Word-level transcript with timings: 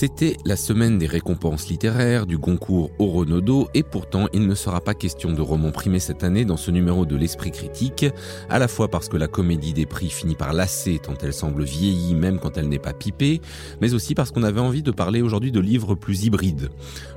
C'était 0.00 0.38
la 0.46 0.56
semaine 0.56 0.96
des 0.96 1.06
récompenses 1.06 1.68
littéraires 1.68 2.24
du 2.24 2.38
Goncourt 2.38 2.90
au 2.98 3.08
Renaudot 3.08 3.68
et 3.74 3.82
pourtant 3.82 4.28
il 4.32 4.46
ne 4.46 4.54
sera 4.54 4.80
pas 4.80 4.94
question 4.94 5.30
de 5.30 5.42
romans 5.42 5.72
primés 5.72 5.98
cette 5.98 6.24
année 6.24 6.46
dans 6.46 6.56
ce 6.56 6.70
numéro 6.70 7.04
de 7.04 7.16
l'Esprit 7.16 7.50
critique, 7.50 8.06
à 8.48 8.58
la 8.58 8.66
fois 8.66 8.88
parce 8.88 9.10
que 9.10 9.18
la 9.18 9.28
comédie 9.28 9.74
des 9.74 9.84
prix 9.84 10.08
finit 10.08 10.36
par 10.36 10.54
lasser 10.54 11.00
tant 11.00 11.12
elle 11.22 11.34
semble 11.34 11.64
vieillie 11.64 12.14
même 12.14 12.38
quand 12.38 12.56
elle 12.56 12.70
n'est 12.70 12.78
pas 12.78 12.94
pipée, 12.94 13.42
mais 13.82 13.92
aussi 13.92 14.14
parce 14.14 14.30
qu'on 14.30 14.42
avait 14.42 14.62
envie 14.62 14.82
de 14.82 14.90
parler 14.90 15.20
aujourd'hui 15.20 15.52
de 15.52 15.60
livres 15.60 15.94
plus 15.94 16.24
hybrides. 16.24 16.70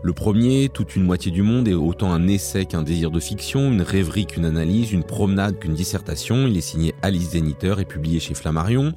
Le 0.03 0.11
premier, 0.11 0.67
toute 0.67 0.97
une 0.97 1.05
moitié 1.05 1.31
du 1.31 1.41
monde, 1.41 1.69
est 1.69 1.73
autant 1.73 2.11
un 2.11 2.27
essai 2.27 2.65
qu'un 2.65 2.83
désir 2.83 3.11
de 3.11 3.21
fiction, 3.21 3.71
une 3.71 3.81
rêverie 3.81 4.25
qu'une 4.25 4.43
analyse, 4.43 4.91
une 4.91 5.05
promenade 5.05 5.57
qu'une 5.57 5.73
dissertation. 5.73 6.47
Il 6.47 6.57
est 6.57 6.61
signé 6.61 6.93
Alice 7.01 7.29
Zeniter 7.29 7.75
et 7.79 7.85
publié 7.85 8.19
chez 8.19 8.33
Flammarion. 8.33 8.91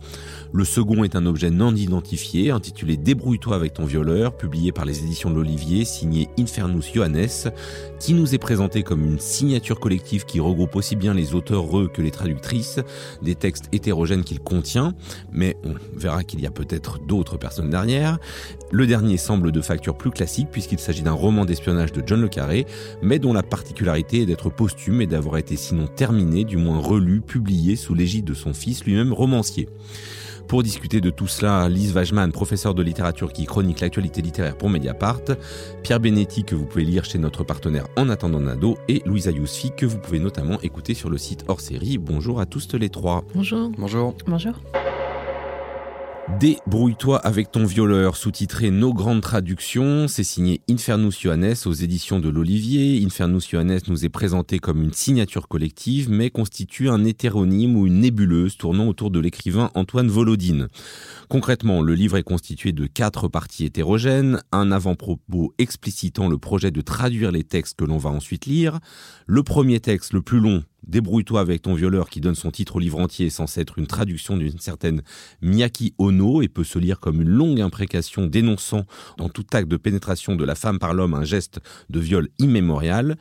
Le 0.52 0.64
second 0.64 1.04
est 1.04 1.14
un 1.14 1.26
objet 1.26 1.50
non 1.50 1.72
identifié 1.72 2.50
intitulé 2.50 2.96
Débrouille-toi 2.96 3.54
avec 3.54 3.75
ton 3.76 3.84
violeur, 3.84 4.34
publié 4.34 4.72
par 4.72 4.86
les 4.86 5.00
éditions 5.00 5.30
de 5.30 5.34
l'Olivier, 5.34 5.84
signé 5.84 6.28
Infernus 6.38 6.92
Johannes, 6.94 7.52
qui 8.00 8.14
nous 8.14 8.34
est 8.34 8.38
présenté 8.38 8.82
comme 8.82 9.04
une 9.04 9.18
signature 9.18 9.78
collective 9.78 10.24
qui 10.24 10.40
regroupe 10.40 10.76
aussi 10.76 10.96
bien 10.96 11.12
les 11.12 11.34
auteurs 11.34 11.66
que 11.92 12.00
les 12.00 12.10
traductrices, 12.10 12.80
des 13.22 13.34
textes 13.34 13.66
hétérogènes 13.72 14.24
qu'il 14.24 14.40
contient, 14.40 14.94
mais 15.30 15.56
on 15.64 15.74
verra 15.94 16.24
qu'il 16.24 16.40
y 16.40 16.46
a 16.46 16.50
peut-être 16.50 16.98
d'autres 17.06 17.36
personnes 17.36 17.68
derrière. 17.68 18.18
Le 18.72 18.86
dernier 18.86 19.18
semble 19.18 19.52
de 19.52 19.60
facture 19.60 19.96
plus 19.96 20.10
classique 20.10 20.48
puisqu'il 20.50 20.78
s'agit 20.78 21.02
d'un 21.02 21.12
roman 21.12 21.44
d'espionnage 21.44 21.92
de 21.92 22.02
John 22.06 22.22
le 22.22 22.28
Carré, 22.28 22.64
mais 23.02 23.18
dont 23.18 23.34
la 23.34 23.42
particularité 23.42 24.22
est 24.22 24.26
d'être 24.26 24.48
posthume 24.48 25.02
et 25.02 25.06
d'avoir 25.06 25.36
été 25.36 25.56
sinon 25.56 25.86
terminé, 25.86 26.44
du 26.44 26.56
moins 26.56 26.78
relu, 26.78 27.20
publié 27.20 27.76
sous 27.76 27.94
l'égide 27.94 28.24
de 28.24 28.34
son 28.34 28.54
fils 28.54 28.84
lui-même 28.84 29.12
romancier. 29.12 29.68
Pour 30.48 30.62
discuter 30.62 31.00
de 31.00 31.10
tout 31.10 31.26
cela, 31.26 31.68
Lise 31.68 31.94
Wajman, 31.94 32.30
professeure 32.30 32.74
de 32.74 32.82
littérature 32.82 33.32
qui 33.32 33.46
chronique 33.46 33.80
l'actualité 33.80 34.22
littéraire 34.22 34.56
pour 34.56 34.70
Mediapart, 34.70 35.22
Pierre 35.82 35.98
Benetti 35.98 36.44
que 36.44 36.54
vous 36.54 36.66
pouvez 36.66 36.84
lire 36.84 37.04
chez 37.04 37.18
notre 37.18 37.42
partenaire 37.42 37.88
En 37.96 38.08
attendant 38.08 38.40
Nado 38.40 38.78
et 38.88 39.02
Louisa 39.06 39.32
Yousfi 39.32 39.72
que 39.76 39.86
vous 39.86 39.98
pouvez 39.98 40.20
notamment 40.20 40.60
écouter 40.60 40.94
sur 40.94 41.10
le 41.10 41.18
site 41.18 41.44
hors 41.48 41.60
série. 41.60 41.98
Bonjour 41.98 42.40
à 42.40 42.46
tous 42.46 42.72
les 42.74 42.90
trois. 42.90 43.24
Bonjour. 43.34 43.70
Bonjour. 43.76 44.14
Bonjour. 44.26 44.54
Débrouille-toi 46.28 47.18
avec 47.18 47.52
ton 47.52 47.64
violeur, 47.64 48.16
sous-titré 48.16 48.72
Nos 48.72 48.92
grandes 48.92 49.20
traductions, 49.20 50.08
c'est 50.08 50.24
signé 50.24 50.60
Infernus 50.68 51.20
Johannes 51.20 51.54
aux 51.66 51.72
éditions 51.72 52.18
de 52.18 52.28
l'Olivier. 52.28 53.00
Infernus 53.06 53.48
Johannes 53.48 53.78
nous 53.86 54.04
est 54.04 54.10
présenté 54.10 54.58
comme 54.58 54.82
une 54.82 54.92
signature 54.92 55.46
collective, 55.46 56.10
mais 56.10 56.30
constitue 56.30 56.88
un 56.88 57.04
hétéronyme 57.04 57.76
ou 57.76 57.86
une 57.86 58.00
nébuleuse 58.00 58.56
tournant 58.56 58.88
autour 58.88 59.12
de 59.12 59.20
l'écrivain 59.20 59.70
Antoine 59.74 60.08
Volodine. 60.08 60.66
Concrètement, 61.28 61.80
le 61.80 61.94
livre 61.94 62.16
est 62.16 62.24
constitué 62.24 62.72
de 62.72 62.86
quatre 62.86 63.28
parties 63.28 63.64
hétérogènes, 63.64 64.42
un 64.50 64.72
avant-propos 64.72 65.54
explicitant 65.58 66.28
le 66.28 66.38
projet 66.38 66.72
de 66.72 66.80
traduire 66.80 67.30
les 67.30 67.44
textes 67.44 67.78
que 67.78 67.84
l'on 67.84 67.98
va 67.98 68.10
ensuite 68.10 68.46
lire, 68.46 68.80
le 69.26 69.44
premier 69.44 69.78
texte, 69.78 70.12
le 70.12 70.22
plus 70.22 70.40
long, 70.40 70.64
Débrouille-toi 70.86 71.40
avec 71.40 71.62
ton 71.62 71.74
violeur 71.74 72.08
qui 72.08 72.20
donne 72.20 72.34
son 72.34 72.50
titre 72.50 72.76
au 72.76 72.78
livre 72.78 72.98
entier 73.00 73.28
censé 73.28 73.60
être 73.60 73.78
une 73.78 73.86
traduction 73.86 74.36
d'une 74.36 74.58
certaine 74.58 75.02
Miyaki 75.42 75.94
Ono 75.98 76.42
et 76.42 76.48
peut 76.48 76.64
se 76.64 76.78
lire 76.78 77.00
comme 77.00 77.20
une 77.22 77.28
longue 77.28 77.60
imprécation 77.60 78.26
dénonçant 78.26 78.84
dans 79.18 79.28
tout 79.28 79.44
acte 79.52 79.68
de 79.68 79.76
pénétration 79.76 80.36
de 80.36 80.44
la 80.44 80.54
femme 80.54 80.78
par 80.78 80.94
l'homme 80.94 81.14
un 81.14 81.24
geste 81.24 81.60
de 81.90 81.98
viol 81.98 82.28
immémorial. 82.38 83.16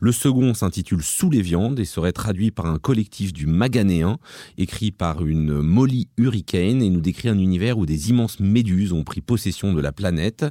Le 0.00 0.12
second 0.12 0.54
s'intitule 0.54 1.02
Sous 1.02 1.28
les 1.28 1.42
viandes 1.42 1.80
et 1.80 1.84
serait 1.84 2.12
traduit 2.12 2.52
par 2.52 2.66
un 2.66 2.78
collectif 2.78 3.32
du 3.32 3.46
Maganéen 3.46 4.18
écrit 4.56 4.92
par 4.92 5.26
une 5.26 5.60
Molly 5.60 6.06
Hurricane 6.16 6.82
et 6.82 6.90
nous 6.90 7.00
décrit 7.00 7.28
un 7.28 7.38
univers 7.38 7.78
où 7.78 7.84
des 7.84 8.10
immenses 8.10 8.38
méduses 8.38 8.92
ont 8.92 9.02
pris 9.02 9.20
possession 9.20 9.72
de 9.72 9.80
la 9.80 9.90
planète. 9.90 10.46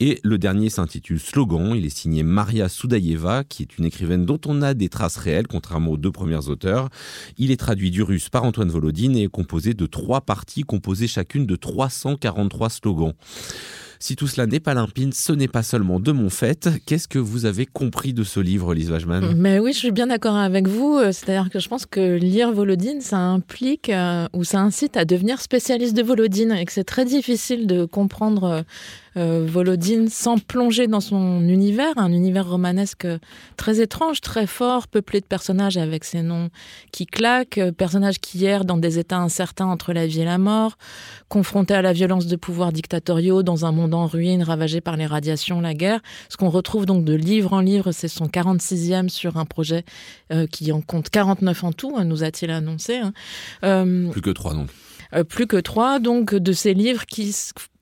Et 0.00 0.18
le 0.24 0.36
dernier 0.36 0.68
s'intitule 0.68 1.20
Slogan, 1.20 1.74
il 1.76 1.86
est 1.86 1.96
signé 1.96 2.24
Maria 2.24 2.68
Soudaïeva 2.68 3.44
qui 3.44 3.62
est 3.62 3.78
une 3.78 3.84
écrivaine 3.84 4.26
dont 4.26 4.40
on 4.46 4.62
a 4.62 4.74
des 4.74 4.88
traces 4.88 5.16
réelles 5.16 5.46
contrairement 5.46 5.92
aux 5.92 5.96
deux 5.96 6.12
premiers 6.12 6.48
auteurs. 6.48 6.88
Il 7.36 7.52
est 7.52 7.56
traduit 7.56 7.92
du 7.92 8.02
russe 8.02 8.30
par 8.30 8.42
Antoine 8.42 8.70
Volodine 8.70 9.16
et 9.16 9.24
est 9.24 9.28
composé 9.28 9.74
de 9.74 9.86
trois 9.86 10.22
parties 10.22 10.62
composées 10.62 11.06
chacune 11.06 11.46
de 11.46 11.54
343 11.54 12.68
slogans. 12.68 13.14
Si 13.98 14.16
tout 14.16 14.26
cela 14.26 14.46
n'est 14.46 14.60
pas 14.60 14.74
limpide, 14.74 15.14
ce 15.14 15.32
n'est 15.32 15.48
pas 15.48 15.62
seulement 15.62 16.00
de 16.00 16.12
mon 16.12 16.30
fait. 16.30 16.68
Qu'est-ce 16.86 17.08
que 17.08 17.18
vous 17.18 17.44
avez 17.44 17.66
compris 17.66 18.12
de 18.12 18.24
ce 18.24 18.40
livre, 18.40 18.74
Lise 18.74 18.90
Wajman 18.90 19.34
Mais 19.36 19.58
oui, 19.58 19.72
je 19.72 19.78
suis 19.78 19.92
bien 19.92 20.06
d'accord 20.06 20.36
avec 20.36 20.68
vous. 20.68 21.00
C'est-à-dire 21.12 21.50
que 21.50 21.58
je 21.58 21.68
pense 21.68 21.86
que 21.86 22.16
lire 22.16 22.52
Volodine, 22.52 23.00
ça 23.00 23.18
implique 23.18 23.88
euh, 23.88 24.26
ou 24.32 24.44
ça 24.44 24.60
incite 24.60 24.96
à 24.96 25.04
devenir 25.04 25.40
spécialiste 25.40 25.96
de 25.96 26.02
Volodine 26.02 26.52
et 26.52 26.64
que 26.64 26.72
c'est 26.72 26.84
très 26.84 27.04
difficile 27.04 27.66
de 27.66 27.84
comprendre 27.84 28.44
euh, 28.44 28.62
euh, 28.62 28.62
Volodine 29.18 30.08
sans 30.08 30.38
plonger 30.38 30.86
dans 30.86 31.00
son 31.00 31.40
univers, 31.48 31.92
un 31.96 32.12
univers 32.12 32.48
romanesque 32.48 33.06
très 33.56 33.80
étrange, 33.80 34.20
très 34.20 34.46
fort, 34.46 34.88
peuplé 34.88 35.20
de 35.20 35.26
personnages 35.26 35.76
avec 35.76 36.04
ces 36.04 36.22
noms 36.22 36.50
qui 36.92 37.06
claquent, 37.06 37.58
euh, 37.58 37.72
personnages 37.72 38.18
qui 38.18 38.44
errent 38.44 38.64
dans 38.64 38.76
des 38.76 38.98
états 38.98 39.18
incertains 39.18 39.66
entre 39.66 39.92
la 39.92 40.06
vie 40.06 40.20
et 40.20 40.24
la 40.24 40.38
mort, 40.38 40.76
confrontés 41.28 41.74
à 41.74 41.82
la 41.82 41.92
violence 41.92 42.26
de 42.26 42.36
pouvoirs 42.36 42.72
dictatoriaux 42.72 43.42
dans 43.42 43.64
un 43.64 43.72
monde 43.72 43.94
en 43.94 44.06
ruine, 44.06 44.42
ravagé 44.42 44.80
par 44.80 44.96
les 44.96 45.06
radiations, 45.06 45.60
la 45.60 45.74
guerre. 45.74 46.00
Ce 46.28 46.36
qu'on 46.36 46.50
retrouve 46.50 46.86
donc 46.86 47.04
de 47.04 47.14
livre 47.14 47.52
en 47.52 47.60
livre, 47.60 47.92
c'est 47.92 48.08
son 48.08 48.26
46e 48.26 49.08
sur 49.08 49.36
un 49.36 49.44
projet 49.44 49.84
euh, 50.32 50.46
qui 50.46 50.72
en 50.72 50.80
compte 50.80 51.10
49 51.10 51.64
en 51.64 51.72
tout, 51.72 51.94
hein, 51.96 52.04
nous 52.04 52.24
a-t-il 52.24 52.50
annoncé. 52.50 52.98
Hein. 52.98 53.12
plus 54.10 54.22
que 54.22 54.30
trois 54.30 54.54
donc. 54.54 54.68
plus 55.28 55.46
que 55.46 55.56
trois, 55.56 55.98
donc, 55.98 56.34
de 56.34 56.52
ces 56.52 56.74
livres 56.74 57.06
qui 57.06 57.34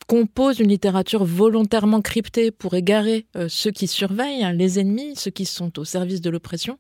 compose 0.06 0.61
une 0.61 0.69
littérature 0.69 1.25
volontairement 1.25 2.00
cryptée 2.00 2.50
pour 2.50 2.75
égarer 2.75 3.27
euh, 3.37 3.47
ceux 3.49 3.71
qui 3.71 3.87
surveillent, 3.87 4.44
hein, 4.44 4.53
les 4.53 4.78
ennemis, 4.78 5.17
ceux 5.17 5.31
qui 5.31 5.44
sont 5.44 5.78
au 5.78 5.84
service 5.84 6.21
de 6.21 6.31
l'oppression. 6.31 6.78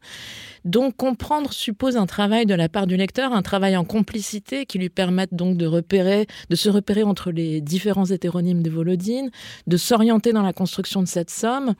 Donc 0.64 0.96
comprendre 0.96 1.52
suppose 1.52 1.96
un 1.96 2.06
travail 2.06 2.46
de 2.46 2.54
la 2.54 2.68
part 2.68 2.86
du 2.86 2.96
lecteur, 2.96 3.32
un 3.32 3.42
travail 3.42 3.76
en 3.76 3.84
complicité 3.84 4.66
qui 4.66 4.78
lui 4.78 4.88
permette 4.88 5.34
donc 5.34 5.56
de 5.56 5.66
repérer, 5.66 6.26
de 6.50 6.56
se 6.56 6.68
repérer 6.68 7.02
entre 7.02 7.30
les 7.30 7.60
différents 7.60 8.06
hétéronymes 8.06 8.62
de 8.62 8.70
Volodine, 8.70 9.30
de 9.66 9.76
s'orienter 9.76 10.32
dans 10.32 10.42
la 10.42 10.52
construction 10.52 11.02
de 11.02 11.08
cette 11.08 11.30
somme 11.30 11.74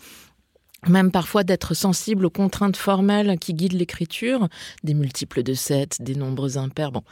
même 0.89 1.11
parfois 1.11 1.43
d'être 1.43 1.75
sensible 1.75 2.27
aux 2.27 2.31
contraintes 2.31 2.77
formelles 2.77 3.39
qui 3.39 3.55
guident 3.55 3.73
l'écriture, 3.73 4.49
des 4.85 4.95
multiples 4.95 5.43
de 5.43 5.55
7, 5.55 6.01
des 6.01 6.15
nombres 6.15 6.59
impairs. 6.59 6.93
Bon. 6.93 7.03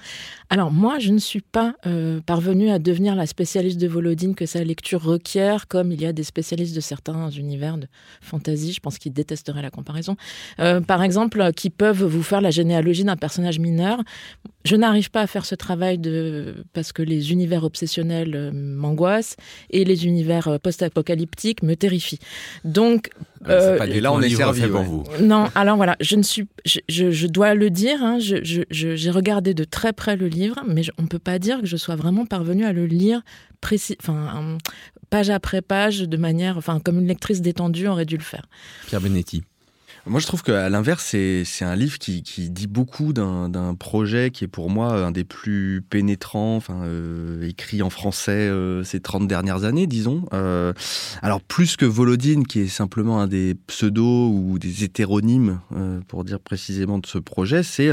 Alors 0.50 0.70
moi, 0.70 0.98
je 0.98 1.10
ne 1.10 1.18
suis 1.18 1.40
pas 1.40 1.74
euh, 1.86 2.20
parvenue 2.20 2.70
à 2.70 2.78
devenir 2.78 3.16
la 3.16 3.26
spécialiste 3.26 3.80
de 3.80 3.88
Volodine 3.88 4.34
que 4.34 4.46
sa 4.46 4.62
lecture 4.62 5.02
requiert, 5.02 5.66
comme 5.66 5.90
il 5.90 6.00
y 6.00 6.06
a 6.06 6.12
des 6.12 6.24
spécialistes 6.24 6.76
de 6.76 6.80
certains 6.80 7.30
univers 7.30 7.78
de 7.78 7.88
fantasy, 8.20 8.72
je 8.72 8.80
pense 8.80 8.98
qu'ils 8.98 9.12
détesteraient 9.12 9.62
la 9.62 9.70
comparaison, 9.70 10.16
euh, 10.60 10.80
par 10.80 11.02
exemple, 11.02 11.52
qui 11.52 11.70
peuvent 11.70 12.04
vous 12.04 12.22
faire 12.22 12.40
la 12.40 12.50
généalogie 12.50 13.04
d'un 13.04 13.16
personnage 13.16 13.58
mineur. 13.58 14.02
Je 14.64 14.76
n'arrive 14.76 15.10
pas 15.10 15.20
à 15.20 15.26
faire 15.26 15.44
ce 15.44 15.54
travail 15.54 15.98
de 15.98 16.64
parce 16.72 16.92
que 16.92 17.02
les 17.02 17.32
univers 17.32 17.64
obsessionnels 17.64 18.34
euh, 18.34 18.50
m'angoissent 18.52 19.36
et 19.70 19.84
les 19.84 20.06
univers 20.06 20.58
post-apocalyptiques 20.62 21.62
me 21.62 21.74
terrifient. 21.74 22.20
Donc 22.64 23.10
euh, 23.48 23.78
et 23.84 24.00
là, 24.00 24.12
on 24.12 24.20
est 24.20 24.30
servi 24.30 24.66
pour 24.68 24.82
vous. 24.82 25.04
Non, 25.20 25.48
alors 25.54 25.76
voilà, 25.76 25.96
je 26.00 26.16
ne 26.16 26.22
suis, 26.22 26.46
je, 26.64 26.80
je, 26.88 27.26
dois 27.26 27.54
le 27.54 27.70
dire, 27.70 28.02
hein, 28.02 28.18
j'ai 28.20 29.10
regardé 29.10 29.54
de 29.54 29.64
très 29.64 29.92
près 29.92 30.16
le 30.16 30.28
livre, 30.28 30.62
mais 30.66 30.82
on 30.98 31.02
ne 31.02 31.08
peut 31.08 31.18
pas 31.18 31.38
dire 31.38 31.60
que 31.60 31.66
je 31.66 31.76
sois 31.76 31.96
vraiment 31.96 32.26
parvenue 32.26 32.64
à 32.64 32.72
le 32.72 32.86
lire 32.86 33.22
précis, 33.60 33.96
enfin, 34.00 34.58
page 35.10 35.30
après 35.30 35.62
page, 35.62 36.00
de 36.00 36.16
manière, 36.16 36.58
enfin, 36.58 36.80
comme 36.80 36.98
une 36.98 37.06
lectrice 37.06 37.40
détendue 37.40 37.86
aurait 37.86 38.04
dû 38.04 38.16
le 38.16 38.22
faire. 38.22 38.46
Pierre 38.86 39.00
Benetti. 39.00 39.42
Moi, 40.06 40.20
je 40.20 40.26
trouve 40.26 40.42
qu'à 40.42 40.68
l'inverse, 40.68 41.02
c'est 41.02 41.64
un 41.64 41.76
livre 41.76 41.98
qui, 41.98 42.22
qui 42.22 42.50
dit 42.50 42.66
beaucoup 42.66 43.14
d'un 43.14 43.74
projet 43.74 44.30
qui 44.30 44.44
est 44.44 44.48
pour 44.48 44.68
moi 44.68 44.92
un 44.92 45.10
des 45.10 45.24
plus 45.24 45.82
pénétrants, 45.88 46.56
enfin, 46.56 46.82
euh, 46.84 47.48
écrit 47.48 47.80
en 47.80 47.88
français 47.88 48.32
euh, 48.32 48.84
ces 48.84 49.00
30 49.00 49.26
dernières 49.26 49.64
années, 49.64 49.86
disons. 49.86 50.26
Euh, 50.34 50.74
alors, 51.22 51.40
plus 51.40 51.76
que 51.76 51.86
Volodine, 51.86 52.46
qui 52.46 52.60
est 52.60 52.68
simplement 52.68 53.18
un 53.18 53.26
des 53.26 53.56
pseudos 53.66 54.30
ou 54.30 54.58
des 54.58 54.84
hétéronymes, 54.84 55.60
euh, 55.74 56.00
pour 56.06 56.24
dire 56.24 56.38
précisément 56.38 56.98
de 56.98 57.06
ce 57.06 57.16
projet, 57.16 57.62
c'est 57.62 57.90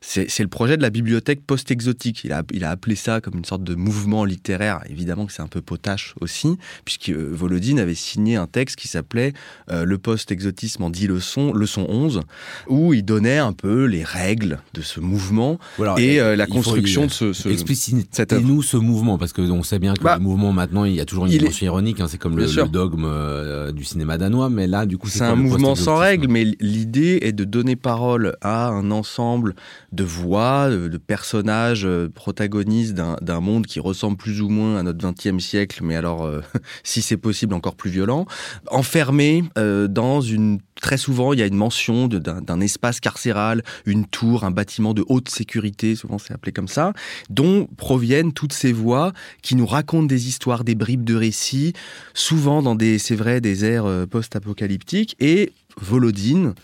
c'est 0.00 0.42
le 0.42 0.48
projet 0.48 0.78
de 0.78 0.82
la 0.82 0.90
bibliothèque 0.90 1.44
post-exotique. 1.44 2.24
Il 2.24 2.32
a, 2.32 2.42
il 2.52 2.64
a 2.64 2.70
appelé 2.70 2.96
ça 2.96 3.20
comme 3.20 3.36
une 3.36 3.44
sorte 3.44 3.64
de 3.64 3.74
mouvement 3.74 4.24
littéraire. 4.24 4.80
Évidemment 4.88 5.26
que 5.26 5.32
c'est 5.32 5.42
un 5.42 5.48
peu 5.48 5.60
potache 5.60 6.14
aussi, 6.20 6.56
puisque 6.86 7.10
Volodine 7.10 7.78
avait 7.78 7.94
signé 7.94 8.36
un 8.36 8.46
texte 8.46 8.76
qui 8.76 8.88
s'appelait 8.88 9.34
Le 9.68 9.98
post-exotisme 9.98 10.84
en 10.84 10.90
10 10.90 11.08
leçons 11.08 11.41
leçon, 11.50 11.82
leçon 11.82 11.86
11, 11.88 12.20
où 12.68 12.94
il 12.94 13.04
donnait 13.04 13.38
un 13.38 13.52
peu 13.52 13.84
les 13.84 14.04
règles 14.04 14.60
de 14.74 14.82
ce 14.82 15.00
mouvement 15.00 15.58
et 15.98 16.20
euh, 16.20 16.36
la 16.36 16.46
construction 16.46 17.06
de 17.06 17.10
ce, 17.10 17.32
ce 17.32 17.48
Explicitez-nous 17.48 18.62
ce 18.62 18.76
mouvement, 18.76 19.18
parce 19.18 19.32
qu'on 19.32 19.62
sait 19.62 19.78
bien 19.78 19.94
que 19.94 20.02
bah, 20.02 20.16
le 20.16 20.22
mouvement, 20.22 20.52
maintenant, 20.52 20.84
il 20.84 20.94
y 20.94 21.00
a 21.00 21.04
toujours 21.04 21.26
une 21.26 21.32
dimension 21.32 21.66
ironique, 21.66 22.00
hein, 22.00 22.06
c'est 22.08 22.18
comme 22.18 22.36
le, 22.36 22.46
dogme 22.68 23.04
euh, 23.04 23.72
du 23.72 23.84
cinéma 23.84 24.18
danois, 24.18 24.48
mais 24.48 24.66
là, 24.66 24.86
du 24.86 24.98
coup, 24.98 25.08
c'est 25.08 25.22
un 25.22 25.36
mouvement 25.36 25.74
sans 25.74 25.96
règles, 25.96 26.28
mais 26.28 26.44
l'idée 26.60 27.18
est 27.22 27.32
de 27.32 27.44
donner 27.44 27.76
parole 27.76 28.36
à 28.40 28.68
un 28.68 28.90
ensemble 28.90 29.54
de 29.92 30.04
voix, 30.04 30.70
de, 30.70 30.96
personnages 30.98 31.84
euh, 31.84 32.08
protagonistes 32.08 32.94
d'un 32.94 33.40
monde 33.40 33.66
qui 33.66 33.80
ressemble 33.80 34.16
plus 34.16 34.40
ou 34.40 34.48
moins 34.48 34.76
à 34.76 34.82
notre 34.82 35.06
20e 35.06 35.40
siècle, 35.40 35.80
mais 35.82 35.96
alors, 35.96 36.30
si 36.84 37.02
c'est 37.02 37.16
possible, 37.16 37.54
encore 37.54 37.74
plus 37.74 37.90
violent, 37.90 38.26
enfermés 38.70 39.44
dans 39.56 40.20
une 40.20 40.58
très 40.82 40.98
souvent, 40.98 41.31
il 41.34 41.40
y 41.40 41.42
a 41.42 41.46
une 41.46 41.56
mention 41.56 42.08
d'un 42.08 42.60
espace 42.60 43.00
carcéral, 43.00 43.62
une 43.86 44.06
tour, 44.06 44.44
un 44.44 44.50
bâtiment 44.50 44.94
de 44.94 45.04
haute 45.08 45.28
sécurité, 45.28 45.94
souvent 45.94 46.18
c'est 46.18 46.32
appelé 46.34 46.52
comme 46.52 46.68
ça, 46.68 46.92
dont 47.30 47.66
proviennent 47.76 48.32
toutes 48.32 48.52
ces 48.52 48.72
voix 48.72 49.12
qui 49.42 49.56
nous 49.56 49.66
racontent 49.66 50.06
des 50.06 50.28
histoires, 50.28 50.64
des 50.64 50.74
bribes 50.74 51.04
de 51.04 51.14
récits, 51.14 51.72
souvent 52.14 52.62
dans 52.62 52.74
des, 52.74 52.98
c'est 52.98 53.16
vrai, 53.16 53.40
des 53.40 53.64
airs 53.64 53.86
euh, 53.86 54.06
post-apocalyptiques. 54.06 55.16
Et 55.20 55.52
Volodine 55.80 56.54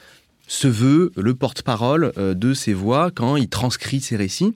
se 0.46 0.68
veut 0.68 1.12
le 1.16 1.34
porte-parole 1.34 2.12
euh, 2.16 2.34
de 2.34 2.54
ces 2.54 2.72
voix 2.72 3.10
quand 3.10 3.36
il 3.36 3.48
transcrit 3.48 4.00
ces 4.00 4.16
récits. 4.16 4.54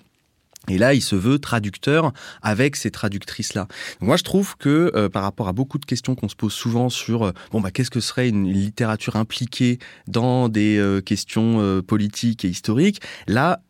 Et 0.68 0.78
là, 0.78 0.94
il 0.94 1.02
se 1.02 1.16
veut 1.16 1.38
traducteur 1.38 2.12
avec 2.40 2.76
ces 2.76 2.90
traductrices-là. 2.90 3.66
Moi, 4.00 4.16
je 4.16 4.22
trouve 4.22 4.56
que 4.56 4.92
euh, 4.94 5.08
par 5.08 5.22
rapport 5.24 5.48
à 5.48 5.52
beaucoup 5.52 5.78
de 5.78 5.84
questions 5.84 6.14
qu'on 6.14 6.28
se 6.28 6.36
pose 6.36 6.52
souvent 6.52 6.88
sur 6.88 7.26
euh, 7.26 7.32
bon 7.50 7.60
bah 7.60 7.70
qu'est-ce 7.70 7.90
que 7.90 8.00
serait 8.00 8.28
une, 8.28 8.46
littérature 8.52 9.16
impliquée 9.16 9.78
dans 10.06 10.48
des 10.48 10.78
euh, 10.78 11.00
questions 11.00 11.82
politiques 11.86 12.44
et 12.44 12.48
historiques, 12.48 13.00
là 13.26 13.60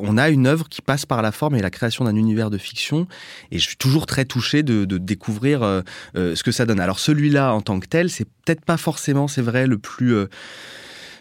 on 0.00 0.16
a 0.16 0.30
une 0.30 0.46
œuvre 0.46 0.70
qui 0.70 0.80
passe 0.80 1.04
par 1.04 1.20
la 1.20 1.32
forme 1.32 1.54
et 1.54 1.60
la 1.60 1.68
création 1.68 2.06
d'un 2.06 2.16
univers 2.16 2.48
de 2.48 2.56
fiction. 2.56 3.06
Et 3.50 3.58
je 3.58 3.66
suis 3.66 3.76
toujours 3.76 4.06
très 4.06 4.24
touché 4.24 4.62
de, 4.62 4.84
découvrir 4.96 5.82
ce 6.14 6.42
que 6.42 6.50
ça 6.50 6.64
donne. 6.64 6.80
Alors 6.80 6.98
celui-là, 6.98 7.52
en 7.52 7.60
tant 7.60 7.78
que 7.78 7.86
tel, 7.86 8.08
c'est 8.08 8.24
peut-être 8.24 8.64
pas 8.64 8.78
forcément, 8.78 9.28
c'est 9.28 9.42
vrai, 9.42 9.66
le 9.66 9.76
plus 9.76 10.16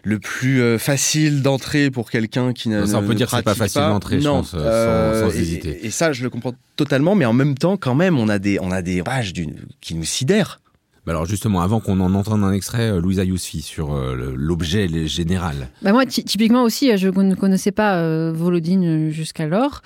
le 0.05 0.19
plus 0.19 0.61
euh, 0.61 0.77
facile 0.77 1.41
d'entrer 1.41 1.89
pour 1.89 2.11
quelqu'un 2.11 2.53
qui 2.53 2.69
n'a 2.69 2.85
Ça, 2.85 2.99
on 2.99 3.03
peut 3.03 3.15
dire 3.15 3.27
que 3.29 3.35
c'est 3.35 3.43
pas 3.43 3.55
facile 3.55 3.81
d'entrer, 3.81 4.21
je 4.21 4.27
pense, 4.27 4.51
euh, 4.53 5.29
sans, 5.29 5.35
hésiter. 5.35 5.85
Et, 5.85 5.89
ça, 5.89 6.13
je 6.13 6.23
le 6.23 6.29
comprends 6.29 6.53
totalement, 6.75 7.15
mais 7.15 7.25
en 7.25 7.33
même 7.33 7.57
temps, 7.57 7.75
quand 7.75 7.95
même, 7.95 8.19
on 8.19 8.29
a 8.29 8.37
des, 8.37 8.59
on 8.61 8.71
a 8.71 8.83
des 8.83 9.01
pages 9.01 9.33
qui 9.81 9.95
nous 9.95 10.05
sidèrent. 10.05 10.61
Bah 11.05 11.11
alors 11.11 11.27
justement, 11.27 11.61
avant 11.61 11.79
qu'on 11.79 11.99
en 11.99 12.15
entende 12.15 12.43
un 12.43 12.51
extrait, 12.51 12.89
euh, 12.89 12.99
Louisa 12.99 13.23
Yousfi 13.23 13.61
sur 13.61 13.95
l'objet 13.95 15.07
général. 15.07 15.69
Bah 15.81 15.91
moi, 15.91 16.05
typiquement 16.05 16.63
aussi, 16.63 16.95
je 16.97 17.07
ne 17.09 17.35
connaissais 17.35 17.71
pas 17.71 18.31
Volodine 18.31 19.09
jusqu'alors. 19.11 19.81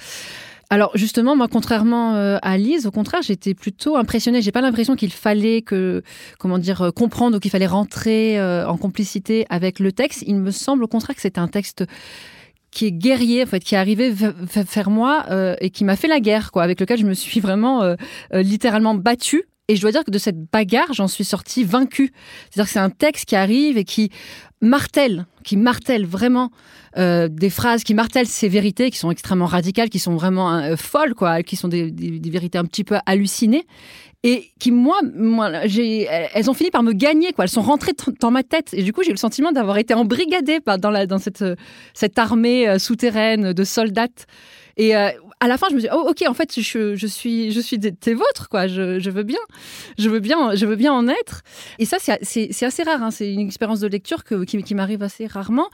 Alors 0.71 0.91
justement, 0.93 1.35
moi, 1.35 1.47
contrairement 1.47 2.13
euh, 2.15 2.37
à 2.43 2.57
Lise, 2.57 2.85
au 2.85 2.91
contraire, 2.91 3.23
j'étais 3.23 3.55
plutôt 3.55 3.95
impressionnée. 3.97 4.43
J'ai 4.43 4.51
pas 4.51 4.61
l'impression 4.61 4.95
qu'il 4.95 5.11
fallait 5.11 5.63
que, 5.63 6.03
comment 6.37 6.59
dire, 6.59 6.83
euh, 6.83 6.91
comprendre 6.91 7.37
ou 7.37 7.39
qu'il 7.39 7.49
fallait 7.49 7.65
rentrer 7.65 8.39
euh, 8.39 8.67
en 8.67 8.77
complicité 8.77 9.47
avec 9.49 9.79
le 9.79 9.91
texte. 9.91 10.23
Il 10.27 10.35
me 10.35 10.51
semble 10.51 10.83
au 10.83 10.87
contraire 10.87 11.15
que 11.15 11.23
c'est 11.23 11.39
un 11.39 11.47
texte 11.47 11.85
qui 12.69 12.85
est 12.85 12.91
guerrier, 12.91 13.41
en 13.41 13.47
fait, 13.47 13.61
qui 13.61 13.73
est 13.73 13.79
arrivé 13.79 14.11
vers 14.11 14.91
moi 14.91 15.25
et 15.59 15.71
qui 15.71 15.83
m'a 15.83 15.95
fait 15.95 16.07
la 16.07 16.19
guerre, 16.19 16.51
quoi, 16.51 16.61
avec 16.61 16.79
lequel 16.79 16.99
je 16.99 17.05
me 17.07 17.15
suis 17.15 17.39
vraiment 17.39 17.95
littéralement 18.31 18.93
battue. 18.93 19.45
Et 19.69 19.75
je 19.75 19.81
dois 19.81 19.91
dire 19.91 20.03
que 20.03 20.11
de 20.11 20.17
cette 20.17 20.51
bagarre, 20.51 20.91
j'en 20.93 21.07
suis 21.07 21.23
sortie 21.23 21.63
vaincue. 21.63 22.11
C'est-à-dire 22.49 22.65
que 22.65 22.73
c'est 22.73 22.79
un 22.79 22.89
texte 22.89 23.25
qui 23.25 23.35
arrive 23.35 23.77
et 23.77 23.83
qui 23.83 24.09
martèle, 24.61 25.27
qui 25.43 25.57
martèle 25.57 26.07
vraiment 26.07 26.49
euh, 26.97 27.27
des 27.29 27.51
phrases 27.51 27.83
qui 27.83 27.93
martèlent 27.93 28.27
ces 28.27 28.49
vérités 28.49 28.89
qui 28.89 28.97
sont 28.97 29.11
extrêmement 29.11 29.45
radicales, 29.45 29.89
qui 29.89 29.99
sont 29.99 30.15
vraiment 30.15 30.57
euh, 30.57 30.75
folles, 30.75 31.13
quoi, 31.13 31.43
qui 31.43 31.55
sont 31.55 31.67
des, 31.67 31.93
vérités 32.31 32.57
un 32.57 32.65
petit 32.65 32.83
peu 32.83 32.97
hallucinées 33.05 33.65
et 34.23 34.49
qui 34.59 34.71
moi, 34.71 34.99
elles 35.01 36.49
ont 36.49 36.53
fini 36.53 36.71
par 36.71 36.83
me 36.83 36.91
gagner 36.91 37.31
quoi. 37.31 37.45
Elles 37.45 37.49
sont 37.49 37.61
rentrées 37.61 37.93
dans 38.19 38.31
ma 38.31 38.43
tête 38.43 38.73
et 38.73 38.83
du 38.83 38.91
coup 38.91 39.03
j'ai 39.03 39.11
eu 39.11 39.13
le 39.13 39.17
sentiment 39.17 39.53
d'avoir 39.53 39.77
été 39.77 39.93
embrigadée 39.93 40.59
dans 40.65 41.19
cette 41.19 42.19
armée 42.19 42.67
euh, 42.67 42.79
souterraine 42.79 43.53
de 43.53 43.63
soldats. 43.63 44.07
Et 44.77 44.95
à 45.41 45.47
la 45.47 45.57
fin, 45.57 45.67
je 45.69 45.75
me 45.75 45.79
suis 45.79 45.87
dit, 45.87 45.95
oh, 45.95 46.09
ok, 46.09 46.23
en 46.27 46.33
fait, 46.33 46.59
je, 46.59 46.95
je 46.95 47.07
suis, 47.07 47.51
je 47.51 47.61
suis 47.61 47.79
tes 47.79 48.13
vôtres, 48.13 48.49
quoi. 48.49 48.67
Je, 48.67 48.99
je, 48.99 49.09
veux 49.09 49.23
bien, 49.23 49.39
je 49.97 50.09
veux 50.09 50.19
bien, 50.19 50.53
je 50.53 50.65
veux 50.65 50.75
bien 50.75 50.91
en 50.91 51.07
être. 51.07 51.43
Et 51.79 51.85
ça, 51.85 51.97
c'est 51.99 52.63
assez 52.63 52.83
rare. 52.83 53.01
Hein. 53.01 53.11
C'est 53.11 53.31
une 53.31 53.39
expérience 53.39 53.79
de 53.79 53.87
lecture 53.87 54.25
que, 54.25 54.43
qui, 54.43 54.61
qui 54.63 54.75
m'arrive 54.75 55.01
assez 55.01 55.27
rarement. 55.27 55.69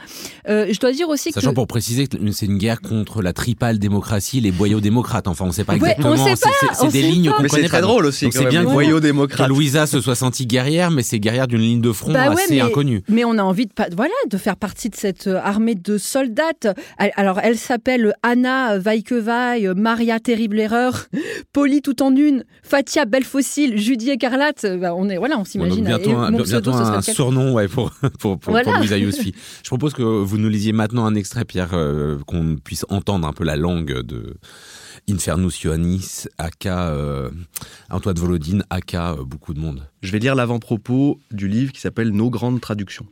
Euh, 0.48 0.68
je 0.72 0.80
dois 0.80 0.92
dire 0.92 1.10
aussi 1.10 1.32
Sachant 1.32 1.50
que... 1.50 1.56
pour 1.56 1.66
préciser 1.66 2.08
que 2.08 2.16
c'est 2.32 2.46
une 2.46 2.60
guerre 2.60 2.82
contre 2.82 3.24
la 3.24 3.34
tripale 3.34 3.80
démocratie, 3.80 4.40
les 4.40 4.52
boyaux 4.52 4.82
démocrates. 4.82 5.28
Enfin, 5.28 5.46
on 5.46 5.48
ne 5.48 5.54
sait 5.54 5.64
pas 5.64 5.76
exactement. 5.76 6.16
c'est 6.16 6.92
des 6.92 7.02
lignes 7.02 7.32
qu'on 7.32 7.38
connaît. 7.38 7.50
C'est 7.50 7.68
très 7.68 7.82
drôle 7.82 8.06
aussi. 8.06 8.30
C'est 8.32 8.46
bien 8.46 8.64
boyaux 8.64 9.00
démocrates. 9.00 9.48
Que 9.48 9.54
Louisa 9.54 9.88
se 9.88 10.00
soit 10.00 10.16
sentie 10.16 10.46
guerrière, 10.46 10.92
mais 10.92 11.02
c'est 11.02 11.20
guerrière 11.20 11.48
d'une 11.48 11.62
ligne 11.62 11.82
de 11.82 11.92
front 11.92 12.14
bah 12.14 12.32
assez 12.32 12.60
inconnue. 12.62 13.02
Mais 13.10 13.26
on 13.26 13.38
a 13.40 13.44
envie 13.44 13.66
de, 13.66 13.72
voilà, 13.96 14.14
de 14.30 14.38
faire 14.38 14.58
partie 14.58 14.90
de 14.90 14.96
cette 14.96 15.26
euh, 15.26 15.40
armée 15.44 15.76
de 15.76 15.98
soldats. 15.98 16.44
Alors, 16.98 17.40
elle 17.42 17.58
s'appelle 17.58 18.14
Anna 18.22 18.78
Vaikevai, 19.56 19.80
Maria 19.80 20.20
terrible 20.20 20.60
erreur, 20.60 21.06
Polly 21.54 21.82
tout 21.82 22.02
en 22.02 22.16
une, 22.16 22.44
Fatia 22.64 23.06
belle 23.06 23.24
fossile, 23.24 23.78
Judy 23.78 24.12
écarlate. 24.12 24.66
Bah, 24.80 24.94
on 24.96 25.10
est 25.10 25.18
voilà, 25.18 25.38
on 25.40 25.46
s'imagine. 25.46 25.86
bientôt, 25.86 26.12
un, 26.12 26.32
bientôt 26.32 26.72
un 26.72 27.02
surnom 27.02 27.54
ouais, 27.54 27.68
pour 27.68 27.92
pour 28.20 28.40
pour, 28.40 28.58
Yousfi. 28.58 29.34
Je 29.64 29.70
propose 29.70 29.94
que 29.94 30.04
vous 30.04 30.38
nous 30.38 30.50
lisiez 30.50 30.74
maintenant 30.74 31.06
un 31.06 31.16
extrait, 31.16 31.46
Pierre, 31.46 31.72
euh, 31.74 32.18
qu'on 32.26 32.58
puisse 32.64 32.86
entendre 32.90 33.28
un 33.28 33.34
peu 33.34 33.44
la 33.44 33.56
langue 33.56 34.02
de. 34.02 34.36
Infernus 35.08 35.62
Ioannis, 35.62 36.26
aka 36.40 36.90
euh, 36.90 37.30
Antoine 37.92 38.18
Volodine, 38.18 38.64
aka 38.72 39.12
euh, 39.12 39.24
beaucoup 39.24 39.54
de 39.54 39.60
monde. 39.60 39.88
Je 40.02 40.12
vais 40.12 40.20
lire 40.20 40.34
l'avant-propos 40.34 41.20
du 41.32 41.48
livre 41.48 41.72
qui 41.72 41.82
s'appelle 41.82 42.10
Nos 42.10 42.32
grandes 42.32 42.60
traductions. 42.60 43.06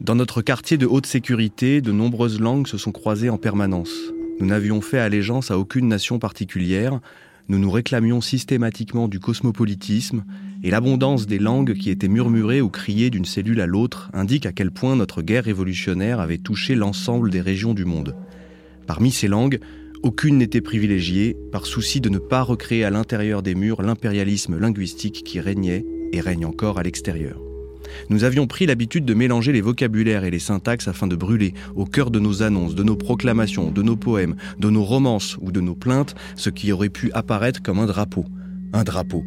Dans 0.00 0.14
notre 0.14 0.40
quartier 0.40 0.78
de 0.78 0.86
haute 0.86 1.04
sécurité, 1.04 1.82
de 1.82 1.92
nombreuses 1.92 2.40
langues 2.40 2.66
se 2.66 2.78
sont 2.78 2.90
croisées 2.90 3.28
en 3.28 3.36
permanence. 3.36 3.94
Nous 4.40 4.46
n'avions 4.46 4.80
fait 4.80 4.98
allégeance 4.98 5.50
à 5.50 5.58
aucune 5.58 5.88
nation 5.88 6.18
particulière, 6.18 7.00
nous 7.50 7.58
nous 7.58 7.70
réclamions 7.70 8.22
systématiquement 8.22 9.08
du 9.08 9.20
cosmopolitisme, 9.20 10.24
et 10.62 10.70
l'abondance 10.70 11.26
des 11.26 11.38
langues 11.38 11.74
qui 11.74 11.90
étaient 11.90 12.08
murmurées 12.08 12.62
ou 12.62 12.70
criées 12.70 13.10
d'une 13.10 13.26
cellule 13.26 13.60
à 13.60 13.66
l'autre 13.66 14.08
indique 14.14 14.46
à 14.46 14.52
quel 14.52 14.70
point 14.70 14.96
notre 14.96 15.20
guerre 15.20 15.44
révolutionnaire 15.44 16.18
avait 16.18 16.38
touché 16.38 16.74
l'ensemble 16.74 17.30
des 17.30 17.42
régions 17.42 17.74
du 17.74 17.84
monde. 17.84 18.16
Parmi 18.86 19.10
ces 19.10 19.28
langues, 19.28 19.60
aucune 20.02 20.38
n'était 20.38 20.62
privilégiée, 20.62 21.36
par 21.52 21.66
souci 21.66 22.00
de 22.00 22.08
ne 22.08 22.18
pas 22.18 22.40
recréer 22.40 22.84
à 22.84 22.90
l'intérieur 22.90 23.42
des 23.42 23.54
murs 23.54 23.82
l'impérialisme 23.82 24.58
linguistique 24.58 25.24
qui 25.24 25.40
régnait 25.40 25.84
et 26.14 26.20
règne 26.22 26.46
encore 26.46 26.78
à 26.78 26.82
l'extérieur. 26.82 27.49
Nous 28.08 28.24
avions 28.24 28.46
pris 28.46 28.66
l'habitude 28.66 29.04
de 29.04 29.14
mélanger 29.14 29.52
les 29.52 29.60
vocabulaires 29.60 30.24
et 30.24 30.30
les 30.30 30.38
syntaxes 30.38 30.88
afin 30.88 31.06
de 31.06 31.16
brûler, 31.16 31.54
au 31.74 31.84
cœur 31.84 32.10
de 32.10 32.18
nos 32.18 32.42
annonces, 32.42 32.74
de 32.74 32.82
nos 32.82 32.96
proclamations, 32.96 33.70
de 33.70 33.82
nos 33.82 33.96
poèmes, 33.96 34.36
de 34.58 34.70
nos 34.70 34.84
romances 34.84 35.36
ou 35.40 35.52
de 35.52 35.60
nos 35.60 35.74
plaintes, 35.74 36.14
ce 36.36 36.50
qui 36.50 36.72
aurait 36.72 36.88
pu 36.88 37.10
apparaître 37.12 37.62
comme 37.62 37.78
un 37.78 37.86
drapeau. 37.86 38.24
Un 38.72 38.84
drapeau. 38.84 39.24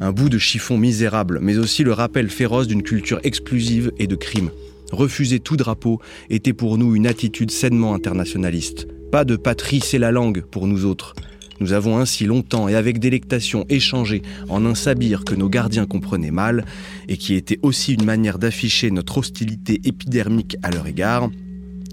Un 0.00 0.12
bout 0.12 0.28
de 0.28 0.38
chiffon 0.38 0.78
misérable, 0.78 1.38
mais 1.42 1.58
aussi 1.58 1.84
le 1.84 1.92
rappel 1.92 2.30
féroce 2.30 2.66
d'une 2.66 2.82
culture 2.82 3.20
exclusive 3.22 3.92
et 3.98 4.06
de 4.06 4.16
crime. 4.16 4.50
Refuser 4.92 5.40
tout 5.40 5.56
drapeau 5.56 6.00
était 6.30 6.52
pour 6.52 6.78
nous 6.78 6.96
une 6.96 7.06
attitude 7.06 7.50
sainement 7.50 7.94
internationaliste. 7.94 8.88
Pas 9.12 9.24
de 9.24 9.36
patrie, 9.36 9.80
c'est 9.80 9.98
la 9.98 10.10
langue 10.10 10.42
pour 10.42 10.66
nous 10.66 10.84
autres. 10.84 11.14
Nous 11.60 11.74
avons 11.74 11.98
ainsi 11.98 12.24
longtemps 12.24 12.68
et 12.68 12.74
avec 12.74 12.98
délectation 12.98 13.66
échangé 13.68 14.22
en 14.48 14.64
un 14.64 14.74
sabir 14.74 15.24
que 15.24 15.34
nos 15.34 15.50
gardiens 15.50 15.86
comprenaient 15.86 16.30
mal 16.30 16.64
et 17.08 17.18
qui 17.18 17.34
était 17.34 17.58
aussi 17.62 17.94
une 17.94 18.04
manière 18.04 18.38
d'afficher 18.38 18.90
notre 18.90 19.18
hostilité 19.18 19.80
épidermique 19.84 20.56
à 20.62 20.70
leur 20.70 20.86
égard. 20.86 21.28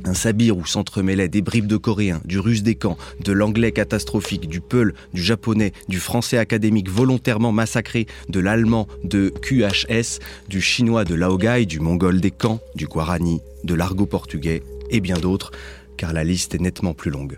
Un 0.05 0.13
sabir 0.13 0.57
où 0.57 0.65
s'entremêlaient 0.65 1.27
des 1.27 1.41
bribes 1.41 1.67
de 1.67 1.75
coréen, 1.75 2.21
du 2.24 2.39
russe 2.39 2.63
des 2.63 2.75
camps, 2.75 2.97
de 3.25 3.33
l'anglais 3.33 3.74
catastrophique, 3.74 4.47
du 4.47 4.62
peul, 4.62 4.93
du 5.13 5.21
japonais, 5.21 5.74
du 5.89 6.00
français 6.00 6.38
académique 6.38 6.89
volontairement 6.89 7.51
massacré, 7.51 8.07
de 8.29 8.39
l'allemand 8.39 8.88
de 9.03 9.33
QHS, 9.41 10.19
du 10.47 10.62
chinois 10.62 11.03
de 11.03 11.13
Laogai, 11.13 11.65
du 11.65 11.81
mongol 11.81 12.21
des 12.21 12.31
camps, 12.31 12.62
du 12.75 12.88
guarani, 12.88 13.41
de 13.65 13.74
l'argot 13.74 14.05
portugais 14.05 14.63
et 14.89 15.01
bien 15.01 15.17
d'autres, 15.17 15.51
car 15.97 16.13
la 16.13 16.24
liste 16.24 16.55
est 16.55 16.62
nettement 16.62 16.93
plus 16.93 17.12
longue. 17.12 17.38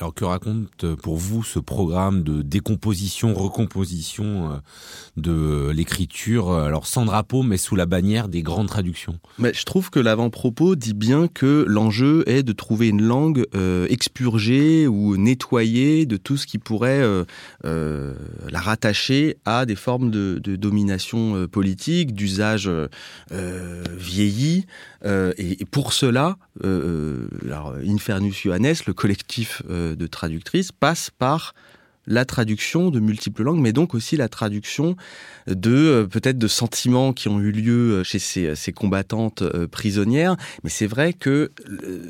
Alors 0.00 0.12
que 0.12 0.24
raconte 0.24 0.82
euh, 0.82 0.96
pour 0.96 1.16
vous 1.16 1.44
ce 1.44 1.60
programme 1.60 2.24
de 2.24 2.42
décomposition, 2.42 3.32
recomposition 3.32 4.50
euh, 4.50 4.56
de 5.16 5.70
l'écriture, 5.70 6.50
euh, 6.50 6.66
alors 6.66 6.88
sans 6.88 7.04
drapeau 7.04 7.44
mais 7.44 7.58
sous 7.58 7.76
la 7.76 7.86
bannière 7.86 8.26
des 8.26 8.42
grandes 8.42 8.66
traductions? 8.66 9.20
Mais 9.38 9.54
Je 9.54 9.64
trouve 9.64 9.90
que 9.90 10.00
l'avant-propos 10.00 10.74
dit 10.74 10.94
bien 10.94 11.28
que 11.28 11.64
l'enjeu 11.68 12.24
est 12.26 12.42
de 12.42 12.52
trouver 12.52 12.88
une 12.88 13.02
langue 13.02 13.46
expurgée 13.88 14.86
ou 14.88 15.16
nettoyée 15.16 16.06
de 16.06 16.16
tout 16.16 16.36
ce 16.36 16.46
qui 16.46 16.58
pourrait 16.58 17.02
la 17.62 18.60
rattacher 18.60 19.36
à 19.44 19.66
des 19.66 19.76
formes 19.76 20.10
de, 20.10 20.40
de 20.42 20.56
domination 20.56 21.46
politique, 21.48 22.14
d'usage 22.14 22.70
euh. 25.04 25.32
Et, 25.36 25.64
pour 25.64 25.92
cela, 25.92 26.36
alors, 26.62 27.74
Infernus 27.86 28.42
Johannes, 28.42 28.74
le 28.86 28.92
collectif 28.92 29.62
de 29.68 30.06
traductrices 30.06 30.72
passe 30.72 31.10
par 31.10 31.54
la 32.06 32.24
traduction 32.24 32.90
de 32.90 33.00
multiples 33.00 33.42
langues, 33.42 33.60
mais 33.60 33.72
donc 33.72 33.94
aussi 33.94 34.16
la 34.16 34.28
traduction 34.28 34.96
de 35.46 35.70
euh, 35.70 36.06
peut-être 36.06 36.38
de 36.38 36.48
sentiments 36.48 37.12
qui 37.12 37.28
ont 37.28 37.40
eu 37.40 37.50
lieu 37.50 37.92
euh, 37.92 38.04
chez 38.04 38.18
ces, 38.18 38.54
ces 38.54 38.72
combattantes 38.72 39.42
euh, 39.42 39.66
prisonnières. 39.66 40.36
Mais 40.62 40.70
c'est 40.70 40.86
vrai 40.86 41.12
que 41.12 41.52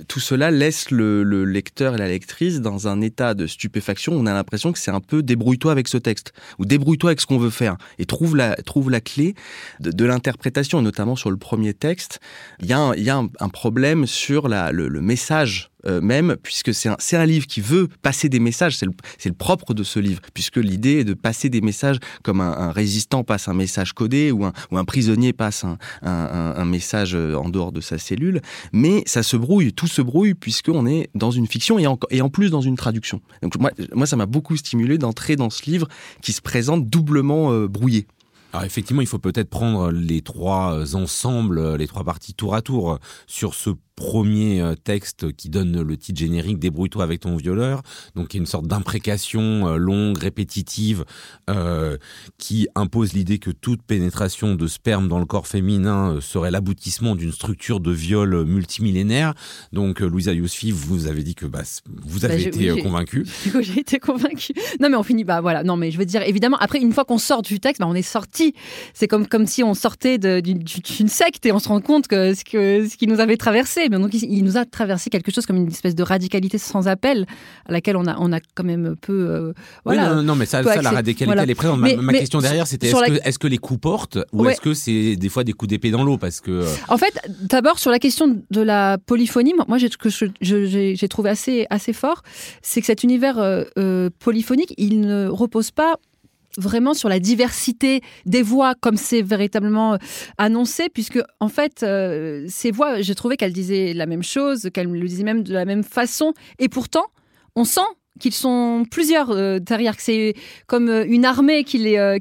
tout 0.08 0.20
cela 0.20 0.50
laisse 0.50 0.90
le, 0.90 1.22
le, 1.22 1.44
lecteur 1.44 1.94
et 1.94 1.98
la 1.98 2.08
lectrice 2.08 2.60
dans 2.60 2.88
un 2.88 3.00
état 3.00 3.34
de 3.34 3.46
stupéfaction. 3.46 4.12
On 4.12 4.26
a 4.26 4.32
l'impression 4.32 4.72
que 4.72 4.78
c'est 4.78 4.90
un 4.90 5.00
peu 5.00 5.22
débrouille-toi 5.22 5.72
avec 5.72 5.88
ce 5.88 5.98
texte 5.98 6.32
ou 6.58 6.64
débrouille-toi 6.64 7.10
avec 7.10 7.20
ce 7.20 7.26
qu'on 7.26 7.38
veut 7.38 7.50
faire 7.50 7.76
et 7.98 8.06
trouve 8.06 8.36
la 8.36 8.56
trouve 8.56 8.90
la 8.90 9.00
clé 9.00 9.34
de, 9.80 9.90
de 9.90 10.04
l'interprétation, 10.04 10.82
notamment 10.82 11.16
sur 11.16 11.30
le 11.30 11.36
premier 11.36 11.74
texte. 11.74 12.20
Il 12.60 12.66
y 12.66 12.72
a 12.72 12.78
un, 12.78 12.94
y 12.94 13.10
a 13.10 13.16
un 13.16 13.48
problème 13.48 14.06
sur 14.06 14.48
la, 14.48 14.72
le, 14.72 14.88
le 14.88 15.00
message 15.00 15.70
euh, 15.86 16.00
même, 16.00 16.36
puisque 16.42 16.74
c'est 16.74 16.88
un, 16.88 16.96
un, 17.12 17.26
livre 17.26 17.46
qui 17.46 17.60
veut 17.60 17.88
passer 18.02 18.28
des 18.28 18.40
messages, 18.40 18.76
c'est 18.76 18.86
le, 18.86 18.92
le, 19.24 19.32
propre 19.32 19.74
de 19.74 19.82
ce 19.82 19.98
livre, 19.98 20.20
puisque 20.32 20.56
l'idée 20.56 21.00
est 21.00 21.04
de 21.04 21.14
passer 21.14 21.48
des 21.48 21.60
messages 21.60 21.98
comme 22.22 22.40
un, 22.40 22.72
résistant 22.72 23.24
passe 23.24 23.48
un 23.48 23.54
message 23.54 23.92
codé 23.92 24.30
ou 24.30 24.44
un, 24.44 24.52
ou 24.70 24.78
un 24.78 24.84
prisonnier 24.84 25.32
passe 25.32 25.64
un, 25.64 25.78
un, 26.02 26.64
message 26.64 27.14
euh, 27.14 27.34
en 27.34 27.48
dehors 27.48 27.72
de 27.72 27.80
sa 27.80 27.98
cellule, 27.98 28.40
mais 28.72 29.02
ça 29.06 29.22
se 29.22 29.36
brouille, 29.36 29.72
tout 29.72 29.86
se 29.86 30.02
brouille, 30.02 30.34
puisqu'on 30.34 30.86
est 30.86 31.10
dans 31.14 31.30
une 31.30 31.46
fiction 31.46 31.78
et 31.78 31.86
en, 31.86 31.98
et 32.10 32.20
en 32.22 32.28
plus 32.28 32.50
dans 32.50 32.60
une 32.60 32.76
traduction. 32.76 33.20
Donc 33.42 33.58
moi, 33.58 33.70
moi 33.92 34.06
ça 34.06 34.16
m'a 34.16 34.26
beaucoup 34.26 34.56
stimulé 34.56 34.98
d'entrer 34.98 35.36
dans 35.36 35.50
ce 35.50 35.68
livre 35.70 35.88
qui 36.22 36.32
se 36.32 36.40
présente 36.40 36.88
doublement 36.88 37.52
euh, 37.52 37.68
brouillé. 37.68 38.06
Alors 38.54 38.64
effectivement, 38.64 39.02
il 39.02 39.08
faut 39.08 39.18
peut-être 39.18 39.50
prendre 39.50 39.90
les 39.90 40.22
trois 40.22 40.94
ensembles, 40.94 41.74
les 41.74 41.88
trois 41.88 42.04
parties 42.04 42.34
tour 42.34 42.54
à 42.54 42.62
tour 42.62 43.00
sur 43.26 43.52
ce 43.52 43.70
premier 43.96 44.60
euh, 44.60 44.74
texte 44.74 45.32
qui 45.32 45.48
donne 45.48 45.80
le 45.80 45.96
titre 45.96 46.18
générique 46.18 46.58
Débrouille-toi 46.58 47.02
avec 47.02 47.20
ton 47.20 47.36
violeur, 47.36 47.82
donc 48.14 48.34
il 48.34 48.38
y 48.38 48.40
a 48.40 48.42
une 48.42 48.46
sorte 48.46 48.66
d'imprécation 48.66 49.68
euh, 49.68 49.76
longue, 49.76 50.18
répétitive, 50.18 51.04
euh, 51.48 51.96
qui 52.38 52.68
impose 52.74 53.12
l'idée 53.12 53.38
que 53.38 53.50
toute 53.50 53.82
pénétration 53.82 54.54
de 54.54 54.66
sperme 54.66 55.08
dans 55.08 55.18
le 55.18 55.26
corps 55.26 55.46
féminin 55.46 56.18
serait 56.20 56.50
l'aboutissement 56.50 57.14
d'une 57.14 57.32
structure 57.32 57.80
de 57.80 57.92
viol 57.92 58.44
multimillénaire. 58.44 59.34
Donc 59.72 60.00
Louisa 60.00 60.32
Yousfi, 60.32 60.70
vous 60.70 61.06
avez 61.06 61.22
dit 61.22 61.34
que 61.34 61.46
bah, 61.46 61.62
vous 62.04 62.24
avez 62.24 62.36
bah, 62.36 62.48
été 62.48 62.72
oui, 62.72 62.82
convaincu. 62.82 63.26
J'ai 63.60 63.80
été 63.80 63.98
convaincu. 63.98 64.52
Non 64.80 64.88
mais 64.88 64.96
on 64.96 65.02
finit, 65.02 65.24
bah 65.24 65.40
voilà, 65.40 65.62
non 65.62 65.76
mais 65.76 65.90
je 65.90 65.98
veux 65.98 66.06
dire, 66.06 66.22
évidemment, 66.22 66.56
après 66.58 66.80
une 66.80 66.92
fois 66.92 67.04
qu'on 67.04 67.18
sort 67.18 67.42
du 67.42 67.60
texte, 67.60 67.80
bah, 67.80 67.86
on 67.88 67.94
est 67.94 68.02
sorti. 68.02 68.54
C'est 68.92 69.08
comme, 69.08 69.26
comme 69.26 69.46
si 69.46 69.62
on 69.62 69.74
sortait 69.74 70.18
d'une 70.18 71.08
secte 71.08 71.46
et 71.46 71.52
on 71.52 71.58
se 71.58 71.68
rend 71.68 71.80
compte 71.80 72.08
que 72.08 72.34
ce, 72.34 72.44
que, 72.44 72.88
ce 72.88 72.96
qui 72.96 73.06
nous 73.06 73.20
avait 73.20 73.36
traversé 73.36 73.83
donc 73.88 74.14
il 74.14 74.44
nous 74.44 74.56
a 74.56 74.64
traversé 74.64 75.10
quelque 75.10 75.32
chose 75.32 75.46
comme 75.46 75.56
une 75.56 75.68
espèce 75.68 75.94
de 75.94 76.02
radicalité 76.02 76.58
sans 76.58 76.88
appel 76.88 77.26
à 77.66 77.72
laquelle 77.72 77.96
on 77.96 78.06
a, 78.06 78.16
on 78.18 78.32
a 78.32 78.40
quand 78.54 78.64
même 78.64 78.96
peu. 79.00 79.12
Euh, 79.12 79.52
voilà, 79.84 80.10
oui, 80.10 80.16
non, 80.16 80.22
non, 80.22 80.34
mais 80.36 80.46
ça, 80.46 80.62
ça 80.62 80.82
la 80.82 80.90
radicalité, 80.90 81.24
voilà. 81.24 81.42
elle 81.42 81.50
est 81.50 81.54
présente. 81.54 81.80
Ma, 81.80 82.12
question 82.12 82.40
derrière, 82.40 82.66
c'était 82.66 82.88
est-ce 82.88 83.00
la... 83.00 83.18
que, 83.18 83.28
est 83.28 83.38
que 83.38 83.46
les 83.46 83.58
coups 83.58 83.80
portent 83.80 84.18
ou 84.32 84.44
ouais. 84.44 84.52
est-ce 84.52 84.60
que 84.60 84.74
c'est 84.74 85.16
des 85.16 85.28
fois 85.28 85.44
des 85.44 85.52
coups 85.52 85.68
d'épée 85.68 85.90
dans 85.90 86.04
l'eau 86.04 86.18
Parce 86.18 86.40
que. 86.40 86.50
euh... 86.50 86.74
En 86.88 86.98
fait, 86.98 87.18
d'abord, 87.40 87.78
sur 87.78 87.90
la 87.90 87.98
question 87.98 88.40
de 88.50 88.60
la 88.60 88.98
polyphonie, 88.98 89.54
moi, 89.68 89.78
j'ai, 89.78 89.88
que 89.88 90.08
j'ai 90.40 91.08
trouvé 91.08 91.30
assez, 91.30 91.66
assez 91.70 91.92
fort, 91.92 92.22
c'est 92.62 92.80
que 92.80 92.86
cet 92.86 93.02
univers 93.02 93.38
euh, 93.38 94.10
polyphonique, 94.18 94.74
il 94.78 95.00
ne 95.00 95.28
repose 95.28 95.70
pas 95.70 95.96
vraiment 96.58 96.94
sur 96.94 97.08
la 97.08 97.18
diversité 97.18 98.00
des 98.26 98.42
voix 98.42 98.74
comme 98.74 98.96
c'est 98.96 99.22
véritablement 99.22 99.98
annoncé 100.38 100.88
puisque 100.88 101.20
en 101.40 101.48
fait 101.48 101.82
euh, 101.82 102.46
ces 102.48 102.70
voix 102.70 103.00
j'ai 103.00 103.14
trouvé 103.14 103.36
qu'elles 103.36 103.52
disaient 103.52 103.92
la 103.92 104.06
même 104.06 104.22
chose 104.22 104.70
qu'elles 104.72 104.88
le 104.88 105.08
disaient 105.08 105.24
même 105.24 105.42
de 105.42 105.52
la 105.52 105.64
même 105.64 105.84
façon 105.84 106.32
et 106.58 106.68
pourtant 106.68 107.06
on 107.56 107.64
sent 107.64 107.80
qu'ils 108.20 108.34
sont 108.34 108.84
plusieurs 108.90 109.30
euh, 109.30 109.58
derrière, 109.58 109.96
que 109.96 110.02
c'est 110.02 110.34
comme 110.66 110.88
euh, 110.88 111.04
une 111.06 111.24
armée 111.24 111.64
qui 111.64 111.78
les, 111.78 111.96
euh, 111.96 112.18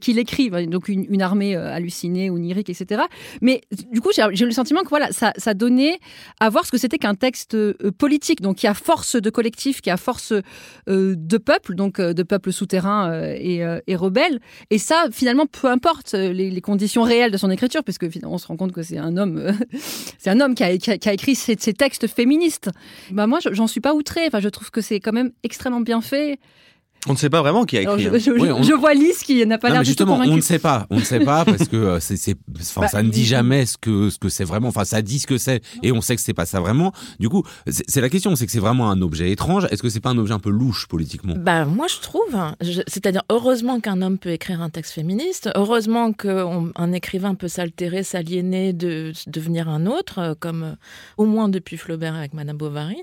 donc 0.67 0.87
une, 0.87 1.21
armée 1.21 1.55
euh, 1.55 1.73
hallucinée, 1.73 2.29
onirique, 2.29 2.69
etc. 2.69 3.03
Mais 3.41 3.61
du 3.91 4.01
coup, 4.01 4.09
j'ai, 4.13 4.45
le 4.45 4.51
sentiment 4.51 4.81
que 4.81 4.89
voilà, 4.89 5.09
ça, 5.11 5.53
donnait 5.53 5.99
à 6.39 6.49
voir 6.49 6.65
ce 6.65 6.71
que 6.71 6.77
c'était 6.77 6.97
qu'un 6.97 7.15
texte 7.15 7.55
euh, 7.55 7.73
politique, 7.97 8.41
donc 8.41 8.57
qui 8.57 8.67
a 8.67 8.73
force 8.73 9.15
de 9.15 9.29
collectif, 9.29 9.81
qui 9.81 9.89
a 9.89 9.97
force 9.97 10.33
euh, 10.89 11.15
de 11.17 11.37
peuple, 11.37 11.75
donc 11.75 12.01
de 12.01 12.23
peuple 12.23 12.51
souterrain 12.51 13.11
et, 13.35 13.63
rebelle. 13.95 14.39
Et 14.69 14.77
ça, 14.77 15.05
finalement, 15.11 15.45
peu 15.45 15.67
importe 15.67 16.13
les, 16.13 16.61
conditions 16.61 17.03
réelles 17.03 17.31
de 17.31 17.37
son 17.37 17.51
écriture, 17.51 17.83
puisque 17.83 18.05
on 18.23 18.37
se 18.37 18.47
rend 18.47 18.55
compte 18.55 18.71
que 18.71 18.83
c'est 18.83 18.97
un 18.97 19.17
homme, 19.17 19.51
c'est 20.17 20.29
un 20.29 20.39
homme 20.39 20.55
qui 20.55 20.63
a, 20.63 20.71
écrit 20.71 21.35
ces, 21.35 21.55
textes 21.55 22.07
féministes. 22.07 22.69
Bah 23.11 23.27
moi, 23.27 23.39
j'en 23.51 23.67
suis 23.67 23.81
pas 23.81 23.93
outrée. 23.93 24.25
Enfin, 24.27 24.39
je 24.39 24.49
trouve 24.49 24.71
que 24.71 24.81
c'est 24.81 24.99
quand 24.99 25.11
même 25.11 25.31
extrêmement 25.43 25.82
bien 25.83 26.01
fait. 26.01 26.39
On 27.07 27.13
ne 27.13 27.17
sait 27.17 27.29
pas 27.29 27.41
vraiment 27.41 27.65
qui 27.65 27.77
a 27.77 27.81
écrit. 27.81 28.05
Alors, 28.05 28.17
je, 28.17 28.19
je, 28.19 28.31
oui, 28.31 28.49
on... 28.49 28.63
je, 28.63 28.73
vois 28.73 28.93
Lise 28.93 29.19
qui 29.19 29.45
n'a 29.45 29.57
pas 29.57 29.69
l'air 29.69 29.83
tout 29.83 30.05
convaincue. 30.05 30.29
On 30.29 30.35
ne 30.35 30.41
sait 30.41 30.59
pas, 30.59 30.87
on 30.89 30.97
ne 30.97 31.03
sait 31.03 31.19
pas 31.19 31.43
parce 31.45 31.67
que 31.67 31.75
euh, 31.75 31.99
c'est, 31.99 32.35
bah, 32.77 32.87
ça 32.87 33.03
ne 33.03 33.09
dit 33.09 33.25
jamais 33.25 33.65
ce 33.65 33.77
que 33.77 34.09
ce 34.09 34.17
que 34.17 34.29
c'est 34.29 34.45
vraiment. 34.45 34.69
Enfin, 34.69 34.85
ça 34.85 35.01
dit 35.01 35.19
ce 35.19 35.27
que 35.27 35.37
c'est 35.37 35.61
et 35.81 35.91
on 35.91 35.99
sait 35.99 36.15
que 36.15 36.21
c'est 36.21 36.33
pas 36.33 36.45
ça 36.45 36.61
vraiment. 36.61 36.93
Du 37.19 37.27
coup, 37.27 37.43
c'est, 37.67 37.99
la 37.99 38.09
question, 38.09 38.35
c'est 38.35 38.45
que 38.45 38.51
c'est 38.51 38.59
vraiment 38.59 38.89
un 38.89 39.01
objet 39.01 39.31
étrange. 39.31 39.67
Est-ce 39.69 39.81
que 39.81 39.89
c'est 39.89 39.99
pas 39.99 40.11
un 40.11 40.17
objet 40.17 40.33
un 40.33 40.39
peu 40.39 40.49
louche 40.49 40.87
politiquement? 40.87 41.35
Bah 41.37 41.65
moi 41.65 41.87
je 41.87 41.99
trouve. 41.99 42.33
Hein, 42.33 42.55
c'est-à-dire 42.61 43.23
heureusement 43.29 43.81
qu'un 43.81 44.01
homme 44.01 44.17
peut 44.17 44.31
écrire 44.31 44.61
un 44.61 44.69
texte 44.69 44.93
féministe. 44.93 45.49
Heureusement 45.55 46.13
qu'un 46.13 46.93
écrivain 46.93 47.35
peut 47.35 47.49
s'altérer, 47.49 48.03
s'aliéner, 48.03 48.71
de 48.71 49.11
devenir 49.27 49.67
un 49.67 49.87
autre, 49.87 50.19
euh, 50.19 50.33
comme 50.39 50.63
euh, 50.63 50.75
au 51.17 51.25
moins 51.25 51.49
depuis 51.49 51.75
Flaubert 51.75 52.15
avec 52.15 52.33
Madame 52.33 52.57
Bovary. 52.57 53.01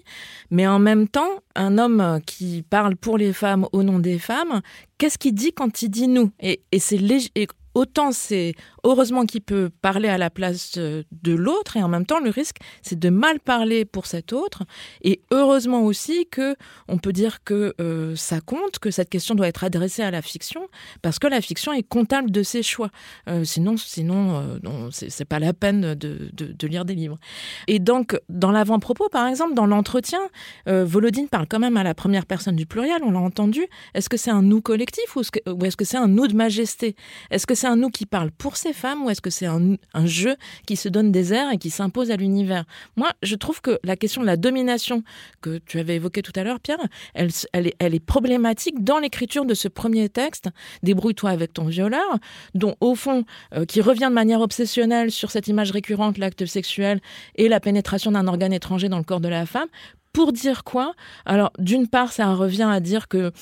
Mais 0.51 0.67
en 0.67 0.79
même 0.79 1.07
temps, 1.07 1.29
un 1.55 1.77
homme 1.77 2.21
qui 2.25 2.65
parle 2.69 2.97
pour 2.97 3.19
les 3.19 3.33
femmes 3.33 3.67
au 3.73 3.83
nom 3.83 3.90
des 3.99 4.19
femmes 4.19 4.61
qu'est-ce 4.99 5.19
qu'il 5.19 5.35
dit 5.35 5.53
quand 5.53 5.83
il 5.83 5.89
dit 5.91 6.09
nous? 6.09 6.31
Et, 6.41 6.61
et 6.73 6.79
c'est 6.79 6.97
lég- 6.99 7.31
et 7.35 7.47
autant 7.75 8.13
c'est 8.13 8.55
heureusement 8.85 9.27
qu'il 9.27 9.43
peut 9.43 9.71
parler 9.83 10.09
à 10.09 10.19
la 10.19 10.31
place 10.31 10.77
de 10.77 11.33
l'autre 11.35 11.77
et 11.77 11.83
en 11.83 11.89
même 11.89 12.07
temps 12.07 12.21
le 12.21 12.31
risque 12.31 12.57
c'est 12.83 12.99
de 12.99 13.09
mal 13.09 13.41
parler 13.41 13.85
pour 13.85 14.07
cet 14.07 14.33
autre. 14.33 14.65
Et 15.03 15.21
heureusement 15.31 15.83
aussi 15.83 16.27
que 16.31 16.57
on 16.89 16.99
peut 16.99 17.13
dire 17.13 17.43
que 17.45 17.75
euh, 17.81 18.17
ça 18.17 18.41
compte 18.41 18.79
que 18.79 18.91
cette 18.91 19.11
question 19.11 19.35
doit 19.35 19.49
être 19.49 19.65
adressée 19.65 20.03
à 20.03 20.11
la 20.11 20.23
fiction 20.23 20.69
parce 21.03 21.19
que 21.19 21.27
la 21.27 21.41
fiction 21.41 21.73
est 21.73 21.83
comptable 21.83 22.31
de 22.31 22.43
ses 22.43 22.63
choix. 22.63 22.91
Euh, 23.29 23.45
sinon 23.45 23.77
sinon 23.77 24.59
euh, 24.65 24.89
c'est 24.91 25.25
pas 25.25 25.39
la 25.39 25.53
peine 25.53 25.95
de, 25.95 26.31
de, 26.33 26.67
lire 26.67 26.85
des 26.85 26.95
livres. 26.95 27.19
Et 27.67 27.79
donc 27.79 28.19
dans 28.29 28.51
l'avant-propos 28.51 29.09
par 29.09 29.27
exemple 29.27 29.55
dans 29.55 29.67
l'entretien 29.67 30.21
euh, 30.69 30.85
Volodine 30.85 31.29
parle 31.29 31.47
quand 31.49 31.59
même 31.59 31.77
à 31.77 31.83
la 31.83 31.95
première 31.95 32.27
personne 32.27 32.57
du 32.57 32.67
pluriel 32.67 33.03
on 33.05 33.13
l'a 33.13 33.21
entendu. 33.21 33.67
Est-ce 33.95 34.09
que 34.09 34.17
c'est 34.17 34.31
un 34.31 34.43
nous 34.43 34.61
collectif 34.61 35.17
ou 35.17 35.21
est-ce 35.21 35.77
que 35.77 35.85
c'est 35.85 35.97
un 35.97 36.09
nous 36.09 36.27
de 36.27 36.35
majesté? 36.35 36.97
Est-ce 37.31 37.47
que 37.47 37.55
c'est 37.61 37.67
un 37.67 37.77
nous 37.77 37.91
qui 37.91 38.07
parle 38.07 38.31
pour 38.31 38.57
ses 38.57 38.73
femmes 38.73 39.05
ou 39.05 39.11
est-ce 39.11 39.21
que 39.21 39.29
c'est 39.29 39.45
un, 39.45 39.77
jeu 40.07 40.37
qui 40.67 40.77
se 40.77 40.89
donne 40.89 41.13
des 41.13 41.35
airs 41.35 41.53
et 41.53 41.59
qui 41.59 41.69
s'impose 41.69 42.11
à 42.11 42.17
l'univers? 42.17 42.65
Moi, 42.97 43.11
je 43.23 43.35
trouve 43.35 43.61
que 43.61 43.79
la 43.85 43.97
question 43.97 44.23
de 44.23 44.27
la 44.27 44.39
domination 44.39 45.03
que 45.43 45.59
tu 45.67 45.79
avais 45.79 45.97
évoquée 45.97 46.23
tout 46.23 46.33
à 46.37 46.43
l'heure, 46.43 46.59
Pierre, 46.59 46.79
elle, 47.13 47.29
elle, 47.53 47.67
est, 47.67 47.75
elle 47.79 47.95
est 47.95 48.05
problématique 48.05 48.83
dans 48.83 48.99
l'écriture 48.99 49.45
de 49.45 49.53
ce 49.53 49.69
premier 49.69 50.09
texte, 50.09 50.49
Débrouille-toi 50.83 51.29
avec 51.29 51.53
ton 51.53 51.65
violeur, 51.65 52.19
dont 52.55 52.77
au 52.81 52.95
fond, 52.95 53.25
euh, 53.55 53.67
qui 53.67 53.83
revient 53.83 54.09
de 54.09 54.15
manière 54.15 54.41
obsessionnelle 54.41 55.11
sur 55.11 55.31
cette 55.31 55.47
image 55.47 55.71
récurrente, 55.71 56.17
l'acte 56.17 56.47
sexuel 56.47 57.03
et 57.35 57.49
la 57.49 57.61
pénétration 57.61 58.13
d'un 58.13 58.27
organe 58.27 58.55
étranger 58.55 58.89
dans 58.89 58.99
le 58.99 59.05
corps 59.05 59.21
de 59.21 59.29
la 59.29 59.45
femme, 59.45 59.69
pour 60.15 60.33
dire 60.33 60.65
quoi? 60.65 60.95
Alors, 61.27 61.53
d'une 61.59 61.89
part, 61.89 62.13
ça 62.13 62.33
revient 62.35 62.69
à 62.71 62.81
dire 62.81 63.07
que 63.07 63.33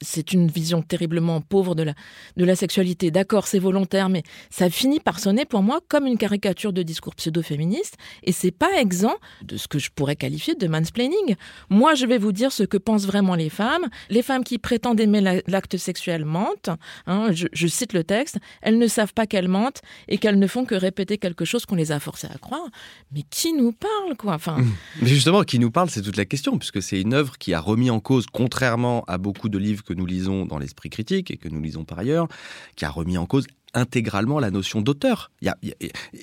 c'est 0.00 0.32
une 0.32 0.48
vision 0.48 0.82
terriblement 0.82 1.40
pauvre 1.40 1.74
de 1.74 1.82
la, 1.82 1.94
de 2.36 2.44
la 2.44 2.56
sexualité. 2.56 3.10
D'accord, 3.10 3.46
c'est 3.46 3.58
volontaire, 3.58 4.08
mais 4.08 4.22
ça 4.50 4.70
finit 4.70 5.00
par 5.00 5.18
sonner 5.18 5.44
pour 5.44 5.62
moi 5.62 5.80
comme 5.88 6.06
une 6.06 6.18
caricature 6.18 6.72
de 6.72 6.82
discours 6.82 7.14
pseudo-féministe, 7.14 7.96
et 8.22 8.32
c'est 8.32 8.50
pas 8.50 8.80
exempt 8.80 9.18
de 9.42 9.56
ce 9.56 9.68
que 9.68 9.78
je 9.78 9.90
pourrais 9.94 10.16
qualifier 10.16 10.54
de 10.54 10.66
mansplaining. 10.66 11.36
Moi, 11.70 11.94
je 11.94 12.06
vais 12.06 12.18
vous 12.18 12.32
dire 12.32 12.52
ce 12.52 12.62
que 12.62 12.76
pensent 12.76 13.06
vraiment 13.06 13.34
les 13.34 13.50
femmes. 13.50 13.88
Les 14.10 14.22
femmes 14.22 14.44
qui 14.44 14.58
prétendent 14.58 15.00
aimer 15.00 15.42
l'acte 15.46 15.76
sexuel 15.76 16.24
mentent. 16.24 16.70
Hein, 17.06 17.30
je, 17.32 17.66
cite 17.66 17.92
le 17.92 18.04
texte. 18.04 18.38
Elles 18.62 18.78
ne 18.78 18.86
savent 18.86 19.12
pas 19.12 19.26
qu'elles 19.26 19.48
mentent 19.48 19.82
et 20.08 20.18
qu'elles 20.18 20.38
ne 20.38 20.46
font 20.46 20.64
que 20.64 20.74
répéter 20.74 21.18
quelque 21.18 21.44
chose 21.44 21.66
qu'on 21.66 21.74
les 21.74 21.92
a 21.92 22.00
forcées 22.00 22.28
à 22.32 22.38
croire. 22.38 22.68
Mais 23.12 23.22
qui 23.30 23.52
nous 23.52 23.72
parle, 23.72 24.16
quoi? 24.16 24.34
Enfin. 24.34 24.58
Mais 25.02 25.08
justement, 25.08 25.42
qui 25.42 25.58
nous 25.58 25.70
parle, 25.70 25.90
c'est 25.90 26.02
toute 26.02 26.16
la 26.16 26.24
question, 26.24 26.58
puisque 26.58 26.82
c'est 26.82 27.00
une 27.00 27.14
œuvre 27.14 27.38
qui 27.38 27.54
a 27.54 27.60
remis 27.60 27.90
en 27.90 28.00
cause, 28.00 28.26
contrairement 28.32 29.04
à 29.06 29.18
beaucoup 29.18 29.48
de 29.48 29.58
livres 29.58 29.84
que 29.88 29.94
nous 29.94 30.06
lisons 30.06 30.44
dans 30.44 30.58
l'esprit 30.58 30.90
critique 30.90 31.30
et 31.30 31.38
que 31.38 31.48
nous 31.48 31.62
lisons 31.62 31.84
par 31.84 31.98
ailleurs, 31.98 32.28
qui 32.76 32.84
a 32.84 32.90
remis 32.90 33.16
en 33.16 33.24
cause 33.24 33.46
intégralement 33.74 34.38
la 34.38 34.50
notion 34.50 34.80
d'auteur. 34.80 35.30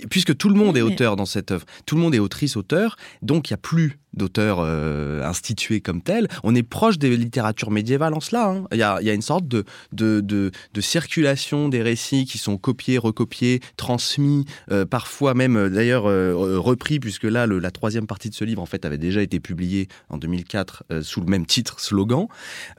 puisque 0.09 0.35
tout 0.35 0.49
le 0.49 0.55
monde 0.55 0.77
est 0.77 0.81
auteur 0.81 1.15
dans 1.15 1.25
cette 1.25 1.51
œuvre, 1.51 1.65
tout 1.85 1.95
le 1.95 2.01
monde 2.01 2.15
est 2.15 2.19
autrice-auteur, 2.19 2.95
donc 3.21 3.49
il 3.49 3.53
n'y 3.53 3.55
a 3.55 3.57
plus 3.57 3.99
d'auteur 4.15 4.59
euh, 4.59 5.23
institué 5.23 5.81
comme 5.81 6.01
tel. 6.01 6.27
On 6.43 6.55
est 6.55 6.63
proche 6.63 6.97
des 6.97 7.15
littératures 7.15 7.71
médiévales 7.71 8.13
en 8.13 8.19
cela. 8.19 8.49
Hein. 8.49 8.63
Il, 8.71 8.77
y 8.77 8.83
a, 8.83 9.13
une 9.13 9.21
sorte 9.21 9.47
de, 9.47 9.65
de, 9.91 10.51
circulation 10.79 11.69
des 11.69 11.81
récits 11.81 12.25
qui 12.25 12.37
sont 12.37 12.57
copiés, 12.57 12.97
recopiés, 12.97 13.59
transmis, 13.77 14.45
euh, 14.71 14.85
parfois 14.85 15.33
même 15.33 15.57
euh, 15.57 15.69
d'ailleurs 15.69 16.03
repris, 16.05 16.99
puisque 16.99 17.23
là, 17.23 17.47
la 17.47 17.71
troisième 17.71 18.07
partie 18.07 18.29
de 18.29 18.35
ce 18.35 18.43
livre, 18.43 18.61
en 18.61 18.65
fait, 18.65 18.85
avait 18.85 18.97
déjà 18.97 19.21
été 19.21 19.39
publiée 19.39 19.87
en 20.09 20.17
2004 20.17 20.83
sous 21.01 21.21
le 21.21 21.27
même 21.27 21.45
titre, 21.45 21.79
slogan. 21.79 22.27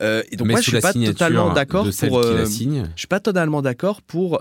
et 0.00 0.37
donc 0.37 0.49
moi, 0.49 0.61
je 0.61 0.70
suis 0.70 0.80
pas 0.80 0.92
totalement 0.92 1.52
d'accord 1.52 1.85
pour. 1.85 2.23
je 2.23 2.44
suis 2.96 3.06
pas 3.08 3.20
totalement 3.20 3.62
d'accord 3.62 4.02
pour 4.02 4.40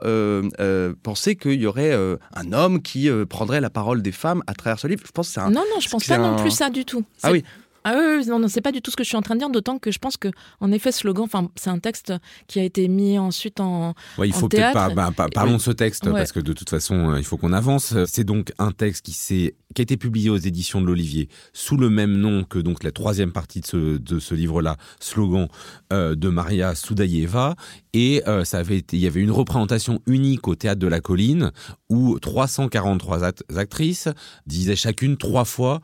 penser 1.04 1.36
qu'il 1.36 1.62
y 1.62 1.66
aurait 1.66 1.94
un 1.94 2.54
homme 2.54 2.82
qui 2.82 3.10
prendrait 3.30 3.62
la 3.62 3.70
parole 3.70 4.02
des 4.02 4.12
femmes 4.12 4.44
à 4.48 4.54
travers 4.54 4.80
ce 4.80 4.88
livre. 4.88 5.04
Je 5.06 5.12
pense 5.12 5.28
que 5.28 5.34
c'est 5.34 5.40
un. 5.42 5.50
Non, 5.50 5.64
non, 5.74 5.80
je 5.80 5.90
pense 5.90 6.06
pas 6.06 6.18
non 6.18 6.36
plus 6.36 6.52
ça 6.52 6.70
du 6.70 6.86
tout. 6.86 7.04
Ah 7.24 7.32
oui. 7.32 7.44
Ah 7.88 7.94
oui, 7.96 8.26
non, 8.26 8.40
non 8.40 8.48
c'est 8.48 8.62
pas 8.62 8.72
du 8.72 8.82
tout 8.82 8.90
ce 8.90 8.96
que 8.96 9.04
je 9.04 9.10
suis 9.10 9.16
en 9.16 9.22
train 9.22 9.36
de 9.36 9.40
dire, 9.42 9.50
d'autant 9.52 9.78
que 9.78 9.92
je 9.92 10.00
pense 10.00 10.18
que, 10.18 10.30
en 10.60 10.72
effet, 10.72 10.92
ce 10.92 11.02
slogan, 11.02 11.24
enfin, 11.24 11.50
c'est 11.56 11.70
un 11.70 11.78
texte 11.78 12.14
qui 12.48 12.60
a 12.60 12.64
été 12.64 12.88
mis 12.88 13.20
ensuite 13.20 13.60
en. 13.60 13.94
Ouais, 14.18 14.28
il 14.28 14.34
faut 14.34 14.50
peut-être 14.50 14.74
pas, 14.74 14.90
bah, 14.90 15.12
parlons 15.32 15.58
de 15.58 15.62
ce 15.62 15.70
texte 15.70 16.10
parce 16.12 16.32
que 16.32 16.40
de 16.40 16.54
toute 16.54 16.70
façon, 16.70 17.12
euh, 17.12 17.20
il 17.20 17.24
faut 17.24 17.38
qu'on 17.38 17.54
avance. 17.54 17.94
C'est 18.08 18.24
donc 18.24 18.54
un 18.58 18.72
texte 18.72 19.06
qui 19.06 19.14
s'est 19.14 19.54
qui 19.76 19.82
a 19.82 19.84
été 19.84 19.98
publié 19.98 20.30
aux 20.32 20.38
éditions 20.38 20.82
de 20.82 20.88
l'Olivier 20.88 21.30
sous 21.54 21.78
le 21.78 21.90
même 21.90 22.18
nom 22.18 22.44
que 22.44 22.58
donc 22.58 22.84
la 22.84 22.92
troisième 22.92 23.32
partie 23.32 23.62
de 23.62 23.68
ce, 23.68 23.98
de 23.98 24.20
ce 24.20 24.34
livre-là, 24.34 24.78
slogan 25.00 25.48
euh, 25.94 26.16
de 26.16 26.30
Maria 26.30 26.74
Soudaïeva. 26.74 27.56
Et 27.94 28.24
euh, 28.28 28.44
ça 28.44 28.60
avait 28.60 28.84
il 28.92 29.00
y 29.00 29.08
avait 29.08 29.22
une 29.22 29.32
représentation 29.32 30.02
unique 30.08 30.48
au 30.48 30.56
théâtre 30.56 30.80
de 30.80 30.88
la 30.88 31.02
Colline 31.02 31.52
où 31.90 32.18
343 32.20 33.24
actrices 33.58 34.08
disaient 34.48 34.76
chacune 34.76 35.18
trois 35.18 35.46
fois 35.46 35.82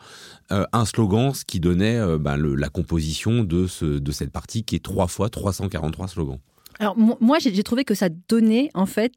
euh, 0.52 0.66
un 0.72 0.86
slogan, 0.86 1.34
ce 1.34 1.46
qui 1.46 1.60
donnait 1.60 2.00
ben, 2.18 2.38
la 2.38 2.70
composition 2.70 3.44
de, 3.44 3.68
ce, 3.68 3.86
de 3.86 4.12
cette 4.12 4.32
partie 4.32 4.64
qui 4.64 4.76
est 4.76 4.84
trois 4.84 5.08
fois 5.08 5.30
343 5.30 6.08
slogans. 6.08 6.40
Alors 6.80 6.98
moi, 6.98 7.38
j'ai 7.40 7.64
trouvé 7.64 7.84
que 7.84 7.94
ça 7.94 8.10
donnait 8.30 8.70
en 8.74 8.86
fait 8.86 9.14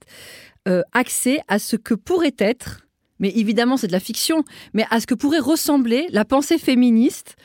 accès 0.92 1.40
à 1.48 1.58
ce 1.58 1.76
que 1.76 1.94
pourrait 1.94 2.34
être 2.38 2.83
mais 3.18 3.32
évidemment 3.34 3.76
c'est 3.76 3.86
de 3.86 3.92
la 3.92 4.00
fiction, 4.00 4.44
mais 4.72 4.84
à 4.90 5.00
ce 5.00 5.06
que 5.06 5.14
pourrait 5.14 5.38
ressembler 5.38 6.06
la 6.10 6.24
pensée 6.24 6.58
féministe 6.58 7.36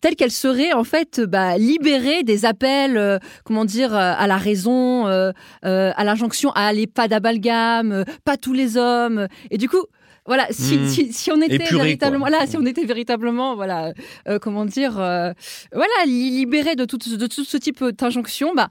telle 0.00 0.16
qu'elle 0.16 0.30
serait 0.30 0.72
en 0.72 0.84
fait 0.84 1.20
bah, 1.20 1.58
libérée 1.58 2.22
des 2.22 2.44
appels, 2.44 2.96
euh, 2.96 3.18
comment 3.44 3.64
dire, 3.64 3.94
euh, 3.94 4.14
à 4.16 4.26
la 4.26 4.36
raison, 4.36 5.06
euh, 5.08 5.32
à 5.62 6.04
l'injonction 6.04 6.50
à 6.52 6.66
aller 6.66 6.86
pas 6.86 7.08
d'abalgame, 7.08 8.04
pas 8.24 8.36
tous 8.36 8.52
les 8.52 8.76
hommes. 8.76 9.26
Et 9.50 9.58
du 9.58 9.68
coup, 9.68 9.84
voilà, 10.26 10.46
si, 10.50 10.76
hmm. 10.76 11.32
on 11.32 11.42
était 11.42 11.58
véritablement, 11.58 12.26
là, 12.26 12.46
si 12.46 12.56
on 12.56 12.64
était 12.66 12.84
véritablement, 12.84 13.56
voilà, 13.56 13.92
comment 14.40 14.64
dire, 14.64 14.92
voilà, 14.92 16.04
libéré 16.06 16.76
de 16.76 16.84
tout, 16.84 16.98
de 16.98 17.26
tout 17.26 17.44
ce 17.44 17.56
type 17.56 17.82
d'injonction, 17.82 18.52
bah, 18.54 18.68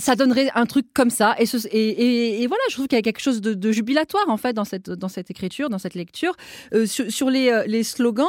ça 0.00 0.16
donnerait 0.16 0.50
un 0.54 0.66
truc 0.66 0.86
comme 0.92 1.10
ça. 1.10 1.36
Et, 1.38 2.46
voilà, 2.46 2.62
je 2.68 2.74
trouve 2.74 2.88
qu'il 2.88 2.96
y 2.96 2.98
a 2.98 3.02
quelque 3.02 3.20
chose 3.20 3.40
de, 3.40 3.72
jubilatoire 3.72 4.28
en 4.28 4.36
fait 4.36 4.54
dans 4.54 4.64
cette, 4.64 5.30
écriture, 5.30 5.70
dans 5.70 5.78
cette 5.78 5.94
lecture. 5.94 6.34
Euh, 6.74 6.86
sur, 6.86 7.30
les, 7.30 7.50
euh, 7.50 7.82
slogans, 7.82 8.26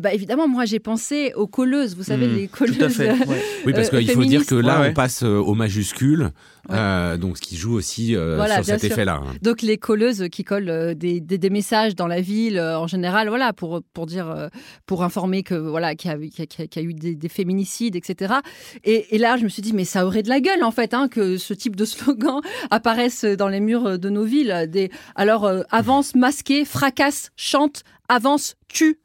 bah, 0.00 0.14
évidemment, 0.14 0.48
moi 0.48 0.64
j'ai 0.64 0.78
pensé 0.78 1.32
aux 1.34 1.46
colleuses, 1.46 1.96
vous 1.96 2.04
savez, 2.04 2.26
hmm, 2.26 2.36
les 2.36 2.48
colleuses. 2.48 2.78
Tout 2.78 2.84
à 2.84 2.88
fait, 2.88 3.12
oui, 3.66 3.72
parce 3.72 3.90
qu'il 3.90 4.10
faut 4.10 4.24
dire 4.24 4.46
que 4.46 4.54
là, 4.54 4.86
on 4.88 4.92
passe 4.92 5.22
aux 5.22 5.54
majuscules, 5.54 6.30
donc 6.68 7.36
ce 7.36 7.42
qui 7.42 7.56
joue 7.56 7.74
aussi 7.74 8.14
sur 8.14 8.64
cet 8.64 8.84
effet-là. 8.84 9.20
Hein. 9.24 9.34
Donc 9.42 9.62
les 9.62 9.78
colleuses 9.78 10.28
qui 10.30 10.44
collent 10.44 10.94
des, 10.94 11.20
des, 11.20 11.50
messages 11.50 11.94
dans 11.94 12.06
la 12.06 12.20
ville 12.20 12.60
en 12.60 12.86
général, 12.86 13.28
voilà, 13.28 13.52
pour, 13.52 13.82
pour 13.92 14.06
dire, 14.06 14.48
pour 14.86 15.04
informer 15.04 15.42
que 15.42 15.54
voilà 15.54 15.94
qu'il 15.94 16.10
y, 16.10 16.42
y, 16.42 16.78
a 16.78 16.82
eu 16.82 16.94
des, 16.94 17.28
féminicides, 17.28 17.96
etc. 17.96 18.34
Et, 18.84 19.14
et, 19.14 19.18
là, 19.18 19.36
je 19.36 19.44
me 19.44 19.48
suis 19.48 19.62
dit, 19.62 19.72
mais 19.72 19.84
ça 19.84 20.06
aurait 20.06 20.22
de 20.22 20.28
la 20.28 20.40
gueule 20.40 20.62
en 20.62 20.70
fait. 20.70 20.94
Hein, 20.94 21.08
que 21.08 21.38
ce 21.38 21.54
type 21.54 21.76
de 21.76 21.84
slogan 21.84 22.40
apparaisse 22.70 23.24
dans 23.24 23.48
les 23.48 23.60
murs 23.60 23.98
de 23.98 24.10
nos 24.10 24.24
villes. 24.24 24.68
Des, 24.68 24.90
alors, 25.14 25.44
euh, 25.44 25.62
avance, 25.70 26.14
masqué, 26.14 26.64
fracasse, 26.64 27.30
chante, 27.36 27.84
avance, 28.08 28.56
tue 28.68 28.98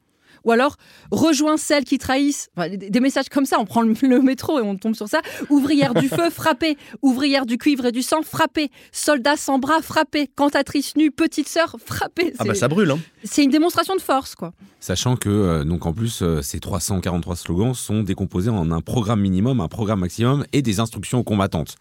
ou 0.44 0.52
alors 0.52 0.76
rejoins 1.10 1.56
celles 1.56 1.84
qui 1.84 1.98
trahissent. 1.98 2.48
des, 2.56 3.00
messages 3.00 3.28
comme 3.28 3.46
ça, 3.46 3.58
on 3.58 3.64
prend 3.64 3.82
le, 3.82 4.20
métro 4.20 4.58
et 4.58 4.62
on 4.62 4.76
tombe 4.76 4.94
sur 4.94 5.08
ça. 5.08 5.20
Ouvrière 5.48 5.94
du 5.94 6.08
feu, 6.08 6.30
frappée. 6.30 6.76
Ouvrière 7.02 7.46
du 7.46 7.58
cuivre 7.58 7.86
et 7.86 7.92
du 7.92 8.02
sang, 8.02 8.22
frappée. 8.22 8.70
Soldat 8.92 9.36
sans 9.36 9.58
bras, 9.58 9.82
frappée. 9.82 10.28
Cantatrice 10.28 10.96
nue, 10.96 11.10
petite 11.10 11.48
sœur, 11.48 11.76
frappée. 11.84 12.32
Ah 12.38 12.44
bah 12.44 12.54
ça 12.54 12.68
brûle. 12.68 12.90
Hein. 12.90 12.98
C'est 13.24 13.44
une 13.44 13.50
démonstration 13.50 13.96
de 13.96 14.00
force, 14.00 14.34
quoi. 14.34 14.52
Sachant 14.80 15.14
que, 15.16 15.28
euh, 15.28 15.64
donc 15.64 15.84
en 15.84 15.92
plus, 15.92 16.22
euh, 16.22 16.40
ces 16.40 16.58
343 16.58 17.36
slogans 17.36 17.74
sont 17.74 18.02
décomposés 18.02 18.48
en 18.48 18.72
un 18.72 18.80
programme 18.80 19.20
minimum, 19.20 19.60
un 19.60 19.68
programme 19.68 20.00
maximum 20.00 20.46
et 20.54 20.62
des 20.62 20.80
instructions 20.80 21.18
aux 21.18 21.22
combattantes. 21.22 21.76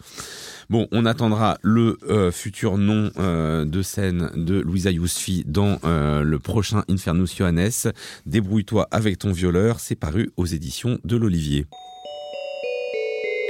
Bon, 0.70 0.86
on 0.92 1.06
attendra 1.06 1.58
le 1.62 1.98
euh, 2.10 2.30
futur 2.32 2.78
nom 2.78 3.10
de 3.18 3.82
scène 3.82 4.30
de 4.36 4.60
Louisa 4.60 4.92
Yousfi 4.92 5.44
dans 5.48 5.80
le 5.84 6.38
prochain 6.38 6.84
Infernus 6.90 7.36
Johannes. 7.36 7.72
Débrouille-toi 8.50 8.88
avec 8.90 9.20
ton 9.20 9.32
violeur, 9.32 9.80
c'est 9.80 9.96
paru 9.96 10.32
aux 10.36 10.48
éditions 10.48 10.98
de 11.04 11.16
l'Olivier. 11.16 11.68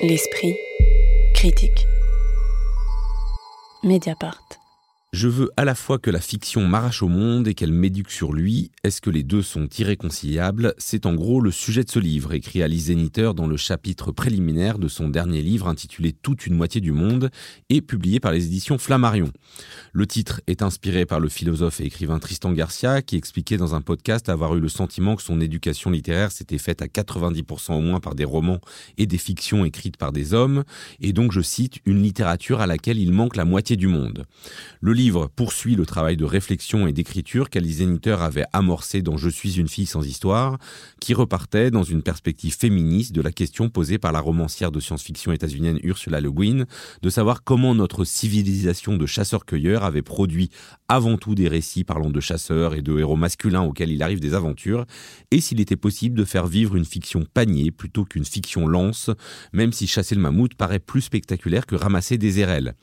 L'esprit 0.03 0.53
critique. 1.33 1.87
Mediapart. 3.81 4.48
Je 5.11 5.27
veux 5.27 5.49
à 5.57 5.65
la 5.65 5.73
fois 5.73 5.97
que 5.97 6.11
la 6.11 6.21
fiction 6.21 6.67
m'arrache 6.67 7.01
au 7.01 7.07
monde 7.07 7.47
et 7.47 7.55
qu'elle 7.55 7.73
m'éduque 7.73 8.11
sur 8.11 8.31
lui. 8.31 8.69
Est-ce 8.83 9.01
que 9.01 9.09
les 9.09 9.23
deux 9.23 9.41
sont 9.41 9.67
irréconciliables? 9.79 10.75
C'est 10.77 11.07
en 11.07 11.15
gros 11.15 11.41
le 11.41 11.49
sujet 11.49 11.83
de 11.83 11.89
ce 11.89 11.97
livre, 11.97 12.31
écrit 12.31 12.61
Alice 12.61 12.85
Zeniter 12.85 13.31
dans 13.35 13.47
le 13.47 13.57
chapitre 13.57 14.11
préliminaire 14.11 14.77
de 14.77 14.87
son 14.87 15.09
dernier 15.09 15.41
livre 15.41 15.67
intitulé 15.67 16.11
Toute 16.11 16.45
une 16.45 16.53
moitié 16.53 16.79
du 16.79 16.91
monde 16.91 17.31
et 17.69 17.81
publié 17.81 18.19
par 18.19 18.31
les 18.31 18.45
éditions 18.45 18.77
Flammarion. 18.77 19.31
Le 19.93 20.05
titre 20.05 20.41
est 20.45 20.61
inspiré 20.61 21.07
par 21.07 21.19
le 21.19 21.27
philosophe 21.27 21.81
et 21.81 21.85
écrivain 21.85 22.19
Tristan 22.19 22.51
Garcia 22.51 23.01
qui 23.01 23.15
expliquait 23.15 23.57
dans 23.57 23.73
un 23.73 23.81
podcast 23.81 24.29
avoir 24.29 24.55
eu 24.55 24.59
le 24.59 24.69
sentiment 24.69 25.15
que 25.15 25.23
son 25.23 25.41
éducation 25.41 25.89
littéraire 25.89 26.31
s'était 26.31 26.59
faite 26.59 26.83
à 26.83 26.85
90% 26.85 27.73
au 27.73 27.81
moins 27.81 27.99
par 27.99 28.13
des 28.13 28.25
romans 28.25 28.61
et 28.99 29.07
des 29.07 29.17
fictions 29.17 29.65
écrites 29.65 29.97
par 29.97 30.11
des 30.11 30.35
hommes, 30.35 30.63
et 30.99 31.13
donc 31.13 31.31
je 31.31 31.41
cite 31.41 31.79
une 31.87 32.03
littérature 32.03 32.61
à 32.61 32.67
laquelle 32.67 32.99
il 32.99 33.11
manque 33.11 33.35
la 33.35 33.45
moitié 33.45 33.75
du 33.75 33.87
monde. 33.87 34.27
Livre 34.99 35.29
poursuit 35.33 35.77
le 35.77 35.85
travail 35.85 36.17
de 36.17 36.25
réflexion 36.25 36.85
et 36.85 36.91
d'écriture 36.91 37.49
qu'Alice 37.49 37.77
Zeniter 37.77 38.17
avait 38.19 38.43
amorcé 38.51 39.01
dans 39.01 39.15
Je 39.15 39.29
suis 39.29 39.57
une 39.57 39.69
fille 39.69 39.85
sans 39.85 40.05
histoire, 40.05 40.57
qui 40.99 41.13
repartait 41.13 41.71
dans 41.71 41.83
une 41.83 42.01
perspective 42.01 42.53
féministe 42.53 43.13
de 43.13 43.21
la 43.21 43.31
question 43.31 43.69
posée 43.69 43.97
par 43.97 44.11
la 44.11 44.19
romancière 44.19 44.73
de 44.73 44.81
science-fiction 44.81 45.31
états-unienne 45.31 45.79
Ursula 45.83 46.19
Le 46.19 46.29
Guin, 46.29 46.65
de 47.01 47.09
savoir 47.09 47.45
comment 47.45 47.73
notre 47.75 48.03
civilisation 48.03 48.97
de 48.97 49.05
chasseurs-cueilleurs 49.05 49.85
avait 49.85 50.01
produit 50.01 50.49
avant 50.89 51.15
tout 51.15 51.33
des 51.33 51.47
récits 51.47 51.85
parlant 51.85 52.09
de 52.09 52.19
chasseurs 52.19 52.75
et 52.75 52.81
de 52.81 52.99
héros 52.99 53.15
masculins 53.15 53.61
auxquels 53.61 53.91
il 53.91 54.03
arrive 54.03 54.19
des 54.19 54.33
aventures, 54.33 54.85
et 55.31 55.39
s'il 55.39 55.61
était 55.61 55.77
possible 55.77 56.17
de 56.17 56.25
faire 56.25 56.45
vivre 56.45 56.75
une 56.75 56.83
fiction 56.83 57.25
panier 57.33 57.71
plutôt 57.71 58.03
qu'une 58.03 58.25
fiction 58.25 58.67
lance, 58.67 59.11
même 59.53 59.71
si 59.71 59.87
chasser 59.87 60.15
le 60.15 60.21
mammouth 60.21 60.55
paraît 60.55 60.79
plus 60.79 61.01
spectaculaire 61.01 61.65
que 61.65 61.75
ramasser 61.75 62.17
des 62.17 62.39
érelles. 62.39 62.73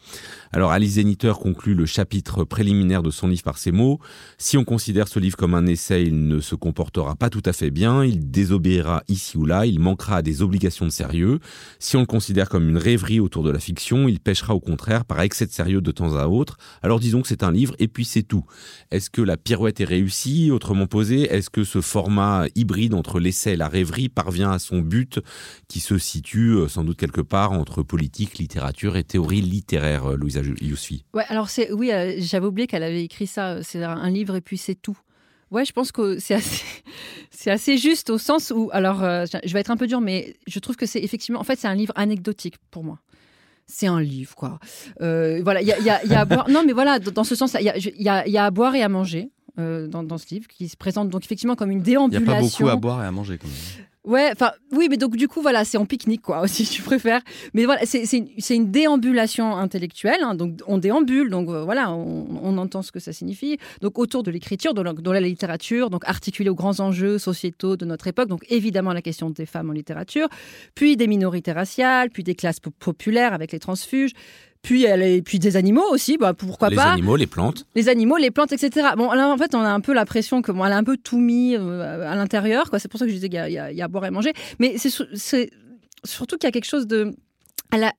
Alors 0.52 0.70
Alice 0.70 0.94
Zeniter 0.94 1.34
conclut 1.38 1.74
le 1.74 1.84
chapitre 1.84 2.05
chapitre 2.06 2.44
préliminaire 2.44 3.02
de 3.02 3.10
son 3.10 3.26
livre 3.26 3.42
par 3.42 3.58
ces 3.58 3.72
mots. 3.72 3.98
Si 4.38 4.56
on 4.56 4.62
considère 4.62 5.08
ce 5.08 5.18
livre 5.18 5.36
comme 5.36 5.54
un 5.54 5.66
essai, 5.66 6.04
il 6.04 6.28
ne 6.28 6.38
se 6.38 6.54
comportera 6.54 7.16
pas 7.16 7.30
tout 7.30 7.42
à 7.44 7.52
fait 7.52 7.72
bien, 7.72 8.04
il 8.04 8.30
désobéira 8.30 9.02
ici 9.08 9.36
ou 9.36 9.44
là, 9.44 9.66
il 9.66 9.80
manquera 9.80 10.18
à 10.18 10.22
des 10.22 10.40
obligations 10.40 10.84
de 10.84 10.90
sérieux. 10.90 11.40
Si 11.80 11.96
on 11.96 12.00
le 12.00 12.06
considère 12.06 12.48
comme 12.48 12.68
une 12.68 12.78
rêverie 12.78 13.18
autour 13.18 13.42
de 13.42 13.50
la 13.50 13.58
fiction, 13.58 14.06
il 14.06 14.20
pêchera 14.20 14.54
au 14.54 14.60
contraire 14.60 15.04
par 15.04 15.20
excès 15.20 15.46
de 15.46 15.50
sérieux 15.50 15.80
de 15.80 15.90
temps 15.90 16.14
à 16.14 16.28
autre. 16.28 16.58
Alors 16.80 17.00
disons 17.00 17.22
que 17.22 17.26
c'est 17.26 17.42
un 17.42 17.50
livre 17.50 17.74
et 17.80 17.88
puis 17.88 18.04
c'est 18.04 18.22
tout. 18.22 18.44
Est-ce 18.92 19.10
que 19.10 19.20
la 19.20 19.36
pirouette 19.36 19.80
est 19.80 19.84
réussie 19.84 20.52
Autrement 20.52 20.86
posé, 20.86 21.22
est-ce 21.22 21.50
que 21.50 21.64
ce 21.64 21.80
format 21.80 22.44
hybride 22.54 22.94
entre 22.94 23.18
l'essai 23.18 23.54
et 23.54 23.56
la 23.56 23.68
rêverie 23.68 24.08
parvient 24.08 24.52
à 24.52 24.60
son 24.60 24.78
but 24.78 25.18
qui 25.66 25.80
se 25.80 25.98
situe 25.98 26.50
euh, 26.52 26.68
sans 26.68 26.84
doute 26.84 26.98
quelque 26.98 27.20
part 27.20 27.50
entre 27.50 27.82
politique, 27.82 28.38
littérature 28.38 28.96
et 28.96 29.02
théorie 29.02 29.40
littéraire, 29.40 30.12
euh, 30.12 30.16
Louisa 30.16 30.40
Yousfi? 30.60 31.04
Ouais, 31.12 31.24
alors 31.30 31.48
c'est 31.48 31.72
oui, 31.72 31.90
euh, 31.96 32.14
j'avais 32.18 32.46
oublié 32.46 32.66
qu'elle 32.66 32.82
avait 32.82 33.04
écrit 33.04 33.26
ça. 33.26 33.62
C'est 33.62 33.82
un 33.82 34.10
livre 34.10 34.36
et 34.36 34.40
puis 34.40 34.58
c'est 34.58 34.74
tout. 34.74 34.98
Ouais, 35.50 35.64
je 35.64 35.72
pense 35.72 35.92
que 35.92 36.18
c'est 36.18 36.34
assez, 36.34 36.64
c'est 37.30 37.50
assez 37.50 37.78
juste 37.78 38.10
au 38.10 38.18
sens 38.18 38.52
où, 38.54 38.68
alors, 38.72 38.98
je 39.00 39.52
vais 39.52 39.60
être 39.60 39.70
un 39.70 39.76
peu 39.76 39.86
dur, 39.86 40.00
mais 40.00 40.36
je 40.46 40.58
trouve 40.58 40.76
que 40.76 40.86
c'est 40.86 41.00
effectivement, 41.00 41.40
en 41.40 41.44
fait, 41.44 41.58
c'est 41.58 41.68
un 41.68 41.74
livre 41.74 41.92
anecdotique 41.96 42.56
pour 42.70 42.82
moi. 42.82 42.98
C'est 43.68 43.86
un 43.86 44.00
livre, 44.00 44.34
quoi. 44.34 44.58
voilà, 44.98 45.60
il 45.60 45.68
y 45.68 45.72
a, 45.72 45.80
y, 45.80 45.90
a, 45.90 46.04
y 46.04 46.14
a, 46.14 46.20
à 46.20 46.24
boire. 46.24 46.48
Non, 46.48 46.62
mais 46.64 46.72
voilà, 46.72 46.98
dans 46.98 47.24
ce 47.24 47.34
sens, 47.34 47.54
il 47.58 47.64
y 47.64 47.68
a, 47.68 47.76
y, 47.78 48.08
a, 48.08 48.26
y 48.28 48.38
a 48.38 48.44
à 48.44 48.50
boire 48.50 48.74
et 48.74 48.82
à 48.82 48.88
manger. 48.88 49.30
dans, 49.56 50.02
dans, 50.02 50.18
ce 50.18 50.26
livre, 50.34 50.48
qui 50.48 50.68
se 50.68 50.76
présente 50.76 51.10
donc 51.10 51.24
effectivement 51.24 51.54
comme 51.54 51.70
une 51.70 51.82
déambulation. 51.82 52.20
Il 52.20 52.26
n'y 52.26 52.32
a 52.32 52.36
pas 52.36 52.42
beaucoup 52.42 52.68
à 52.68 52.76
boire 52.76 53.02
et 53.04 53.06
à 53.06 53.12
manger 53.12 53.38
quand 53.38 53.48
même. 53.48 53.86
Ouais, 54.06 54.30
enfin, 54.32 54.52
oui, 54.70 54.86
mais 54.88 54.96
donc 54.96 55.16
du 55.16 55.26
coup, 55.26 55.42
voilà, 55.42 55.64
c'est 55.64 55.78
en 55.78 55.84
pique-nique, 55.84 56.22
quoi, 56.22 56.46
si 56.48 56.64
tu 56.64 56.80
préfères. 56.80 57.20
Mais 57.54 57.64
voilà, 57.64 57.80
c'est 57.84 58.06
une, 58.54 58.70
déambulation 58.70 59.56
intellectuelle. 59.56 60.22
Hein, 60.22 60.36
donc, 60.36 60.60
on 60.68 60.78
déambule, 60.78 61.28
donc 61.28 61.48
euh, 61.48 61.64
voilà, 61.64 61.92
on, 61.92 62.56
entend 62.56 62.82
ce 62.82 62.92
que 62.92 63.00
ça 63.00 63.12
signifie. 63.12 63.58
Donc, 63.82 63.98
autour 63.98 64.22
de 64.22 64.30
l'écriture, 64.30 64.74
dans, 64.74 65.12
la 65.12 65.20
littérature, 65.20 65.90
donc 65.90 66.04
articulée 66.06 66.48
aux 66.48 66.54
grands 66.54 66.78
enjeux 66.78 67.18
sociétaux 67.18 67.76
de 67.76 67.84
notre 67.84 68.06
époque. 68.06 68.28
Donc, 68.28 68.44
évidemment, 68.48 68.92
la 68.92 69.02
question 69.02 69.30
des 69.30 69.44
femmes 69.44 69.70
en 69.70 69.72
littérature, 69.72 70.28
puis 70.76 70.96
des 70.96 71.08
minorités 71.08 71.52
raciales, 71.52 72.10
puis 72.10 72.22
des 72.22 72.36
classes 72.36 72.60
populaires 72.60 73.34
avec 73.34 73.50
les 73.50 73.58
transfuges, 73.58 74.12
puis, 74.66 74.82
elle 74.82 75.22
puis 75.22 75.38
des 75.38 75.56
animaux 75.56 75.84
aussi, 75.92 76.16
bah, 76.16 76.34
pourquoi 76.34 76.70
pas. 76.70 76.74
Les 76.74 76.92
animaux, 76.94 77.14
les 77.14 77.28
plantes. 77.28 77.66
Les 77.76 77.88
animaux, 77.88 78.16
les 78.16 78.32
plantes, 78.32 78.50
etc. 78.50 78.88
Bon, 78.96 79.12
là, 79.12 79.28
en 79.28 79.38
fait, 79.38 79.54
on 79.54 79.60
a 79.60 79.70
un 79.70 79.78
peu 79.78 79.94
l'impression 79.94 80.42
que 80.42 80.50
bon, 80.50 80.64
elle 80.64 80.72
a 80.72 80.76
un 80.76 80.82
peu 80.82 80.96
tout 80.96 81.20
mis 81.20 81.54
euh, 81.54 82.10
à 82.10 82.16
l'intérieur. 82.16 82.68
C'est 82.76 82.88
pour 82.88 82.98
ça 82.98 83.06
que 83.06 83.12
je 83.12 83.14
disais 83.14 83.28
qu'il 83.28 83.48
y, 83.48 83.52
y, 83.52 83.80
a 83.80 83.84
à 83.84 83.88
boire 83.88 84.04
et 84.06 84.08
à 84.08 84.10
manger. 84.10 84.32
Mais 84.58 84.76
c'est 84.76 85.50
surtout 86.02 86.36
qu'il 86.36 86.48
y 86.48 86.50
a 86.50 86.50
quelque 86.50 86.64
chose 86.64 86.88
de. 86.88 87.14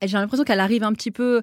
J'ai 0.02 0.18
l'impression 0.18 0.44
qu'elle 0.44 0.60
arrive 0.60 0.84
un 0.84 0.92
petit 0.92 1.10
peu 1.10 1.40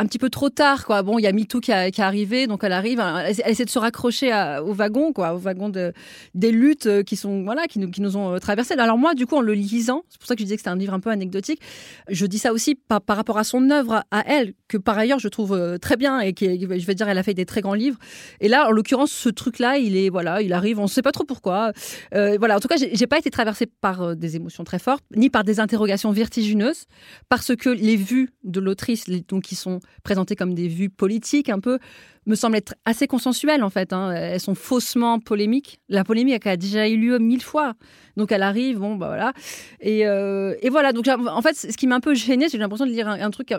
un 0.00 0.06
petit 0.06 0.18
peu 0.18 0.30
trop 0.30 0.48
tard, 0.48 0.86
quoi. 0.86 1.02
Bon, 1.02 1.18
il 1.18 1.22
y 1.22 1.26
a 1.26 1.32
MeToo 1.32 1.58
qui, 1.58 1.72
qui 1.72 2.00
est 2.00 2.00
arrivé, 2.00 2.46
donc 2.46 2.62
elle 2.62 2.72
arrive, 2.72 3.00
elle, 3.00 3.50
essaie 3.50 3.64
de 3.64 3.70
se 3.70 3.80
raccrocher 3.80 4.32
au 4.64 4.72
wagon, 4.72 5.12
quoi, 5.12 5.34
au 5.34 5.38
wagon 5.38 5.68
de, 5.68 5.92
des 6.34 6.52
luttes 6.52 6.86
euh, 6.86 7.02
qui 7.02 7.16
sont, 7.16 7.42
voilà, 7.42 7.66
qui 7.66 7.80
nous, 7.80 7.90
qui 7.90 8.00
nous 8.00 8.16
ont 8.16 8.34
euh, 8.34 8.38
traversées. 8.38 8.74
Alors 8.74 8.96
moi, 8.96 9.14
du 9.14 9.26
coup, 9.26 9.34
en 9.34 9.40
le 9.40 9.54
lisant, 9.54 10.04
c'est 10.08 10.18
pour 10.20 10.28
ça 10.28 10.36
que 10.36 10.40
je 10.40 10.44
disais 10.44 10.54
que 10.54 10.60
c'était 10.60 10.70
un 10.70 10.76
livre 10.76 10.94
un 10.94 11.00
peu 11.00 11.10
anecdotique, 11.10 11.60
je 12.08 12.26
dis 12.26 12.38
ça 12.38 12.52
aussi 12.52 12.76
par, 12.76 13.00
par 13.00 13.16
rapport 13.16 13.38
à 13.38 13.44
son 13.44 13.70
œuvre, 13.70 14.04
à 14.12 14.22
elle, 14.26 14.54
que 14.68 14.76
par 14.76 14.96
ailleurs 14.96 15.18
je 15.18 15.28
trouve 15.28 15.52
euh, 15.52 15.78
très 15.78 15.96
bien 15.96 16.20
et 16.20 16.32
qui, 16.32 16.60
je 16.60 16.66
vais 16.66 16.94
dire, 16.94 17.08
elle 17.08 17.18
a 17.18 17.24
fait 17.24 17.34
des 17.34 17.46
très 17.46 17.60
grands 17.60 17.74
livres. 17.74 17.98
Et 18.40 18.46
là, 18.46 18.68
en 18.68 18.70
l'occurrence, 18.70 19.10
ce 19.10 19.28
truc-là, 19.28 19.78
il 19.78 19.96
est, 19.96 20.10
voilà, 20.10 20.42
il 20.42 20.52
arrive, 20.52 20.78
on 20.78 20.84
ne 20.84 20.88
sait 20.88 21.02
pas 21.02 21.12
trop 21.12 21.24
pourquoi. 21.24 21.72
voilà, 22.12 22.56
en 22.56 22.60
tout 22.60 22.68
cas, 22.68 22.76
j'ai 22.76 23.06
pas 23.08 23.18
été 23.18 23.30
traversée 23.30 23.66
par 23.66 24.14
des 24.14 24.36
émotions 24.36 24.62
très 24.62 24.78
fortes, 24.78 25.02
ni 25.16 25.28
par 25.28 25.42
des 25.42 25.58
interrogations 25.58 26.12
vertigineuses, 26.12 26.84
parce 27.28 27.56
que 27.56 27.70
les 27.70 27.96
vues 27.96 28.30
de 28.44 28.60
l'autrice, 28.60 29.06
donc 29.28 29.42
qui 29.42 29.56
sont 29.56 29.80
présentées 30.02 30.36
comme 30.36 30.54
des 30.54 30.68
vues 30.68 30.90
politiques 30.90 31.48
un 31.48 31.60
peu, 31.60 31.78
me 32.26 32.34
semblent 32.34 32.56
être 32.56 32.74
assez 32.84 33.06
consensuelles 33.06 33.62
en 33.62 33.70
fait. 33.70 33.92
Hein. 33.92 34.12
Elles 34.12 34.40
sont 34.40 34.54
faussement 34.54 35.18
polémiques. 35.18 35.80
La 35.88 36.04
polémique 36.04 36.46
a 36.46 36.56
déjà 36.56 36.88
eu 36.88 36.96
lieu 36.96 37.18
mille 37.18 37.42
fois. 37.42 37.74
Donc 38.18 38.32
elle 38.32 38.42
arrive, 38.42 38.78
bon, 38.78 38.96
bah 38.96 39.06
voilà. 39.06 39.32
Et, 39.80 40.04
euh, 40.04 40.54
et 40.60 40.70
voilà, 40.70 40.92
donc 40.92 41.06
en 41.08 41.40
fait, 41.40 41.54
ce 41.54 41.76
qui 41.76 41.86
m'a 41.86 41.94
un 41.94 42.00
peu 42.00 42.14
gêné, 42.14 42.48
j'ai 42.50 42.58
l'impression 42.58 42.84
de 42.84 42.90
lire 42.90 43.06
un, 43.06 43.30
truc, 43.30 43.54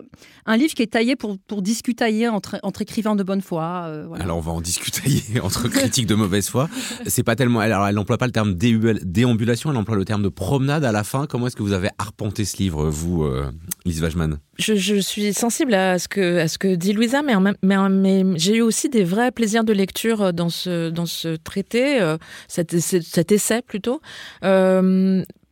un 0.46 0.58
livre 0.58 0.74
qui 0.74 0.84
est 0.84 0.92
taillé 0.92 1.16
pour, 1.16 1.38
pour 1.48 1.62
discutailler 1.62 2.28
entre, 2.28 2.60
entre 2.62 2.82
écrivains 2.82 3.16
de 3.16 3.24
bonne 3.24 3.42
foi. 3.42 3.86
Euh, 3.88 4.08
alors 4.20 4.38
on 4.38 4.42
va 4.42 4.52
en 4.52 4.60
discutailler 4.60 5.24
entre 5.42 5.68
critiques 5.70 6.08
de 6.08 6.16
mauvaise 6.16 6.50
foi. 6.50 6.70
C'est 7.08 7.24
pas 7.24 7.38
tellement. 7.38 7.62
Alors 7.62 7.88
elle 7.88 7.96
n'emploie 7.96 8.18
pas 8.18 8.26
le 8.26 8.34
terme 8.34 8.54
déambulation, 8.56 9.72
elle 9.72 9.78
emploie 9.78 9.96
le 9.96 10.04
terme 10.04 10.24
de 10.24 10.30
promenade 10.30 10.84
à 10.84 10.92
la 10.92 11.06
fin. 11.06 11.26
Comment 11.26 11.48
est-ce 11.48 11.56
que 11.56 11.64
vous 11.64 11.74
avez 11.74 11.90
arpenté 11.98 12.44
ce 12.44 12.58
livre, 12.58 12.90
vous, 12.90 13.24
euh, 13.24 13.50
Lise 13.86 14.04
Wajman 14.04 14.40
je, 14.58 14.76
je, 14.76 14.96
suis 14.96 15.34
sensible 15.34 15.74
à 15.74 15.98
ce 16.00 16.10
que, 16.10 16.40
à 16.40 16.50
ce 16.50 16.58
que 16.58 16.76
dit 16.76 16.92
Louisa, 16.92 17.22
mais, 17.22 17.34
mais, 17.64 17.78
mais 17.90 18.26
j'ai 18.36 18.58
eu 18.58 18.62
aussi 18.62 18.90
des 18.90 19.06
vrais 19.06 19.32
plaisirs 19.32 19.64
de 19.64 19.72
lecture 19.72 20.34
dans 20.34 20.50
ce, 20.50 20.90
dans 20.90 21.06
ce 21.06 21.38
traité, 21.38 22.16
cet, 22.50 22.78
cet, 22.78 23.32
essai 23.32 23.62
plutôt. 23.62 24.02
Euh, 24.44 24.49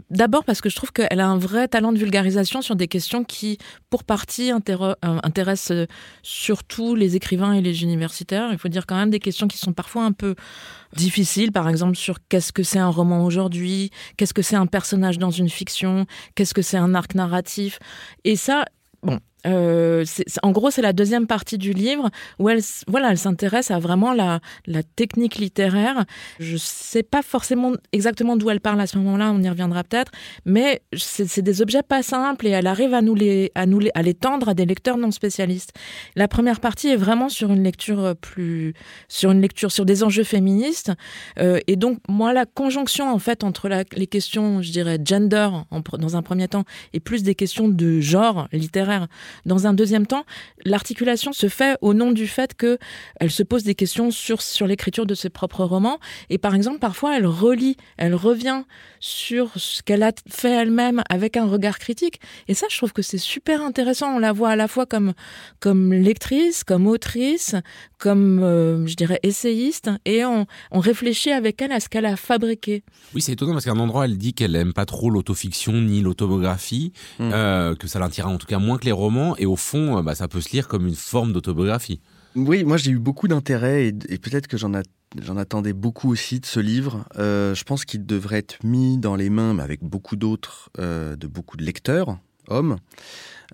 d'abord 0.09 0.43
parce 0.43 0.61
que 0.61 0.69
je 0.69 0.75
trouve 0.75 0.91
qu'elle 0.91 1.19
a 1.19 1.27
un 1.27 1.37
vrai 1.37 1.67
talent 1.67 1.91
de 1.91 1.97
vulgarisation 1.97 2.61
sur 2.61 2.75
des 2.75 2.87
questions 2.87 3.23
qui, 3.23 3.57
pour 3.89 4.03
partie, 4.03 4.51
euh, 4.51 4.95
intéressent 5.01 5.71
euh, 5.71 5.85
surtout 6.23 6.95
les 6.95 7.15
écrivains 7.15 7.53
et 7.53 7.61
les 7.61 7.83
universitaires. 7.83 8.49
Il 8.51 8.57
faut 8.57 8.69
dire 8.69 8.85
quand 8.85 8.95
même 8.95 9.09
des 9.09 9.19
questions 9.19 9.47
qui 9.47 9.57
sont 9.57 9.73
parfois 9.73 10.03
un 10.03 10.11
peu 10.11 10.35
difficiles, 10.95 11.51
par 11.51 11.67
exemple 11.67 11.95
sur 11.95 12.17
qu'est-ce 12.29 12.53
que 12.53 12.63
c'est 12.63 12.79
un 12.79 12.89
roman 12.89 13.25
aujourd'hui, 13.25 13.91
qu'est-ce 14.15 14.33
que 14.33 14.41
c'est 14.41 14.55
un 14.55 14.67
personnage 14.67 15.17
dans 15.17 15.31
une 15.31 15.49
fiction, 15.49 16.05
qu'est-ce 16.35 16.53
que 16.53 16.61
c'est 16.61 16.77
un 16.77 16.95
arc 16.95 17.15
narratif? 17.15 17.79
Et 18.23 18.35
ça, 18.35 18.65
bon, 19.03 19.19
euh, 19.45 20.03
en 20.43 20.51
gros, 20.51 20.71
c'est 20.71 20.81
la 20.81 20.93
deuxième 20.93 21.27
partie 21.27 21.57
du 21.57 21.73
livre 21.73 22.09
où 22.39 22.49
elle, 22.49 22.61
voilà, 22.87 23.11
elle 23.11 23.17
s'intéresse 23.17 23.71
à 23.71 23.79
vraiment 23.79 24.13
la, 24.13 24.39
la 24.65 24.83
technique 24.83 25.35
littéraire. 25.35 26.05
Je 26.39 26.57
sais 26.57 27.03
pas 27.03 27.21
forcément 27.21 27.73
exactement 27.91 28.35
d'où 28.35 28.49
elle 28.49 28.59
parle 28.59 28.81
à 28.81 28.87
ce 28.87 28.97
moment-là, 28.97 29.31
on 29.33 29.41
y 29.41 29.49
reviendra 29.49 29.83
peut-être, 29.83 30.11
mais 30.45 30.81
c'est 30.95 31.41
des 31.41 31.61
objets 31.61 31.83
pas 31.83 32.03
simples 32.03 32.47
et 32.47 32.49
elle 32.49 32.67
arrive 32.67 32.93
à 32.93 33.01
nous 33.01 33.15
les, 33.15 33.51
à 33.55 33.65
nous 33.65 33.79
les, 33.79 33.91
à 33.93 34.01
les 34.01 34.13
tendre 34.13 34.49
à 34.49 34.53
des 34.53 34.65
lecteurs 34.65 34.97
non 34.97 35.11
spécialistes. 35.11 35.71
La 36.15 36.27
première 36.27 36.59
partie 36.59 36.89
est 36.89 36.95
vraiment 36.95 37.29
sur 37.29 37.51
une 37.51 37.63
lecture 37.63 38.15
plus, 38.19 38.73
sur 39.07 39.31
une 39.31 39.41
lecture 39.41 39.71
sur 39.71 39.85
des 39.85 40.03
enjeux 40.03 40.23
féministes 40.23 40.91
euh, 41.39 41.59
et 41.67 41.75
donc 41.75 41.99
moi 42.09 42.33
la 42.33 42.45
conjonction 42.45 43.11
en 43.11 43.19
fait 43.19 43.43
entre 43.43 43.69
la, 43.69 43.83
les 43.95 44.07
questions, 44.07 44.61
je 44.61 44.71
dirais 44.71 44.97
gender 45.03 45.49
en, 45.71 45.81
dans 45.97 46.15
un 46.15 46.21
premier 46.21 46.47
temps 46.47 46.63
et 46.93 46.99
plus 46.99 47.23
des 47.23 47.35
questions 47.35 47.69
de 47.69 47.99
genre 47.99 48.47
littéraire 48.51 49.07
dans 49.45 49.67
un 49.67 49.73
deuxième 49.73 50.07
temps, 50.07 50.25
l'articulation 50.65 51.33
se 51.33 51.49
fait 51.49 51.77
au 51.81 51.93
nom 51.93 52.11
du 52.11 52.27
fait 52.27 52.55
que 52.55 52.77
elle 53.19 53.31
se 53.31 53.43
pose 53.43 53.63
des 53.63 53.75
questions 53.75 54.11
sur, 54.11 54.41
sur 54.41 54.67
l'écriture 54.67 55.05
de 55.05 55.15
ses 55.15 55.29
propres 55.29 55.63
romans. 55.63 55.99
Et 56.29 56.37
par 56.37 56.55
exemple, 56.55 56.79
parfois, 56.79 57.17
elle 57.17 57.25
relit, 57.25 57.77
elle 57.97 58.15
revient 58.15 58.63
sur 58.99 59.51
ce 59.55 59.81
qu'elle 59.83 60.03
a 60.03 60.11
fait 60.29 60.51
elle-même 60.51 61.03
avec 61.09 61.37
un 61.37 61.45
regard 61.45 61.79
critique. 61.79 62.19
Et 62.47 62.53
ça, 62.53 62.67
je 62.69 62.77
trouve 62.77 62.93
que 62.93 63.01
c'est 63.01 63.17
super 63.17 63.61
intéressant. 63.61 64.15
On 64.15 64.19
la 64.19 64.31
voit 64.31 64.49
à 64.49 64.55
la 64.55 64.67
fois 64.67 64.85
comme, 64.85 65.13
comme 65.59 65.93
lectrice, 65.93 66.63
comme 66.63 66.87
autrice, 66.87 67.55
comme, 67.97 68.41
euh, 68.43 68.85
je 68.87 68.95
dirais, 68.95 69.19
essayiste. 69.23 69.89
Et 70.05 70.25
on, 70.25 70.45
on 70.71 70.79
réfléchit 70.79 71.31
avec 71.31 71.61
elle 71.61 71.71
à 71.71 71.79
ce 71.79 71.89
qu'elle 71.89 72.05
a 72.05 72.15
fabriqué. 72.15 72.83
Oui, 73.13 73.21
c'est 73.21 73.33
étonnant 73.33 73.53
parce 73.53 73.65
qu'à 73.65 73.71
un 73.71 73.79
endroit, 73.79 74.05
elle 74.05 74.17
dit 74.17 74.33
qu'elle 74.33 74.55
aime 74.55 74.73
pas 74.73 74.85
trop 74.85 75.09
l'autofiction 75.09 75.73
ni 75.73 76.01
l'autobiographie, 76.01 76.91
mmh. 77.19 77.29
euh, 77.33 77.75
que 77.75 77.87
ça 77.87 77.99
l'intéresse 77.99 78.31
en 78.31 78.37
tout 78.37 78.47
cas 78.47 78.57
moins 78.59 78.77
que 78.77 78.85
les 78.85 78.91
romans 78.91 79.16
et 79.37 79.45
au 79.45 79.55
fond, 79.55 79.97
euh, 79.97 80.01
bah, 80.01 80.15
ça 80.15 80.27
peut 80.27 80.41
se 80.41 80.51
lire 80.51 80.67
comme 80.67 80.87
une 80.87 80.95
forme 80.95 81.33
d'autobiographie. 81.33 81.99
Oui, 82.35 82.63
moi 82.63 82.77
j'ai 82.77 82.91
eu 82.91 82.99
beaucoup 82.99 83.27
d'intérêt 83.27 83.87
et, 83.87 84.17
peut-être 84.17 84.47
que 84.47 84.57
j'en 84.57 85.37
attendais 85.37 85.73
beaucoup 85.73 86.11
aussi 86.11 86.39
de 86.39 86.45
ce 86.45 86.59
livre. 86.59 87.05
Euh, 87.17 87.55
je 87.55 87.63
pense 87.63 87.83
qu'il 87.83 88.05
devrait 88.05 88.37
être 88.39 88.63
mis 88.63 88.97
dans 88.97 89.15
les 89.15 89.29
mains, 89.29 89.55
mais 89.55 89.63
avec 89.63 89.83
beaucoup 89.83 90.15
d'autres, 90.15 90.69
euh, 90.77 91.15
de 91.15 91.27
beaucoup 91.27 91.57
de 91.57 91.63
lecteurs, 91.63 92.19
hommes. 92.47 92.77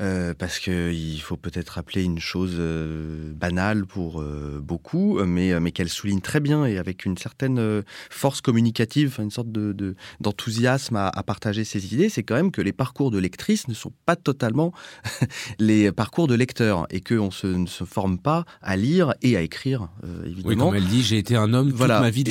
Euh, 0.01 0.33
parce 0.35 0.57
qu'il 0.57 1.21
faut 1.21 1.37
peut-être 1.37 1.69
rappeler 1.69 2.03
une 2.03 2.19
chose 2.19 2.55
euh, 2.57 3.31
banale 3.31 3.85
pour 3.85 4.21
euh, 4.21 4.59
beaucoup, 4.59 5.19
mais, 5.23 5.59
mais 5.59 5.71
qu'elle 5.71 5.89
souligne 5.89 6.19
très 6.19 6.39
bien 6.39 6.65
et 6.65 6.79
avec 6.79 7.05
une 7.05 7.15
certaine 7.15 7.83
force 8.09 8.41
communicative, 8.41 9.17
une 9.19 9.29
sorte 9.29 9.51
de, 9.51 9.95
d'enthousiasme 10.19 10.95
à, 10.95 11.11
partager 11.23 11.63
ses 11.63 11.93
idées, 11.93 12.09
c'est 12.09 12.23
quand 12.23 12.35
même 12.35 12.51
que 12.51 12.61
les 12.61 12.73
parcours 12.73 13.11
de 13.11 13.19
lectrices 13.19 13.67
ne 13.67 13.73
sont 13.73 13.93
pas 14.05 14.15
totalement 14.15 14.73
les 15.59 15.91
parcours 15.91 16.27
de 16.27 16.35
lecteurs 16.35 16.87
et 16.89 17.01
qu'on 17.01 17.31
se, 17.31 17.47
ne 17.47 17.67
se 17.67 17.83
forme 17.83 18.17
pas 18.17 18.45
à 18.61 18.75
lire 18.75 19.13
et 19.21 19.37
à 19.37 19.41
écrire, 19.41 19.89
évidemment. 20.25 20.47
Oui, 20.47 20.57
comme 20.57 20.75
elle 20.75 20.87
dit, 20.87 21.03
j'ai 21.03 21.19
été 21.19 21.35
un 21.35 21.53
homme 21.53 21.71
toute 21.71 21.87
ma 21.87 22.09
vie. 22.09 22.23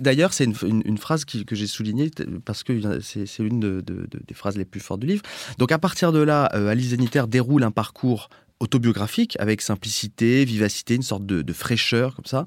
D'ailleurs, 0.00 0.32
c'est 0.32 0.44
une, 0.44 0.82
une, 0.84 0.98
phrase 0.98 1.24
que 1.24 1.54
j'ai 1.54 1.66
soulignée 1.66 2.10
parce 2.44 2.62
que 2.62 3.00
c'est, 3.00 3.26
une 3.40 3.82
des 3.82 4.34
phrases 4.34 4.56
les 4.56 4.64
plus 4.64 4.80
fortes 4.80 5.00
du 5.00 5.08
livre. 5.08 5.22
Donc 5.58 5.72
à 5.72 5.78
partir 5.78 6.12
de 6.12 6.20
là, 6.20 6.44
Alice 6.44 6.83
Déroule 7.26 7.62
un 7.62 7.70
parcours 7.70 8.28
autobiographique 8.60 9.36
avec 9.40 9.60
simplicité, 9.60 10.44
vivacité, 10.44 10.94
une 10.94 11.02
sorte 11.02 11.26
de, 11.26 11.52
fraîcheur 11.52 12.14
comme 12.14 12.24
ça. 12.24 12.46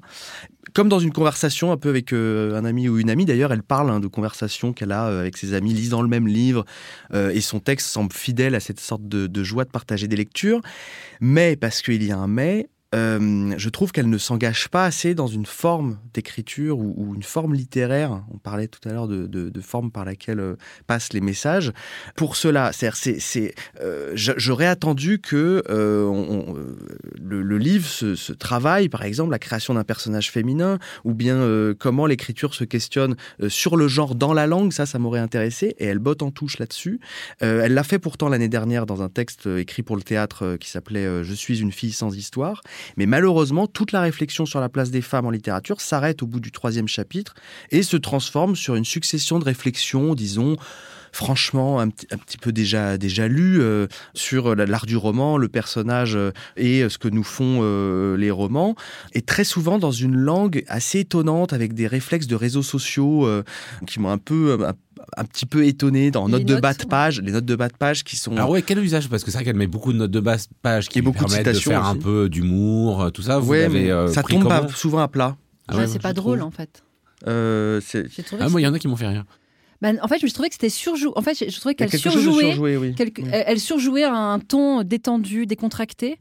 Comme 0.74 0.88
dans 0.88 0.98
une 0.98 1.12
conversation 1.12 1.72
un 1.72 1.78
peu 1.78 1.88
avec 1.88 2.12
euh, 2.12 2.54
un 2.54 2.64
ami 2.64 2.88
ou 2.88 2.98
une 2.98 3.08
amie, 3.08 3.24
d'ailleurs, 3.24 3.52
elle 3.52 3.62
parle 3.62 3.90
hein, 3.90 4.00
de 4.00 4.06
conversations 4.06 4.72
qu'elle 4.74 4.92
a 4.92 5.06
euh, 5.06 5.20
avec 5.20 5.36
ses 5.38 5.54
amis 5.54 5.72
lisant 5.72 6.02
le 6.02 6.08
même 6.08 6.26
livre 6.26 6.66
euh, 7.14 7.30
et 7.30 7.40
son 7.40 7.58
texte 7.58 7.88
semble 7.88 8.12
fidèle 8.12 8.54
à 8.54 8.60
cette 8.60 8.80
sorte 8.80 9.08
de, 9.08 9.42
joie 9.42 9.64
de 9.64 9.70
partager 9.70 10.08
des 10.08 10.16
lectures. 10.16 10.60
Mais, 11.20 11.56
parce 11.56 11.80
qu'il 11.80 12.02
y 12.02 12.12
a 12.12 12.18
un 12.18 12.26
mais, 12.26 12.68
euh, 12.94 13.54
je 13.58 13.68
trouve 13.68 13.92
qu'elle 13.92 14.08
ne 14.08 14.16
s'engage 14.16 14.68
pas 14.68 14.86
assez 14.86 15.14
dans 15.14 15.26
une 15.26 15.44
forme 15.44 15.98
d'écriture 16.14 16.78
ou, 16.78 17.14
une 17.14 17.22
forme 17.22 17.54
littéraire. 17.54 18.22
On 18.32 18.38
parlait 18.38 18.68
tout 18.68 18.86
à 18.88 18.92
l'heure 18.92 19.08
de, 19.08 19.26
de, 19.26 19.60
forme 19.60 19.90
par 19.90 20.04
laquelle 20.04 20.40
euh, 20.40 20.56
passent 20.86 21.12
les 21.12 21.20
messages. 21.20 21.72
Pour 22.16 22.36
cela, 22.36 22.70
c'est, 22.72 23.54
euh, 23.80 24.12
j'aurais 24.14 24.66
attendu 24.66 25.18
que 25.18 25.62
le, 25.68 27.58
livre 27.58 27.86
se, 27.86 28.32
travaille, 28.32 28.88
par 28.88 29.02
exemple, 29.02 29.32
la 29.32 29.38
création 29.38 29.74
d'un 29.74 29.84
personnage 29.84 30.30
féminin, 30.30 30.78
ou 31.04 31.12
bien 31.12 31.74
comment 31.78 32.06
l'écriture 32.06 32.54
se 32.54 32.64
questionne 32.64 33.16
sur 33.48 33.76
le 33.76 33.88
genre 33.88 34.14
dans 34.14 34.32
la 34.32 34.46
langue. 34.46 34.72
Ça, 34.72 34.86
ça 34.86 34.98
m'aurait 34.98 35.20
intéressé. 35.20 35.74
Et 35.78 35.86
elle 35.86 35.98
botte 35.98 36.22
en 36.22 36.30
touche 36.30 36.58
là-dessus. 36.58 37.00
elle 37.40 37.74
l'a 37.74 37.82
fait 37.82 37.98
pourtant 37.98 38.28
l'année 38.28 38.48
dernière 38.48 38.86
dans 38.86 39.02
un 39.02 39.08
texte 39.08 39.46
écrit 39.46 39.82
pour 39.82 39.96
le 39.96 40.02
théâtre 40.02 40.56
qui 40.58 40.70
s'appelait 40.70 41.24
Je 41.24 41.34
suis 41.34 41.60
une 41.60 41.72
fille 41.72 41.92
sans 41.92 42.16
histoire. 42.16 42.62
Mais 42.96 43.06
malheureusement, 43.06 43.66
toute 43.66 43.92
la 43.92 44.00
réflexion 44.00 44.46
sur 44.46 44.60
la 44.60 44.68
place 44.68 44.90
des 44.90 45.02
femmes 45.02 45.26
en 45.26 45.30
littérature 45.30 45.80
s'arrête 45.80 46.22
au 46.22 46.26
bout 46.26 46.40
du 46.40 46.52
troisième 46.52 46.88
chapitre 46.88 47.34
et 47.70 47.82
se 47.82 47.96
transforme 47.96 48.56
sur 48.56 48.74
une 48.74 48.84
succession 48.84 49.38
de 49.38 49.44
réflexions, 49.44 50.14
disons, 50.14 50.56
franchement 51.12 51.80
un, 51.80 51.88
petit 51.88 52.38
peu 52.38 52.52
déjà 52.52 52.98
déjà 52.98 53.24
euh, 53.24 53.86
sur 54.14 54.54
l'art 54.54 54.86
du 54.86 54.96
roman, 54.96 55.36
le 55.36 55.48
personnage 55.48 56.16
euh, 56.16 56.32
et 56.56 56.82
euh, 56.82 56.88
ce 56.88 56.98
que 56.98 57.08
nous 57.08 57.24
font 57.24 57.58
les 58.16 58.30
romans, 58.30 58.74
et 59.12 59.22
très 59.22 59.44
souvent 59.44 59.78
dans 59.78 59.90
une 59.90 60.16
langue 60.16 60.64
assez 60.68 61.00
étonnante 61.00 61.52
avec 61.52 61.72
des 61.72 61.86
réflexes 61.86 62.26
de 62.26 62.34
réseaux 62.34 62.62
sociaux 62.62 63.28
qui 63.86 64.00
m'ont 64.00 64.10
un 64.10 64.18
peu 64.18 64.58
petit 65.24 65.46
peu 65.46 65.66
étonné 65.66 66.10
dans 66.10 66.28
notes, 66.28 66.44
de 66.44 66.56
bas 66.56 66.74
de 66.74 66.84
page, 66.84 67.20
les 67.20 67.32
notes 67.32 67.44
de 67.44 67.56
bas 67.56 67.68
de 67.68 67.76
page 67.76 68.04
qui 68.04 68.16
sont. 68.16 68.32
Alors 68.32 68.50
ouais, 68.50 68.62
quel 68.62 68.78
usage? 68.78 69.08
Parce 69.08 69.24
que 69.24 69.30
c'est 69.30 69.38
vrai 69.38 69.44
qu'elle 69.44 69.56
met 69.56 69.66
beaucoup 69.66 69.92
de 69.92 69.98
notes 69.98 70.10
de 70.10 70.20
bas 70.20 70.36
de 70.36 70.42
page 70.62 70.88
qui, 70.88 71.02
beaucoup 71.02 71.24
permettent 71.24 71.46
de, 71.46 71.52
faire 71.52 71.84
un 71.84 71.96
peu 71.96 72.28
d'humour, 72.28 73.10
tout 73.12 73.22
ça. 73.22 73.38
Vous 73.38 73.52
avez, 73.52 73.90
euh, 73.90 74.08
ça 74.08 74.22
tombe 74.22 74.70
souvent 74.70 75.00
à 75.00 75.08
plat. 75.08 75.36
Ah 75.68 75.86
c'est 75.86 76.00
pas 76.00 76.12
drôle 76.12 76.42
en 76.42 76.50
fait. 76.50 76.82
Euh, 77.26 77.80
ah, 78.38 78.48
moi, 78.48 78.60
il 78.60 78.64
y 78.64 78.66
en 78.66 78.74
a 78.74 78.78
qui 78.78 78.88
m'ont 78.88 78.96
fait 78.96 79.08
rire. 79.08 79.24
Ben, 79.80 79.98
en 80.02 80.08
fait, 80.08 80.18
je 80.24 80.32
trouvais 80.32 80.48
que 80.48 80.54
c'était 80.54 80.70
surjoué. 80.70 81.12
En 81.14 81.22
fait, 81.22 81.34
je 81.50 81.58
trouvais 81.58 81.74
qu'elle 81.74 81.90
surjouait. 81.90 82.94
Elle 83.30 83.60
surjouait 83.60 84.04
un 84.04 84.38
ton 84.40 84.82
détendu, 84.82 85.46
décontracté 85.46 86.18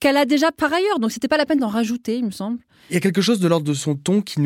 qu'elle 0.00 0.16
a 0.16 0.24
déjà 0.24 0.50
par 0.50 0.72
ailleurs. 0.72 0.98
Donc, 0.98 1.12
c'était 1.12 1.28
pas 1.28 1.36
la 1.36 1.46
peine 1.46 1.60
d'en 1.60 1.68
rajouter, 1.68 2.16
il 2.16 2.24
me 2.24 2.30
semble. 2.30 2.58
Il 2.88 2.94
y 2.94 2.96
a 2.96 3.00
quelque 3.00 3.20
chose 3.20 3.38
de 3.38 3.46
l'ordre 3.46 3.66
de 3.66 3.74
son 3.74 3.94
ton 3.94 4.20
qui, 4.20 4.40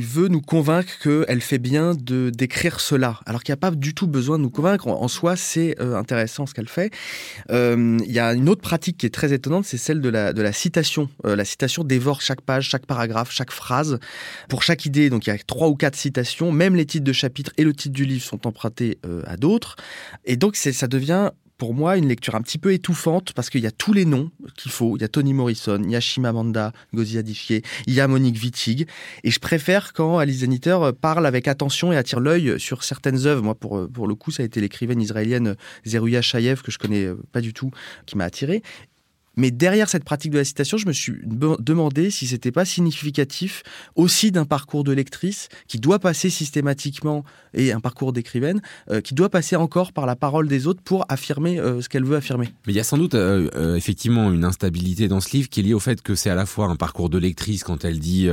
veut 0.00 0.28
nous 0.28 0.40
convaincre 0.40 0.90
qu'elle 1.02 1.42
fait 1.42 1.58
bien 1.58 1.94
de 1.94 2.30
d'écrire 2.30 2.80
cela, 2.80 3.20
alors 3.26 3.42
qu'il 3.42 3.52
n'y 3.52 3.58
a 3.58 3.58
pas 3.58 3.70
du 3.70 3.92
tout 3.92 4.06
besoin 4.06 4.38
de 4.38 4.42
nous 4.44 4.50
convaincre. 4.50 4.88
En, 4.88 5.08
soi, 5.08 5.36
c'est 5.36 5.78
euh, 5.78 5.94
intéressant 5.96 6.46
ce 6.46 6.54
qu'elle 6.54 6.68
fait. 6.68 6.90
Euh, 7.50 7.98
il 8.06 8.12
y 8.12 8.18
a 8.18 8.32
une 8.32 8.48
autre 8.48 8.62
pratique 8.62 8.96
qui 8.96 9.04
est 9.04 9.10
très 9.10 9.34
étonnante, 9.34 9.66
c'est 9.66 9.76
celle 9.76 10.00
de 10.00 10.08
la, 10.08 10.32
de 10.32 10.40
la 10.40 10.52
citation. 10.52 11.10
Euh, 11.26 11.36
la 11.36 11.44
citation 11.44 11.84
dévore 11.84 12.22
chaque 12.22 12.40
page, 12.40 12.66
chaque 12.70 12.86
paragraphe, 12.86 13.30
chaque 13.30 13.52
phrase. 13.52 13.98
Pour 14.48 14.62
chaque 14.62 14.86
idée, 14.86 15.10
donc 15.10 15.26
il 15.26 15.30
y 15.30 15.32
a 15.34 15.38
trois 15.38 15.68
ou 15.68 15.74
quatre 15.74 15.96
citations, 15.96 16.50
même 16.50 16.74
les 16.74 16.86
titres 16.86 17.04
de 17.04 17.12
chapitre 17.12 17.52
et 17.58 17.64
le 17.64 17.74
titre 17.74 17.94
du 17.94 18.06
livre 18.06 18.24
sont 18.24 18.46
empruntés 18.46 18.98
à 19.26 19.36
d'autres. 19.36 19.76
Et 20.24 20.36
donc 20.36 20.56
ça 20.56 20.86
devient 20.86 21.30
pour 21.58 21.74
moi 21.74 21.96
une 21.96 22.08
lecture 22.08 22.34
un 22.34 22.42
petit 22.42 22.58
peu 22.58 22.72
étouffante 22.72 23.32
parce 23.32 23.50
qu'il 23.50 23.62
y 23.62 23.66
a 23.66 23.70
tous 23.70 23.92
les 23.92 24.04
noms 24.04 24.30
qu'il 24.56 24.72
faut. 24.72 24.96
Il 24.96 25.02
y 25.02 25.04
a 25.04 25.08
Tony 25.08 25.32
Morrison, 25.32 25.80
il 25.82 25.90
y 25.90 25.96
a 25.96 26.00
Chimamanda 26.00 26.72
Ngozi 26.92 27.18
Adichie, 27.18 27.62
il 27.86 27.94
y 27.94 28.00
a 28.00 28.08
Monique 28.08 28.42
Wittig. 28.42 28.86
Et 29.24 29.30
je 29.30 29.38
préfère 29.38 29.92
quand 29.92 30.18
Alice 30.18 30.38
Zeniter 30.38 30.78
parle 31.00 31.26
avec 31.26 31.48
attention 31.48 31.92
et 31.92 31.96
attire 31.96 32.20
l'œil 32.20 32.58
sur 32.58 32.84
certaines 32.84 33.26
œuvres. 33.26 33.42
Moi, 33.42 33.54
pour, 33.54 33.88
pour 33.88 34.06
le 34.06 34.14
coup, 34.14 34.30
ça 34.30 34.42
a 34.42 34.46
été 34.46 34.60
l'écrivaine 34.60 35.00
israélienne 35.00 35.56
Zeruya 35.86 36.22
Shayev 36.22 36.62
que 36.62 36.70
je 36.70 36.78
connais 36.78 37.08
pas 37.32 37.40
du 37.40 37.52
tout, 37.52 37.70
qui 38.06 38.16
m'a 38.16 38.24
attiré. 38.24 38.62
Mais 39.36 39.50
derrière 39.50 39.88
cette 39.88 40.04
pratique 40.04 40.32
de 40.32 40.38
la 40.38 40.44
citation, 40.44 40.76
je 40.76 40.86
me 40.86 40.92
suis 40.92 41.14
demandé 41.24 42.10
si 42.10 42.26
c'était 42.26 42.52
pas 42.52 42.64
significatif 42.64 43.62
aussi 43.94 44.30
d'un 44.30 44.44
parcours 44.44 44.84
de 44.84 44.92
lectrice 44.92 45.48
qui 45.68 45.78
doit 45.78 45.98
passer 45.98 46.30
systématiquement 46.30 47.24
et 47.54 47.72
un 47.72 47.80
parcours 47.80 48.12
d'écrivaine 48.12 48.60
euh, 48.90 49.00
qui 49.00 49.14
doit 49.14 49.30
passer 49.30 49.56
encore 49.56 49.92
par 49.92 50.06
la 50.06 50.16
parole 50.16 50.48
des 50.48 50.66
autres 50.66 50.82
pour 50.82 51.04
affirmer 51.08 51.58
euh, 51.58 51.80
ce 51.80 51.88
qu'elle 51.88 52.04
veut 52.04 52.16
affirmer. 52.16 52.48
Mais 52.66 52.72
il 52.72 52.76
y 52.76 52.80
a 52.80 52.84
sans 52.84 52.98
doute 52.98 53.14
euh, 53.14 53.76
effectivement 53.76 54.32
une 54.32 54.44
instabilité 54.44 55.08
dans 55.08 55.20
ce 55.20 55.34
livre 55.36 55.48
qui 55.48 55.60
est 55.60 55.62
liée 55.62 55.74
au 55.74 55.80
fait 55.80 56.02
que 56.02 56.14
c'est 56.14 56.30
à 56.30 56.34
la 56.34 56.46
fois 56.46 56.66
un 56.66 56.76
parcours 56.76 57.08
de 57.08 57.18
lectrice 57.18 57.64
quand 57.64 57.84
elle 57.84 57.98
dit 57.98 58.28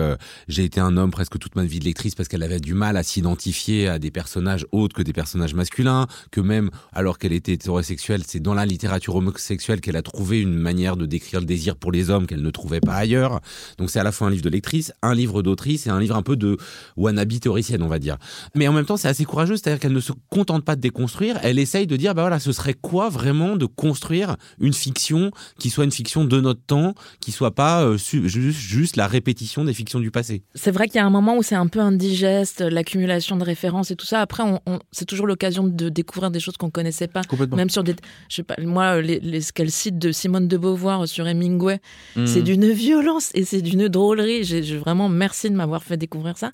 j'ai 0.47 0.63
été 0.63 0.79
un 0.79 0.97
homme 0.97 1.11
presque 1.11 1.37
toute 1.39 1.55
ma 1.55 1.63
vie 1.63 1.79
de 1.79 1.85
lectrice 1.85 2.15
parce 2.15 2.27
qu'elle 2.27 2.43
avait 2.43 2.59
du 2.59 2.73
mal 2.73 2.97
à 2.97 3.03
s'identifier 3.03 3.87
à 3.87 3.99
des 3.99 4.11
personnages 4.11 4.65
autres 4.71 4.95
que 4.95 5.01
des 5.01 5.13
personnages 5.13 5.53
masculins, 5.53 6.07
que 6.31 6.41
même 6.41 6.69
alors 6.93 7.17
qu'elle 7.17 7.33
était 7.33 7.53
hétérosexuelle, 7.53 8.23
c'est 8.25 8.39
dans 8.39 8.53
la 8.53 8.65
littérature 8.65 9.15
homosexuelle 9.15 9.81
qu'elle 9.81 9.95
a 9.95 10.01
trouvé 10.01 10.41
une 10.41 10.53
manière 10.53 10.88
de 10.97 11.05
décrire 11.05 11.39
le 11.39 11.45
désir 11.45 11.75
pour 11.75 11.91
les 11.91 12.09
hommes 12.09 12.27
qu'elle 12.27 12.41
ne 12.41 12.49
trouvait 12.51 12.81
pas 12.81 12.93
ailleurs. 12.93 13.39
Donc 13.77 13.89
c'est 13.89 13.99
à 13.99 14.03
la 14.03 14.11
fois 14.11 14.27
un 14.27 14.29
livre 14.29 14.43
de 14.43 14.49
lectrice, 14.49 14.91
un 15.01 15.13
livre 15.13 15.41
d'autrice 15.41 15.87
et 15.87 15.89
un 15.89 15.99
livre 15.99 16.15
un 16.15 16.21
peu 16.21 16.35
de 16.35 16.57
wannabe 16.97 17.39
théoricienne, 17.39 17.83
on 17.83 17.87
va 17.87 17.99
dire. 17.99 18.17
Mais 18.55 18.67
en 18.67 18.73
même 18.73 18.85
temps, 18.85 18.97
c'est 18.97 19.07
assez 19.07 19.25
courageux, 19.25 19.57
c'est-à-dire 19.57 19.79
qu'elle 19.79 19.93
ne 19.93 19.99
se 19.99 20.13
contente 20.29 20.65
pas 20.65 20.75
de 20.75 20.81
déconstruire, 20.81 21.37
elle 21.43 21.59
essaye 21.59 21.87
de 21.87 21.95
dire, 21.95 22.15
bah 22.15 22.21
voilà, 22.23 22.39
ce 22.39 22.51
serait 22.51 22.73
quoi 22.73 23.09
vraiment 23.09 23.55
de 23.55 23.65
construire 23.65 24.35
une 24.59 24.73
fiction 24.73 25.31
qui 25.59 25.69
soit 25.69 25.83
une 25.83 25.91
fiction 25.91 26.25
de 26.25 26.41
notre 26.41 26.61
temps, 26.61 26.93
qui 27.19 27.31
soit 27.31 27.55
pas 27.55 27.83
euh, 27.83 27.97
juste, 27.97 28.95
la 28.95 29.07
répétition 29.07 29.63
des 29.63 29.73
fictions 29.73 29.99
du 29.99 30.11
passé? 30.11 30.43
C'est 30.55 30.71
vrai 30.71 30.87
qu'il 30.87 30.95
y 30.95 30.99
a 30.99 31.05
un 31.05 31.09
moment 31.09 31.37
où 31.37 31.43
c'est 31.43 31.55
un 31.55 31.67
peu 31.67 31.79
indigeste, 31.79 32.61
l'accumulation 32.61 33.37
de 33.37 33.43
références 33.43 33.91
et 33.91 33.95
tout 33.95 34.05
ça. 34.05 34.21
Après, 34.21 34.43
on, 34.43 34.79
c'est 34.91 35.05
toujours 35.05 35.27
l'occasion 35.27 35.67
de 35.67 35.89
découvrir 35.89 36.31
des 36.31 36.39
choses 36.39 36.57
qu'on 36.57 36.69
connaissait 36.69 37.07
pas. 37.07 37.21
Même 37.51 37.69
sur 37.69 37.83
des, 37.83 37.95
je 38.29 38.37
sais 38.37 38.43
pas, 38.43 38.55
moi, 38.59 39.01
les, 39.01 39.19
les 39.19 39.41
ce 39.41 39.53
qu'elle 39.53 39.71
cite 39.71 39.97
de 39.97 40.11
Simone 40.11 40.47
de 40.47 40.57
Beauvoir, 40.57 40.78
voir 40.79 41.07
sur 41.07 41.27
Hemingway. 41.27 41.79
Hmm. 42.15 42.25
C'est 42.25 42.41
d'une 42.41 42.71
violence 42.71 43.31
et 43.35 43.43
c'est 43.43 43.61
d'une 43.61 43.87
drôlerie. 43.87 44.43
J'ai 44.43 44.77
vraiment 44.77 45.09
merci 45.09 45.49
de 45.49 45.55
m'avoir 45.55 45.83
fait 45.83 45.97
découvrir 45.97 46.37
ça. 46.37 46.51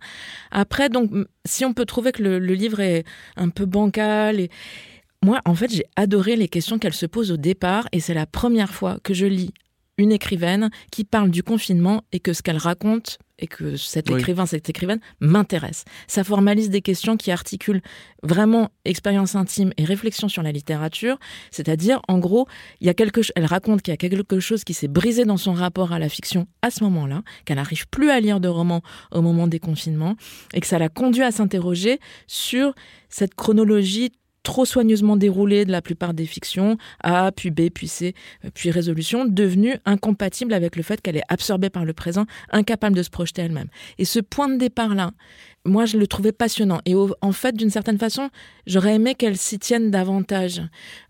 Après, 0.52 0.90
donc, 0.90 1.12
si 1.46 1.64
on 1.64 1.74
peut 1.74 1.86
trouver 1.86 2.12
que 2.12 2.24
le, 2.24 2.40
livre 2.40 2.80
est 2.80 3.06
un 3.38 3.50
peu 3.50 3.66
bancal 3.66 4.40
et 4.40 4.50
moi, 5.24 5.40
en 5.46 5.56
fait, 5.56 5.72
j'ai 5.72 5.86
adoré 5.96 6.36
les 6.36 6.48
questions 6.48 6.78
qu'elle 6.78 6.94
se 6.94 7.06
pose 7.06 7.32
au 7.32 7.38
départ 7.38 7.88
et 7.92 8.00
c'est 8.00 8.14
la 8.14 8.26
première 8.26 8.74
fois 8.74 8.98
que 9.04 9.14
je 9.14 9.26
lis 9.26 9.54
une 9.98 10.12
écrivaine 10.12 10.70
qui 10.92 11.04
parle 11.04 11.32
du 11.32 11.42
confinement 11.42 12.04
et 12.12 12.20
que 12.20 12.34
ce 12.34 12.42
qu'elle 12.42 12.58
raconte 12.58 13.18
et 13.40 13.48
que 13.48 13.76
cet 13.76 14.10
écrivain, 14.10 14.46
cette 14.46 14.70
écrivaine 14.70 15.00
m'intéresse. 15.20 15.84
Ça 16.08 16.24
formalise 16.24 16.70
des 16.70 16.82
questions 16.82 17.18
qui 17.18 17.32
articulent 17.32 17.82
vraiment 18.24 18.70
expérience 18.86 19.36
intime 19.36 19.72
et 19.78 19.84
réflexion 19.84 20.30
sur 20.30 20.42
la 20.42 20.52
littérature. 20.52 21.18
C'est-à-dire, 21.52 22.02
en 22.08 22.18
gros, 22.20 22.48
il 22.80 22.88
y 22.88 22.90
a 22.90 22.94
quelque, 22.94 23.22
elle 23.36 23.46
raconte 23.46 23.82
qu'il 23.82 23.92
y 23.92 23.94
a 23.94 23.98
quelque 23.98 24.40
chose 24.40 24.64
qui 24.64 24.74
s'est 24.74 24.88
brisé 24.88 25.26
dans 25.26 25.38
son 25.38 25.54
rapport 25.54 25.92
à 25.92 26.00
la 26.00 26.10
fiction 26.10 26.48
à 26.62 26.72
ce 26.72 26.84
moment-là, 26.86 27.24
qu'elle 27.46 27.58
n'arrive 27.58 27.88
plus 27.90 28.10
à 28.10 28.20
lire 28.20 28.40
de 28.40 28.48
romans 28.48 28.82
au 29.12 29.22
moment 29.22 29.48
des 29.48 29.60
confinements 29.60 30.16
et 30.54 30.62
que 30.62 30.68
ça 30.68 30.80
l'a 30.80 30.90
conduit 30.90 31.24
à 31.24 31.32
s'interroger 31.32 32.00
sur 32.28 32.74
cette 33.10 33.36
chronologie 33.36 34.12
trop 34.46 34.64
soigneusement 34.64 35.18
déroulée 35.18 35.66
de 35.66 35.72
la 35.72 35.82
plupart 35.82 36.14
des 36.14 36.26
fictions, 36.26 36.78
A, 37.04 37.32
puis 37.32 37.52
B, 37.52 37.70
puis 37.74 37.90
C, 37.90 38.14
puis 38.54 38.72
résolution, 38.72 39.26
devenue 39.26 39.76
incompatible 39.86 40.54
avec 40.54 40.78
le 40.78 40.84
fait 40.84 41.02
qu'elle 41.02 41.18
est 41.18 41.24
absorbée 41.28 41.70
par 41.70 41.84
le 41.84 41.94
présent, 41.94 42.26
incapable 42.52 42.96
de 42.96 43.04
se 43.04 43.10
projeter 43.10 43.42
elle-même. 43.42 43.68
Et 43.98 44.06
ce 44.06 44.20
point 44.20 44.48
de 44.48 44.58
départ-là, 44.58 45.12
moi, 45.66 45.86
je 45.86 45.98
le 45.98 46.08
trouvais 46.08 46.32
passionnant. 46.32 46.80
Et 46.86 46.94
en 46.96 47.32
fait, 47.32 47.56
d'une 47.56 47.70
certaine 47.70 47.98
façon, 47.98 48.30
j'aurais 48.68 48.96
aimé 48.96 49.16
qu'elle 49.16 49.38
s'y 49.38 49.60
tienne 49.60 49.92
davantage. 49.92 50.62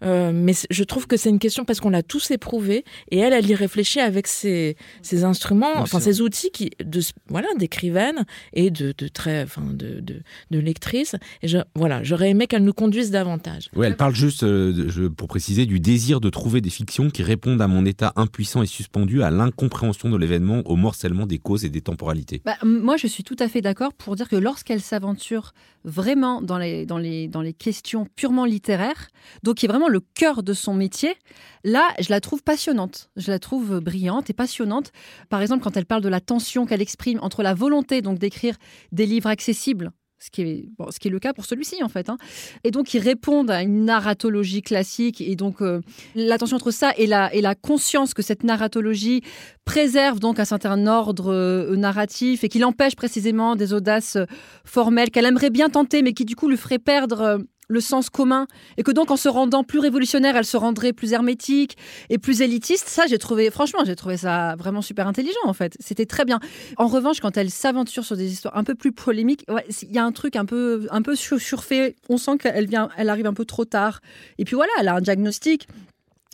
Euh, 0.03 0.31
mais 0.33 0.53
je 0.69 0.83
trouve 0.83 1.07
que 1.07 1.17
c'est 1.17 1.29
une 1.29 1.39
question 1.39 1.65
parce 1.65 1.79
qu'on 1.79 1.89
l'a 1.89 2.03
tous 2.03 2.31
éprouvé 2.31 2.85
et 3.11 3.19
elle, 3.19 3.33
elle 3.33 3.49
y 3.49 3.55
réfléchit 3.55 3.99
avec 3.99 4.27
ses, 4.27 4.77
ses 5.01 5.23
instruments, 5.23 5.73
enfin 5.77 5.99
ses 5.99 6.21
outils 6.21 6.51
qui, 6.51 6.71
de, 6.83 7.01
voilà, 7.27 7.47
d'écrivaine 7.57 8.25
et 8.53 8.71
de, 8.71 8.93
de 8.97 9.07
très, 9.07 9.43
enfin, 9.43 9.63
de, 9.71 9.99
de, 9.99 10.21
de 10.51 10.59
lectrice. 10.59 11.15
Et 11.41 11.47
je, 11.47 11.57
voilà, 11.75 12.03
j'aurais 12.03 12.29
aimé 12.29 12.47
qu'elle 12.47 12.63
nous 12.63 12.73
conduise 12.73 13.11
davantage. 13.11 13.69
Oui, 13.75 13.85
elle 13.85 13.97
parle 13.97 14.15
juste, 14.15 14.43
euh, 14.43 15.09
pour 15.09 15.27
préciser, 15.27 15.65
du 15.65 15.79
désir 15.79 16.21
de 16.21 16.29
trouver 16.29 16.61
des 16.61 16.69
fictions 16.69 17.09
qui 17.09 17.23
répondent 17.23 17.61
à 17.61 17.67
mon 17.67 17.85
état 17.85 18.13
impuissant 18.15 18.63
et 18.63 18.67
suspendu 18.67 19.23
à 19.23 19.31
l'incompréhension 19.31 20.09
de 20.09 20.17
l'événement, 20.17 20.61
au 20.65 20.75
morcellement 20.75 21.25
des 21.25 21.39
causes 21.39 21.65
et 21.65 21.69
des 21.69 21.81
temporalités. 21.81 22.41
Bah, 22.45 22.57
moi, 22.63 22.97
je 22.97 23.07
suis 23.07 23.23
tout 23.23 23.35
à 23.39 23.47
fait 23.47 23.61
d'accord 23.61 23.93
pour 23.93 24.15
dire 24.15 24.29
que 24.29 24.35
lorsqu'elle 24.45 24.79
s'aventure 24.79 25.53
vraiment 25.85 26.39
dans 26.39 26.59
les, 26.59 26.85
dans, 26.85 26.99
les, 26.99 27.27
dans 27.27 27.41
les 27.41 27.51
questions 27.51 28.05
purement 28.15 28.45
littéraires, 28.45 29.07
donc 29.41 29.55
qui 29.55 29.65
est 29.65 29.67
vraiment 29.67 29.87
le 29.87 30.01
cœur 30.01 30.43
de 30.43 30.53
son 30.53 30.75
métier, 30.75 31.15
là, 31.63 31.87
je 31.99 32.11
la 32.11 32.21
trouve 32.21 32.43
passionnante. 32.43 33.09
Je 33.15 33.31
la 33.31 33.39
trouve 33.39 33.79
brillante 33.79 34.29
et 34.29 34.33
passionnante. 34.33 34.91
Par 35.29 35.41
exemple, 35.41 35.63
quand 35.63 35.75
elle 35.75 35.87
parle 35.87 36.03
de 36.03 36.09
la 36.09 36.21
tension 36.21 36.67
qu'elle 36.67 36.83
exprime 36.83 37.17
entre 37.23 37.41
la 37.41 37.55
volonté 37.55 38.03
donc 38.03 38.19
d'écrire 38.19 38.55
des 38.91 39.07
livres 39.07 39.29
accessibles 39.29 39.91
ce 40.19 40.29
qui 40.31 40.41
est, 40.41 40.69
ce 40.89 40.99
qui 40.99 41.09
est 41.09 41.11
le 41.11 41.19
cas 41.19 41.33
pour 41.33 41.45
celui-ci 41.45 41.83
en 41.83 41.89
fait. 41.89 42.09
Hein. 42.09 42.17
Et 42.63 42.71
donc 42.71 42.93
ils 42.93 42.99
répondent 42.99 43.51
à 43.51 43.61
une 43.61 43.85
narratologie 43.85 44.61
classique 44.61 45.21
et 45.21 45.35
donc 45.35 45.61
euh, 45.61 45.81
l'attention 46.15 46.55
entre 46.55 46.71
ça 46.71 46.91
et 46.97 47.05
la, 47.05 47.33
et 47.33 47.41
la 47.41 47.55
conscience 47.55 48.13
que 48.13 48.21
cette 48.21 48.43
narratologie 48.43 49.21
préserve 49.65 50.19
donc 50.19 50.39
un 50.39 50.45
certain 50.45 50.87
ordre 50.87 51.33
euh, 51.33 51.75
narratif 51.75 52.43
et 52.43 52.49
qu'il 52.49 52.63
empêche 52.63 52.95
précisément 52.95 53.55
des 53.55 53.73
audaces 53.73 54.15
euh, 54.15 54.25
formelles 54.63 55.11
qu'elle 55.11 55.25
aimerait 55.25 55.49
bien 55.49 55.69
tenter 55.69 56.01
mais 56.01 56.13
qui 56.13 56.25
du 56.25 56.35
coup 56.35 56.49
lui 56.49 56.57
ferait 56.57 56.79
perdre 56.79 57.39
le 57.67 57.79
sens 57.79 58.09
commun 58.09 58.47
et 58.77 58.83
que 58.83 58.91
donc 58.91 59.11
en 59.11 59.17
se 59.17 59.29
rendant 59.29 59.63
plus 59.63 59.79
révolutionnaire, 59.79 60.35
elle 60.35 60.45
se 60.45 60.57
rendrait 60.57 60.93
plus 60.93 61.13
hermétique 61.13 61.77
et 62.09 62.17
plus 62.17 62.41
élitiste. 62.41 62.87
Ça, 62.87 63.03
j'ai 63.07 63.17
trouvé, 63.17 63.49
franchement, 63.49 63.79
j'ai 63.85 63.95
trouvé 63.95 64.17
ça 64.17 64.55
vraiment 64.57 64.81
super 64.81 65.07
intelligent 65.07 65.39
en 65.45 65.53
fait. 65.53 65.75
C'était 65.79 66.05
très 66.05 66.25
bien. 66.25 66.39
En 66.77 66.87
revanche, 66.87 67.19
quand 67.19 67.37
elle 67.37 67.49
s'aventure 67.49 68.05
sur 68.05 68.17
des 68.17 68.31
histoires 68.31 68.57
un 68.57 68.63
peu 68.63 68.75
plus 68.75 68.91
polémiques, 68.91 69.45
il 69.81 69.91
y 69.91 69.97
a 69.97 70.03
un 70.03 70.11
truc 70.11 70.35
un 70.35 70.45
peu, 70.45 70.87
un 70.91 71.01
peu 71.01 71.15
surfait. 71.15 71.95
On 72.09 72.17
sent 72.17 72.37
qu'elle 72.39 72.67
vient, 72.67 72.89
elle 72.97 73.09
arrive 73.09 73.27
un 73.27 73.33
peu 73.33 73.45
trop 73.45 73.65
tard. 73.65 74.01
Et 74.37 74.45
puis 74.45 74.55
voilà, 74.55 74.71
elle 74.79 74.87
a 74.87 74.95
un 74.95 75.01
diagnostic 75.01 75.67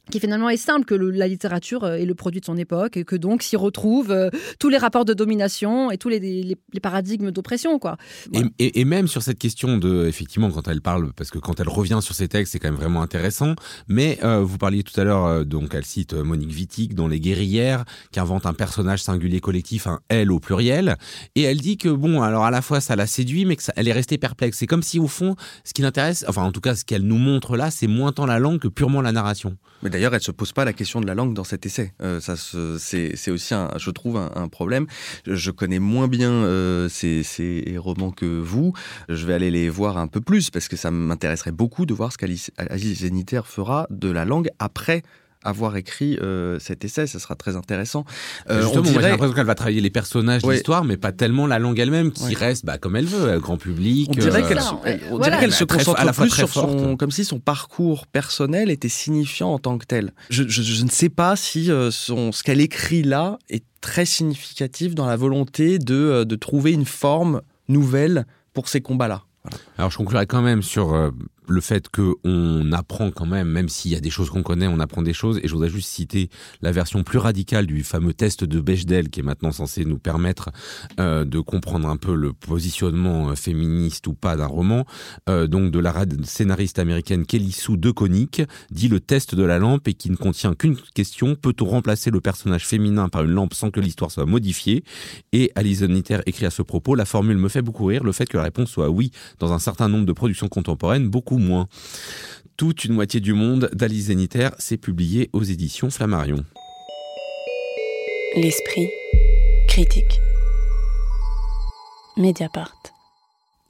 qui 0.09 0.19
finalement 0.19 0.49
est 0.49 0.57
simple, 0.57 0.85
que 0.85 0.95
la 0.95 1.27
littérature 1.27 1.83
euh, 1.83 1.95
est 1.95 2.05
le 2.05 2.15
produit 2.15 2.41
de 2.41 2.45
son 2.45 2.57
époque 2.57 2.97
et 2.97 3.03
que 3.03 3.15
donc 3.15 3.43
s'y 3.43 3.55
retrouvent 3.55 4.11
euh, 4.11 4.29
tous 4.59 4.69
les 4.69 4.77
rapports 4.77 5.05
de 5.05 5.13
domination 5.13 5.91
et 5.91 5.97
tous 5.97 6.09
les, 6.09 6.19
les, 6.19 6.79
paradigmes 6.81 7.31
d'oppression. 7.31 7.77
quoi. 7.77 7.97
Et, 8.57 8.85
même 8.85 9.07
sur 9.07 9.21
cette 9.21 9.37
question 9.37 9.77
de, 9.77 10.07
effectivement, 10.07 10.49
quand 10.49 10.67
elle 10.67 10.81
parle, 10.81 11.13
parce 11.13 11.29
que 11.29 11.37
quand 11.37 11.59
elle 11.59 11.69
revient 11.69 11.99
sur 12.01 12.15
ces 12.15 12.27
textes, 12.27 12.53
c'est 12.53 12.59
quand 12.59 12.69
même 12.69 12.79
vraiment 12.79 13.03
intéressant, 13.03 13.55
mais 13.87 14.17
euh, 14.23 14.39
vous 14.39 14.57
parliez 14.57 14.83
tout 14.83 14.99
à 14.99 15.03
l'heure, 15.03 15.45
donc 15.45 15.75
elle 15.75 15.85
cite 15.85 16.13
Monique 16.13 16.51
Wittig 16.51 16.95
dans 16.95 17.07
Les 17.07 17.19
Guerrières, 17.19 17.85
qui 18.11 18.19
invente 18.19 18.45
un 18.45 18.53
personnage 18.53 19.03
singulier 19.03 19.39
collectif, 19.39 19.85
un 19.85 19.99
elle 20.09 20.31
au 20.31 20.39
pluriel, 20.39 20.97
et 21.35 21.43
elle 21.43 21.61
dit 21.61 21.77
que, 21.77 21.89
bon, 21.89 22.21
alors 22.21 22.43
à 22.43 22.51
la 22.51 22.61
fois 22.61 22.81
ça 22.81 22.95
la 22.95 23.05
séduit, 23.05 23.45
mais 23.45 23.55
qu'elle 23.55 23.87
est 23.87 23.93
restée 23.93 24.17
perplexe. 24.17 24.57
C'est 24.57 24.67
comme 24.67 24.83
si 24.83 24.99
au 24.99 25.07
fond, 25.07 25.35
ce 25.63 25.73
qui 25.73 25.83
l'intéresse, 25.83 26.25
enfin 26.27 26.43
en 26.43 26.51
tout 26.51 26.61
cas 26.61 26.75
ce 26.75 26.83
qu'elle 26.83 27.03
nous 27.03 27.17
montre 27.17 27.55
là, 27.55 27.69
c'est 27.69 27.87
moins 27.87 28.11
tant 28.11 28.25
la 28.25 28.39
langue 28.39 28.59
que 28.59 28.67
purement 28.67 29.01
la 29.01 29.11
narration. 29.11 29.57
Mais 29.83 29.90
d'ailleurs, 29.91 30.13
elle 30.15 30.21
se 30.21 30.31
pose 30.31 30.53
pas 30.53 30.65
la 30.65 30.73
question 30.73 31.01
de 31.01 31.07
la 31.07 31.13
langue 31.13 31.33
dans 31.33 31.43
cet 31.43 31.65
essai. 31.65 31.93
Euh, 32.01 32.19
ça, 32.19 32.35
c'est 32.35 33.31
aussi, 33.31 33.53
un, 33.53 33.69
je 33.77 33.91
trouve, 33.91 34.17
un, 34.17 34.47
problème. 34.47 34.87
Je 35.27 35.51
connais 35.51 35.79
moins 35.79 36.07
bien 36.07 36.31
euh, 36.31 36.89
ces, 36.89 37.23
ces, 37.23 37.77
romans 37.77 38.11
que 38.11 38.25
vous. 38.25 38.73
Je 39.09 39.25
vais 39.25 39.33
aller 39.33 39.51
les 39.51 39.69
voir 39.69 39.97
un 39.97 40.07
peu 40.07 40.21
plus 40.21 40.49
parce 40.49 40.67
que 40.67 40.75
ça 40.75 40.91
m'intéresserait 40.91 41.51
beaucoup 41.51 41.85
de 41.85 41.93
voir 41.93 42.11
ce 42.11 42.17
qu'Alice 42.17 42.51
Zéniter 42.77 43.41
fera 43.45 43.87
de 43.89 44.09
la 44.09 44.25
langue 44.25 44.49
après 44.59 45.03
avoir 45.43 45.75
écrit 45.77 46.17
euh, 46.21 46.59
cet 46.59 46.85
essai, 46.85 47.07
ça 47.07 47.19
sera 47.19 47.35
très 47.35 47.55
intéressant. 47.55 48.05
Euh, 48.49 48.61
Justement, 48.61 48.83
j'ai 48.85 48.99
l'impression 48.99 49.33
qu'elle 49.33 49.45
va 49.45 49.55
travailler 49.55 49.81
les 49.81 49.89
personnages 49.89 50.43
de 50.43 50.51
l'histoire, 50.51 50.83
mais 50.83 50.97
pas 50.97 51.11
tellement 51.11 51.47
la 51.47 51.59
langue 51.59 51.79
elle-même, 51.79 52.11
qui 52.11 52.35
reste 52.35 52.65
bah, 52.65 52.77
comme 52.77 52.95
elle 52.95 53.05
veut, 53.05 53.39
grand 53.39 53.57
public. 53.57 54.09
On 54.11 54.19
dirait 54.19 54.43
qu'elle 54.47 54.61
se, 55.51 55.63
concentre 55.63 55.99
à 55.99 56.05
la 56.05 56.13
fois 56.13 56.25
plus 56.25 56.35
sur 56.35 56.49
son, 56.49 56.95
comme 56.97 57.11
si 57.11 57.25
son 57.25 57.39
parcours 57.39 58.07
personnel 58.07 58.69
était 58.69 58.89
signifiant 58.89 59.53
en 59.53 59.59
tant 59.59 59.77
que 59.77 59.85
tel. 59.85 60.13
Je, 60.29 60.43
je, 60.47 60.83
ne 60.83 60.89
sais 60.89 61.09
pas 61.09 61.35
si 61.35 61.71
euh, 61.71 61.91
son, 61.91 62.31
ce 62.31 62.43
qu'elle 62.43 62.61
écrit 62.61 63.03
là 63.03 63.37
est 63.49 63.63
très 63.81 64.05
significatif 64.05 64.95
dans 64.95 65.05
la 65.05 65.15
volonté 65.15 65.79
de, 65.79 65.95
euh, 65.95 66.25
de 66.25 66.35
trouver 66.35 66.71
une 66.71 66.85
forme 66.85 67.41
nouvelle 67.67 68.25
pour 68.53 68.67
ces 68.67 68.81
combats-là. 68.81 69.23
Alors 69.77 69.89
je 69.89 69.97
conclurai 69.97 70.27
quand 70.27 70.41
même 70.41 70.61
sur 70.61 70.93
euh, 70.93 71.09
le 71.51 71.61
fait 71.61 71.89
qu'on 71.89 72.71
apprend 72.71 73.11
quand 73.11 73.25
même, 73.25 73.47
même 73.47 73.69
s'il 73.69 73.91
y 73.91 73.95
a 73.95 73.99
des 73.99 74.09
choses 74.09 74.29
qu'on 74.29 74.43
connaît, 74.43 74.67
on 74.67 74.79
apprend 74.79 75.01
des 75.01 75.13
choses. 75.13 75.39
Et 75.43 75.47
je 75.47 75.53
voudrais 75.53 75.69
juste 75.69 75.89
citer 75.89 76.29
la 76.61 76.71
version 76.71 77.03
plus 77.03 77.17
radicale 77.17 77.67
du 77.67 77.83
fameux 77.83 78.13
test 78.13 78.43
de 78.43 78.59
Bechdel, 78.59 79.09
qui 79.09 79.19
est 79.19 79.23
maintenant 79.23 79.51
censé 79.51 79.85
nous 79.85 79.99
permettre 79.99 80.49
euh, 80.99 81.25
de 81.25 81.39
comprendre 81.39 81.87
un 81.87 81.97
peu 81.97 82.15
le 82.15 82.33
positionnement 82.33 83.29
euh, 83.29 83.35
féministe 83.35 84.07
ou 84.07 84.13
pas 84.13 84.35
d'un 84.35 84.47
roman. 84.47 84.85
Euh, 85.29 85.47
donc 85.47 85.71
de 85.71 85.79
la 85.79 85.93
scénariste 86.23 86.79
américaine 86.79 87.25
Kelly 87.25 87.51
Sue 87.51 87.77
DeConnick, 87.77 88.41
dit 88.71 88.87
le 88.87 88.99
test 88.99 89.35
de 89.35 89.43
la 89.43 89.59
lampe 89.59 89.87
et 89.87 89.93
qui 89.93 90.09
ne 90.09 90.15
contient 90.15 90.55
qu'une 90.55 90.77
question 90.93 91.35
peut-on 91.35 91.65
remplacer 91.65 92.11
le 92.11 92.21
personnage 92.21 92.65
féminin 92.65 93.09
par 93.09 93.23
une 93.23 93.31
lampe 93.31 93.53
sans 93.53 93.71
que 93.71 93.79
l'histoire 93.79 94.11
soit 94.11 94.25
modifiée? 94.25 94.83
Et 95.33 95.51
Alison 95.55 95.87
Nitter 95.87 96.19
écrit 96.25 96.45
à 96.45 96.49
ce 96.49 96.61
propos 96.61 96.95
la 96.95 97.05
formule 97.05 97.37
me 97.37 97.49
fait 97.49 97.61
beaucoup 97.61 97.85
rire, 97.85 98.03
le 98.03 98.11
fait 98.11 98.27
que 98.27 98.37
la 98.37 98.43
réponse 98.43 98.69
soit 98.69 98.89
oui 98.89 99.11
dans 99.39 99.53
un 99.53 99.59
certain 99.59 99.87
nombre 99.87 100.05
de 100.05 100.13
productions 100.13 100.47
contemporaines, 100.47 101.09
beaucoup 101.09 101.37
moins. 101.41 101.67
Toute 102.57 102.85
une 102.85 102.93
moitié 102.93 103.19
du 103.19 103.33
monde 103.33 103.69
d'Alice 103.73 104.05
Zénitaire 104.05 104.51
s'est 104.59 104.77
publié 104.77 105.29
aux 105.33 105.43
éditions 105.43 105.89
Flammarion. 105.89 106.45
L'esprit 108.35 108.87
critique. 109.67 110.19
Mediapart. 112.17 112.75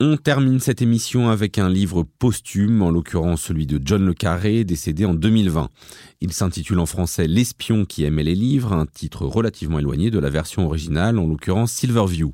On 0.03 0.17
termine 0.17 0.59
cette 0.59 0.81
émission 0.81 1.29
avec 1.29 1.59
un 1.59 1.69
livre 1.69 2.01
posthume, 2.17 2.81
en 2.81 2.89
l'occurrence 2.89 3.43
celui 3.43 3.67
de 3.67 3.79
John 3.85 4.03
Le 4.03 4.15
Carré, 4.15 4.63
décédé 4.63 5.05
en 5.05 5.13
2020. 5.13 5.69
Il 6.21 6.33
s'intitule 6.33 6.79
en 6.79 6.87
français 6.87 7.27
L'espion 7.27 7.85
qui 7.85 8.03
aimait 8.03 8.23
les 8.23 8.33
livres, 8.33 8.73
un 8.73 8.87
titre 8.87 9.27
relativement 9.27 9.77
éloigné 9.77 10.09
de 10.09 10.17
la 10.17 10.31
version 10.31 10.65
originale, 10.65 11.19
en 11.19 11.27
l'occurrence 11.27 11.71
Silverview. 11.71 12.31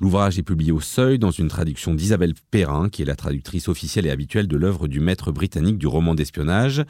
L'ouvrage 0.00 0.38
est 0.38 0.42
publié 0.42 0.72
au 0.72 0.80
Seuil 0.80 1.18
dans 1.18 1.30
une 1.30 1.48
traduction 1.48 1.92
d'Isabelle 1.92 2.32
Perrin, 2.50 2.88
qui 2.88 3.02
est 3.02 3.06
la 3.06 3.16
traductrice 3.16 3.68
officielle 3.68 4.06
et 4.06 4.10
habituelle 4.10 4.48
de 4.48 4.56
l'œuvre 4.56 4.88
du 4.88 5.00
maître 5.00 5.32
britannique 5.32 5.76
du 5.76 5.86
roman 5.86 6.14
d'espionnage. 6.14 6.82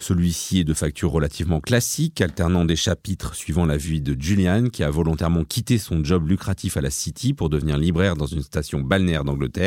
Celui-ci 0.00 0.60
est 0.60 0.64
de 0.64 0.74
facture 0.74 1.12
relativement 1.12 1.60
classique, 1.60 2.20
alternant 2.20 2.64
des 2.64 2.76
chapitres 2.76 3.36
suivant 3.36 3.66
la 3.66 3.76
vie 3.76 4.00
de 4.00 4.20
Julian, 4.20 4.68
qui 4.68 4.82
a 4.82 4.90
volontairement 4.90 5.44
quitté 5.44 5.78
son 5.78 6.04
job 6.04 6.28
lucratif 6.28 6.76
à 6.76 6.80
la 6.80 6.90
City 6.90 7.34
pour 7.34 7.50
devenir 7.50 7.78
libraire 7.78 8.16
dans 8.16 8.26
une 8.26 8.42
station 8.42 8.80
balnéaire 8.80 9.24
d'Angleterre, 9.24 9.59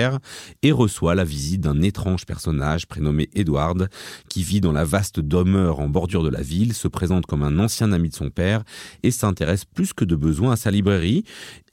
et 0.62 0.72
reçoit 0.72 1.16
la 1.16 1.24
visite 1.24 1.62
d'un 1.62 1.82
étrange 1.82 2.26
personnage 2.26 2.88
prénommé 2.88 3.30
Edward, 3.34 3.90
qui 4.30 4.44
vit 4.44 4.62
dans 4.62 4.72
la 4.72 4.84
vaste 4.84 5.20
demeure 5.20 5.80
en 5.80 5.90
bordure 5.90 6.24
de 6.24 6.30
la 6.30 6.42
ville, 6.42 6.74
se 6.74 6.88
présente 6.88 7.26
comme 7.26 7.44
un 7.44 7.60
ancien 7.60 7.92
ami 7.92 8.10
de 8.10 8.16
son 8.16 8.30
père 8.30 8.64
et 9.04 9.12
s'intéresse 9.12 9.66
plus 9.66 9.94
que 9.94 10.06
de 10.06 10.16
besoin 10.16 10.54
à 10.54 10.56
sa 10.56 10.72
librairie 10.72 11.24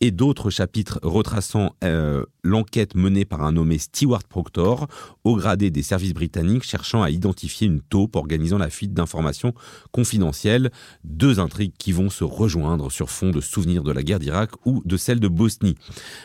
et 0.00 0.10
d'autres 0.10 0.50
chapitres 0.50 0.98
retraçant 1.02 1.74
euh, 1.84 2.24
l'enquête 2.42 2.94
menée 2.94 3.24
par 3.24 3.42
un 3.42 3.52
nommé 3.52 3.78
Stewart 3.78 4.24
Proctor, 4.24 4.88
au 5.24 5.36
gradé 5.36 5.70
des 5.70 5.82
services 5.82 6.14
britanniques 6.14 6.64
cherchant 6.64 7.02
à 7.02 7.10
identifier 7.10 7.66
une 7.66 7.80
taupe 7.80 8.16
organisant 8.16 8.58
la 8.58 8.70
fuite 8.70 8.94
d'informations 8.94 9.52
confidentielles, 9.92 10.70
deux 11.04 11.38
intrigues 11.38 11.74
qui 11.78 11.92
vont 11.92 12.10
se 12.10 12.24
rejoindre 12.24 12.90
sur 12.90 13.10
fond 13.10 13.30
de 13.30 13.40
souvenirs 13.40 13.82
de 13.82 13.92
la 13.92 14.02
guerre 14.02 14.18
d'Irak 14.18 14.50
ou 14.64 14.82
de 14.84 14.96
celle 14.96 15.20
de 15.20 15.28
Bosnie. 15.28 15.76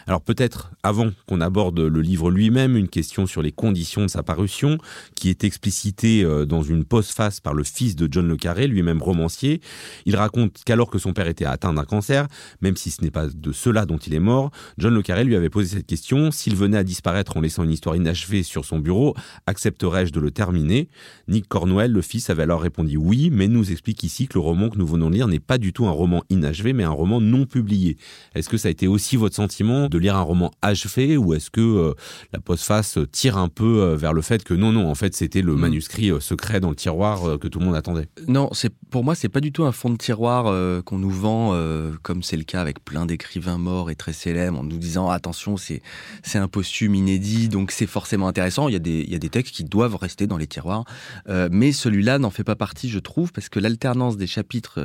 Alors 0.07 0.21
peut-être, 0.21 0.71
avant 0.83 1.09
qu'on 1.27 1.41
aborde 1.41 1.79
le 1.87 2.01
livre 2.01 2.31
lui-même, 2.31 2.75
une 2.75 2.87
question 2.87 3.25
sur 3.25 3.41
les 3.41 3.51
conditions 3.51 4.03
de 4.03 4.07
sa 4.07 4.23
parution, 4.23 4.77
qui 5.15 5.29
est 5.29 5.43
explicitée 5.43 6.23
euh, 6.23 6.45
dans 6.45 6.63
une 6.63 6.85
postface 6.85 7.39
par 7.39 7.53
le 7.53 7.63
fils 7.63 7.95
de 7.95 8.07
John 8.11 8.27
Le 8.27 8.37
Carré, 8.37 8.67
lui-même 8.67 9.01
romancier. 9.01 9.61
Il 10.05 10.15
raconte 10.15 10.63
qu'alors 10.65 10.89
que 10.89 10.99
son 10.99 11.13
père 11.13 11.27
était 11.27 11.45
atteint 11.45 11.73
d'un 11.73 11.85
cancer, 11.85 12.27
même 12.61 12.75
si 12.75 12.91
ce 12.91 13.01
n'est 13.03 13.11
pas 13.11 13.27
de 13.27 13.51
cela 13.51 13.85
dont 13.85 13.97
il 13.97 14.13
est 14.13 14.19
mort, 14.19 14.51
John 14.77 14.93
Le 14.93 15.01
Carré 15.01 15.23
lui 15.23 15.35
avait 15.35 15.49
posé 15.49 15.77
cette 15.77 15.87
question, 15.87 16.31
s'il 16.31 16.55
venait 16.55 16.77
à 16.77 16.83
disparaître 16.83 17.37
en 17.37 17.41
laissant 17.41 17.63
une 17.63 17.71
histoire 17.71 17.95
inachevée 17.95 18.43
sur 18.43 18.65
son 18.65 18.79
bureau, 18.79 19.15
accepterais-je 19.45 20.11
de 20.11 20.19
le 20.19 20.31
terminer? 20.31 20.89
Nick 21.27 21.47
Cornwell, 21.47 21.91
le 21.91 22.01
fils, 22.01 22.29
avait 22.29 22.43
alors 22.43 22.61
répondu 22.61 22.97
oui, 22.97 23.29
mais 23.31 23.47
nous 23.47 23.71
explique 23.71 24.03
ici 24.03 24.27
que 24.27 24.35
le 24.35 24.41
roman 24.41 24.69
que 24.69 24.77
nous 24.77 24.87
venons 24.87 25.09
de 25.09 25.15
lire 25.15 25.27
n'est 25.27 25.39
pas 25.39 25.57
du 25.57 25.73
tout 25.73 25.85
un 25.85 25.91
roman 25.91 26.23
inachevé, 26.29 26.73
mais 26.73 26.83
un 26.83 26.89
roman 26.89 27.21
non 27.21 27.45
publié. 27.45 27.97
Est-ce 28.33 28.49
que 28.49 28.57
ça 28.57 28.67
a 28.67 28.71
été 28.71 28.87
aussi 28.87 29.15
votre 29.15 29.35
sentiment 29.35 29.87
de 29.89 29.97
lire 29.97 30.15
un 30.15 30.21
roman 30.21 30.51
achevé, 30.61 31.17
ou 31.17 31.33
est-ce 31.33 31.49
que 31.49 31.61
euh, 31.65 31.95
la 32.33 32.39
postface 32.39 32.97
tire 33.11 33.37
un 33.37 33.49
peu 33.49 33.81
euh, 33.81 33.95
vers 33.95 34.13
le 34.13 34.21
fait 34.21 34.43
que 34.43 34.53
non, 34.53 34.71
non, 34.71 34.89
en 34.89 34.95
fait 34.95 35.15
c'était 35.15 35.41
le 35.41 35.55
mm. 35.55 35.59
manuscrit 35.59 36.11
euh, 36.11 36.19
secret 36.19 36.59
dans 36.59 36.69
le 36.69 36.75
tiroir 36.75 37.39
que 37.39 37.47
tout 37.47 37.59
le 37.59 37.65
monde 37.65 37.75
attendait 37.75 38.07
Non, 38.27 38.49
c'est 38.53 38.73
pour 38.89 39.03
moi 39.03 39.15
c'est 39.15 39.29
pas 39.29 39.41
du 39.41 39.51
tout 39.51 39.63
un 39.63 39.71
fond 39.71 39.89
de 39.89 39.97
tiroir 39.97 40.45
qu'on 40.83 40.97
nous 40.97 41.09
vend, 41.09 41.57
comme 42.01 42.23
c'est 42.23 42.37
le 42.37 42.43
cas 42.43 42.61
avec 42.61 42.83
plein 42.83 43.05
d'écrivains 43.05 43.57
morts 43.57 43.89
et 43.89 43.95
très 43.95 44.13
célèbres, 44.13 44.59
en 44.59 44.63
nous 44.63 44.77
disant 44.77 45.09
attention 45.09 45.57
c'est 45.57 45.81
c'est 46.23 46.37
un 46.37 46.47
posthume 46.47 46.95
inédit, 46.95 47.49
donc 47.49 47.71
c'est 47.71 47.87
forcément 47.87 48.27
intéressant. 48.27 48.67
Il 48.67 48.73
y, 48.73 48.77
a 48.77 48.79
des, 48.79 49.01
il 49.01 49.11
y 49.11 49.15
a 49.15 49.19
des 49.19 49.29
textes 49.29 49.55
qui 49.55 49.63
doivent 49.63 49.95
rester 49.95 50.27
dans 50.27 50.37
les 50.37 50.47
tiroirs, 50.47 50.85
euh, 51.29 51.49
mais 51.51 51.71
celui-là 51.71 52.19
n'en 52.19 52.29
fait 52.29 52.43
pas 52.43 52.55
partie, 52.55 52.89
je 52.89 52.99
trouve, 52.99 53.31
parce 53.31 53.49
que 53.49 53.59
l'alternance 53.59 54.17
des 54.17 54.27
chapitres 54.27 54.79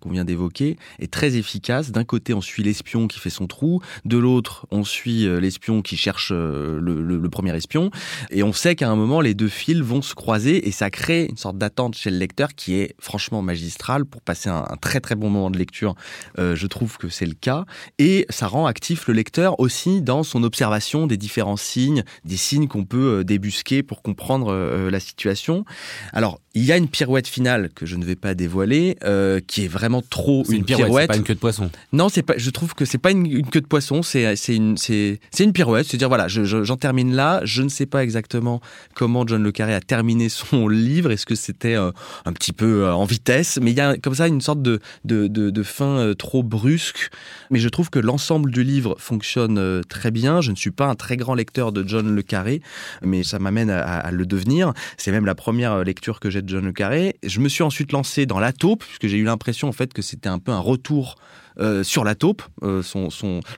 qu'on 0.00 0.10
vient 0.10 0.24
d'évoquer 0.24 0.76
est 0.98 1.12
très 1.12 1.36
efficace. 1.36 1.90
D'un 1.90 2.04
côté, 2.04 2.34
on 2.34 2.40
suit 2.40 2.62
l'espion 2.62 3.08
qui 3.08 3.18
fait 3.18 3.30
son 3.30 3.46
trou, 3.46 3.80
de 4.04 4.18
l'autre, 4.18 4.66
on 4.70 4.84
suit 4.84 5.26
l'espion 5.40 5.82
qui 5.82 5.96
cherche 5.96 6.25
le, 6.34 6.78
le, 6.80 7.28
premier 7.28 7.54
espion, 7.56 7.90
et 8.30 8.42
on 8.42 8.52
sait 8.52 8.76
qu'à 8.76 8.88
un 8.88 8.96
moment, 8.96 9.20
les 9.20 9.34
deux 9.34 9.48
fils 9.48 9.80
vont 9.80 10.02
se 10.02 10.14
croiser, 10.14 10.68
et 10.68 10.70
ça 10.70 10.90
crée 10.90 11.26
une 11.28 11.36
sorte 11.36 11.58
d'attente 11.58 11.94
chez 11.94 12.10
le 12.10 12.18
lecteur 12.18 12.54
qui 12.54 12.74
est 12.74 12.94
franchement 13.00 13.42
magistrale 13.42 14.04
pour 14.04 14.20
passer 14.22 14.48
un, 14.48 14.64
un 14.68 14.76
très 14.76 15.00
très 15.00 15.14
bon 15.14 15.30
moment 15.30 15.50
de 15.50 15.58
lecture. 15.58 15.94
je 16.38 16.66
trouve 16.66 16.98
que 16.98 17.08
c'est 17.08 17.26
le 17.26 17.34
cas, 17.34 17.64
et 17.98 18.26
ça 18.30 18.46
rend 18.46 18.66
actif 18.66 19.08
le 19.08 19.14
lecteur 19.14 19.58
aussi 19.60 20.02
dans 20.02 20.22
son 20.22 20.42
observation 20.42 21.06
des 21.06 21.16
différents 21.16 21.56
signes, 21.56 22.04
des 22.24 22.36
signes 22.36 22.68
qu'on 22.68 22.84
peut 22.84 23.18
euh, 23.18 23.24
débusquer 23.24 23.82
pour 23.82 24.02
comprendre 24.02 24.52
euh, 24.52 24.90
la 24.90 25.00
situation. 25.00 25.64
Alors, 26.12 26.40
il 26.54 26.64
y 26.64 26.72
a 26.72 26.76
une 26.78 26.88
pirouette 26.88 27.28
finale 27.28 27.68
que 27.74 27.84
je 27.84 27.96
ne 27.96 28.04
vais 28.04 28.16
pas 28.16 28.34
dévoiler, 28.34 28.96
euh, 29.04 29.40
qui 29.46 29.64
est 29.64 29.68
vraiment 29.68 30.00
trop 30.00 30.42
une, 30.48 30.64
pirouette. 30.64 31.02
C'est 31.02 31.06
pas 31.08 31.16
une 31.16 31.22
queue 31.22 31.34
de 31.34 31.38
poisson. 31.38 31.70
Non, 31.92 32.08
c'est 32.08 32.22
pas. 32.22 32.34
Je 32.38 32.48
trouve 32.48 32.74
que 32.74 32.86
c'est 32.86 32.98
pas 32.98 33.10
une, 33.10 33.46
queue 33.46 33.60
de 33.60 33.66
poisson. 33.66 34.02
C'est 34.02 34.36
c'est 34.36 34.56
une 34.56 34.78
c'est 34.78 35.18
une 35.38 35.52
pirouette. 35.52 35.86
C'est 35.86 35.98
dire 35.98 36.08
voilà 36.08 36.15
voilà, 36.16 36.28
j'en 36.28 36.76
termine 36.76 37.14
là. 37.14 37.42
Je 37.44 37.62
ne 37.62 37.68
sais 37.68 37.84
pas 37.84 38.02
exactement 38.02 38.62
comment 38.94 39.26
John 39.26 39.42
le 39.42 39.52
Carré 39.52 39.74
a 39.74 39.82
terminé 39.82 40.30
son 40.30 40.66
livre. 40.68 41.10
Est-ce 41.10 41.26
que 41.26 41.34
c'était 41.34 41.74
un 41.74 42.32
petit 42.32 42.54
peu 42.54 42.90
en 42.90 43.04
vitesse? 43.04 43.58
Mais 43.60 43.72
il 43.72 43.76
y 43.76 43.80
a 43.80 43.98
comme 43.98 44.14
ça 44.14 44.26
une 44.26 44.40
sorte 44.40 44.62
de, 44.62 44.80
de, 45.04 45.26
de 45.28 45.62
fin 45.62 46.14
trop 46.18 46.42
brusque. 46.42 47.10
Mais 47.50 47.58
je 47.58 47.68
trouve 47.68 47.90
que 47.90 47.98
l'ensemble 47.98 48.50
du 48.50 48.62
livre 48.62 48.96
fonctionne 48.98 49.82
très 49.88 50.10
bien. 50.10 50.40
Je 50.40 50.52
ne 50.52 50.56
suis 50.56 50.70
pas 50.70 50.86
un 50.86 50.94
très 50.94 51.18
grand 51.18 51.34
lecteur 51.34 51.70
de 51.70 51.86
John 51.86 52.14
le 52.14 52.22
Carré, 52.22 52.62
mais 53.02 53.22
ça 53.22 53.38
m'amène 53.38 53.68
à, 53.68 54.10
le 54.10 54.24
devenir. 54.24 54.72
C'est 54.96 55.12
même 55.12 55.26
la 55.26 55.34
première 55.34 55.84
lecture 55.84 56.18
que 56.18 56.30
j'ai 56.30 56.40
de 56.40 56.48
John 56.48 56.64
le 56.64 56.72
Carré. 56.72 57.16
Je 57.24 57.40
me 57.40 57.50
suis 57.50 57.62
ensuite 57.62 57.92
lancé 57.92 58.24
dans 58.24 58.38
La 58.38 58.54
taupe, 58.54 58.84
puisque 58.84 59.06
j'ai 59.06 59.18
eu 59.18 59.24
l'impression 59.24 59.68
en 59.68 59.72
fait 59.72 59.92
que 59.92 60.00
c'était 60.00 60.30
un 60.30 60.38
peu 60.38 60.52
un 60.52 60.60
retour 60.60 61.16
euh, 61.58 61.82
sur 61.82 62.04
la 62.04 62.14
taupe, 62.14 62.42
euh, 62.62 62.82
son, 62.82 63.08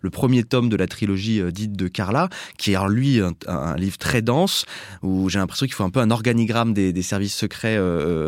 le 0.03 0.11
premier 0.11 0.45
tome 0.45 0.69
de 0.69 0.77
la 0.77 0.87
trilogie 0.87 1.41
euh, 1.41 1.51
dite 1.51 1.73
de 1.73 1.89
Carla, 1.89 2.29
qui 2.57 2.73
est 2.73 2.77
en 2.77 2.87
lui 2.87 3.21
un, 3.47 3.77
livre 3.77 3.99
très 3.99 4.23
dense, 4.23 4.67
où 5.03 5.29
j'ai 5.29 5.39
l'impression 5.39 5.67
qu'il 5.67 5.75
faut 5.75 5.85
un 5.85 5.91
peu 5.91 6.01
un 6.01 6.11
organigramme 6.11 6.75
des, 6.75 6.93
des 6.93 7.03
services 7.03 7.35
secrets 7.35 7.79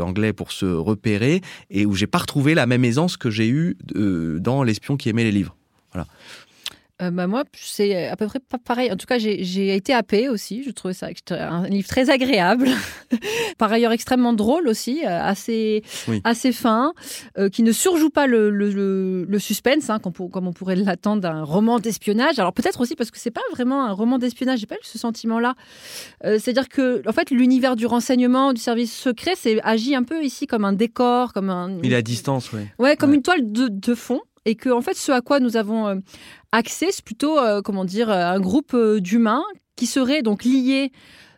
anglais 0.00 0.32
pour 0.32 0.52
se 0.52 0.66
repérer, 0.66 1.40
et 1.70 1.86
où 1.86 1.94
j'ai 1.94 2.06
pas 2.06 2.18
retrouvé 2.18 2.54
la 2.54 2.66
même 2.66 2.84
aisance 2.84 3.16
que 3.16 3.30
j'ai 3.30 3.48
eue 3.48 3.76
dans 3.94 4.62
L'espion 4.62 4.96
qui 4.96 5.08
aimait 5.08 5.24
les 5.24 5.32
livres. 5.32 5.56
Voilà. 5.92 6.06
Euh, 7.00 7.10
bah, 7.10 7.26
moi, 7.26 7.44
c'est 7.54 8.08
à 8.08 8.16
peu 8.16 8.26
près 8.26 8.40
pas 8.40 8.58
pareil. 8.58 8.92
En 8.92 8.96
tout 8.96 9.06
cas, 9.06 9.18
j'ai 9.18 9.74
été 9.74 9.92
happée 9.92 10.28
aussi. 10.28 10.62
Je 10.62 10.70
trouvais 10.70 10.94
ça 10.94 11.08
un 11.30 11.68
livre 11.68 11.88
très 11.88 12.10
agréable. 12.10 12.68
Par 13.58 13.72
ailleurs, 13.72 13.92
extrêmement 13.92 14.32
drôle 14.32 14.68
aussi, 14.68 15.04
euh, 15.04 15.22
assez, 15.22 15.82
assez 16.24 16.52
fin, 16.52 16.92
euh, 17.38 17.48
qui 17.48 17.62
ne 17.62 17.72
surjoue 17.72 18.10
pas 18.10 18.26
le, 18.26 18.50
le, 18.50 19.38
suspense, 19.38 19.88
hein, 19.88 19.98
comme, 19.98 20.12
comme, 20.30 20.46
on 20.46 20.52
pourrait 20.52 20.76
l'attendre 20.76 21.22
d'un 21.22 21.42
roman 21.42 21.78
d'espionnage. 21.78 22.38
Alors 22.38 22.52
peut-être 22.52 22.80
aussi 22.80 22.94
parce 22.94 23.10
que 23.10 23.18
c'est 23.18 23.30
pas 23.30 23.40
vraiment 23.52 23.84
un 23.84 23.92
roman 23.92 24.18
d'espionnage. 24.18 24.60
J'ai 24.60 24.66
pas 24.66 24.76
eu 24.76 24.78
ce 24.82 24.98
sentiment-là. 24.98 25.54
C'est-à-dire 26.22 26.68
que, 26.68 27.02
en 27.08 27.12
fait, 27.12 27.30
l'univers 27.30 27.76
du 27.76 27.86
renseignement, 27.86 28.52
du 28.52 28.60
service 28.60 28.94
secret, 28.94 29.32
c'est 29.36 29.60
agit 29.62 29.94
un 29.94 30.02
peu 30.02 30.22
ici 30.22 30.46
comme 30.46 30.64
un 30.64 30.72
décor, 30.72 31.32
comme 31.32 31.50
un. 31.50 31.78
Il 31.82 31.92
est 31.92 31.96
à 31.96 32.02
distance, 32.02 32.52
oui. 32.52 32.60
Ouais, 32.78 32.96
comme 32.96 33.14
une 33.14 33.22
toile 33.22 33.50
de, 33.50 33.68
de 33.68 33.94
fond 33.94 34.20
et 34.50 34.56
que 34.56 34.68
en 34.68 34.82
fait 34.82 34.96
ce 34.96 35.12
à 35.12 35.20
quoi 35.20 35.40
nous 35.40 35.56
avons 35.56 35.86
euh, 35.86 35.94
accès 36.52 36.88
c'est 36.90 37.04
plutôt 37.04 37.38
euh, 37.38 37.62
comment 37.62 37.84
dire 37.84 38.10
euh, 38.10 38.34
un 38.34 38.40
groupe 38.40 38.76
d'humains 38.98 39.44
qui 39.76 39.86
seraient 39.86 40.22
donc 40.22 40.44
liés 40.44 40.90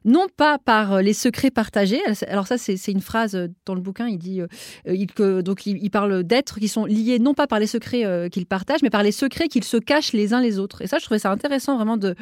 non 0.05 0.27
pas 0.37 0.59
par 0.59 1.01
les 1.01 1.13
secrets 1.13 1.53
partagés. 1.53 2.01
Alors 2.27 2.49
ça, 2.49 2.59
c'est 2.59 2.89
une 2.89 3.01
phrase 3.01 3.39
dans 3.67 3.77
le 3.77 3.81
bouquin. 3.81 4.09
Il 4.09 4.19
dit 4.19 4.41
donc 4.85 5.65
il, 5.65 5.91
parle 5.93 6.25
d'êtres 6.25 6.59
qui 6.59 6.67
sont 6.67 6.87
liés 6.87 7.21
non 7.21 7.35
pas 7.35 7.47
par 7.47 7.61
les 7.61 7.69
secrets 7.69 8.29
qu'ils 8.33 8.47
partagent, 8.47 8.83
mais 8.83 8.91
par 8.91 9.05
les 9.05 9.13
secrets 9.13 9.47
qu'ils 9.47 9.63
se 9.63 9.77
cachent 9.77 10.13
les 10.13 10.35
uns 10.35 10.41
les 10.41 10.59
autres. 10.59 10.83
Et 10.83 10.89
ça, 10.89 10.99
je 10.99 11.05
trouvais 11.05 11.21
ça 11.21 11.31
intéressant 11.31 11.77
vraiment 11.77 11.97
de 11.97 12.17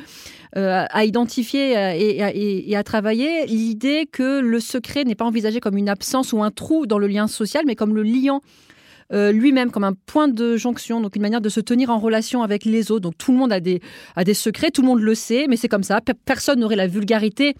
à 0.56 1.04
identifier 1.06 1.72
et, 1.96 2.70
et 2.70 2.76
à 2.76 2.82
travailler 2.82 3.46
l'idée 3.46 4.04
que 4.04 4.40
le 4.40 4.60
secret 4.60 5.04
n'est 5.04 5.14
pas 5.14 5.24
envisagé 5.24 5.58
comme 5.58 5.78
une 5.78 5.88
absence 5.88 6.34
ou 6.34 6.42
un 6.42 6.50
trou 6.50 6.84
dans 6.84 6.98
le 6.98 7.06
lien 7.06 7.28
social, 7.28 7.64
mais 7.66 7.76
comme 7.76 7.94
le 7.94 8.02
liant 8.02 8.42
euh, 9.12 9.32
lui-même 9.32 9.70
comme 9.70 9.84
un 9.84 9.94
point 9.94 10.28
de 10.28 10.56
jonction, 10.56 11.00
donc 11.00 11.16
une 11.16 11.22
manière 11.22 11.40
de 11.40 11.48
se 11.48 11.60
tenir 11.60 11.90
en 11.90 11.98
relation 11.98 12.42
avec 12.42 12.64
les 12.64 12.90
autres. 12.90 13.02
Donc 13.02 13.18
tout 13.18 13.32
le 13.32 13.38
monde 13.38 13.52
a 13.52 13.60
des, 13.60 13.80
secrets, 14.34 14.70
tout 14.70 14.82
le 14.82 14.88
monde 14.88 15.00
le 15.00 15.14
sait, 15.14 15.46
mais 15.48 15.56
c'est 15.56 15.68
comme 15.68 15.82
ça. 15.82 16.00
Personne 16.24 16.60
n'aurait 16.60 16.76
la 16.76 16.86
vulgarité 16.86 17.54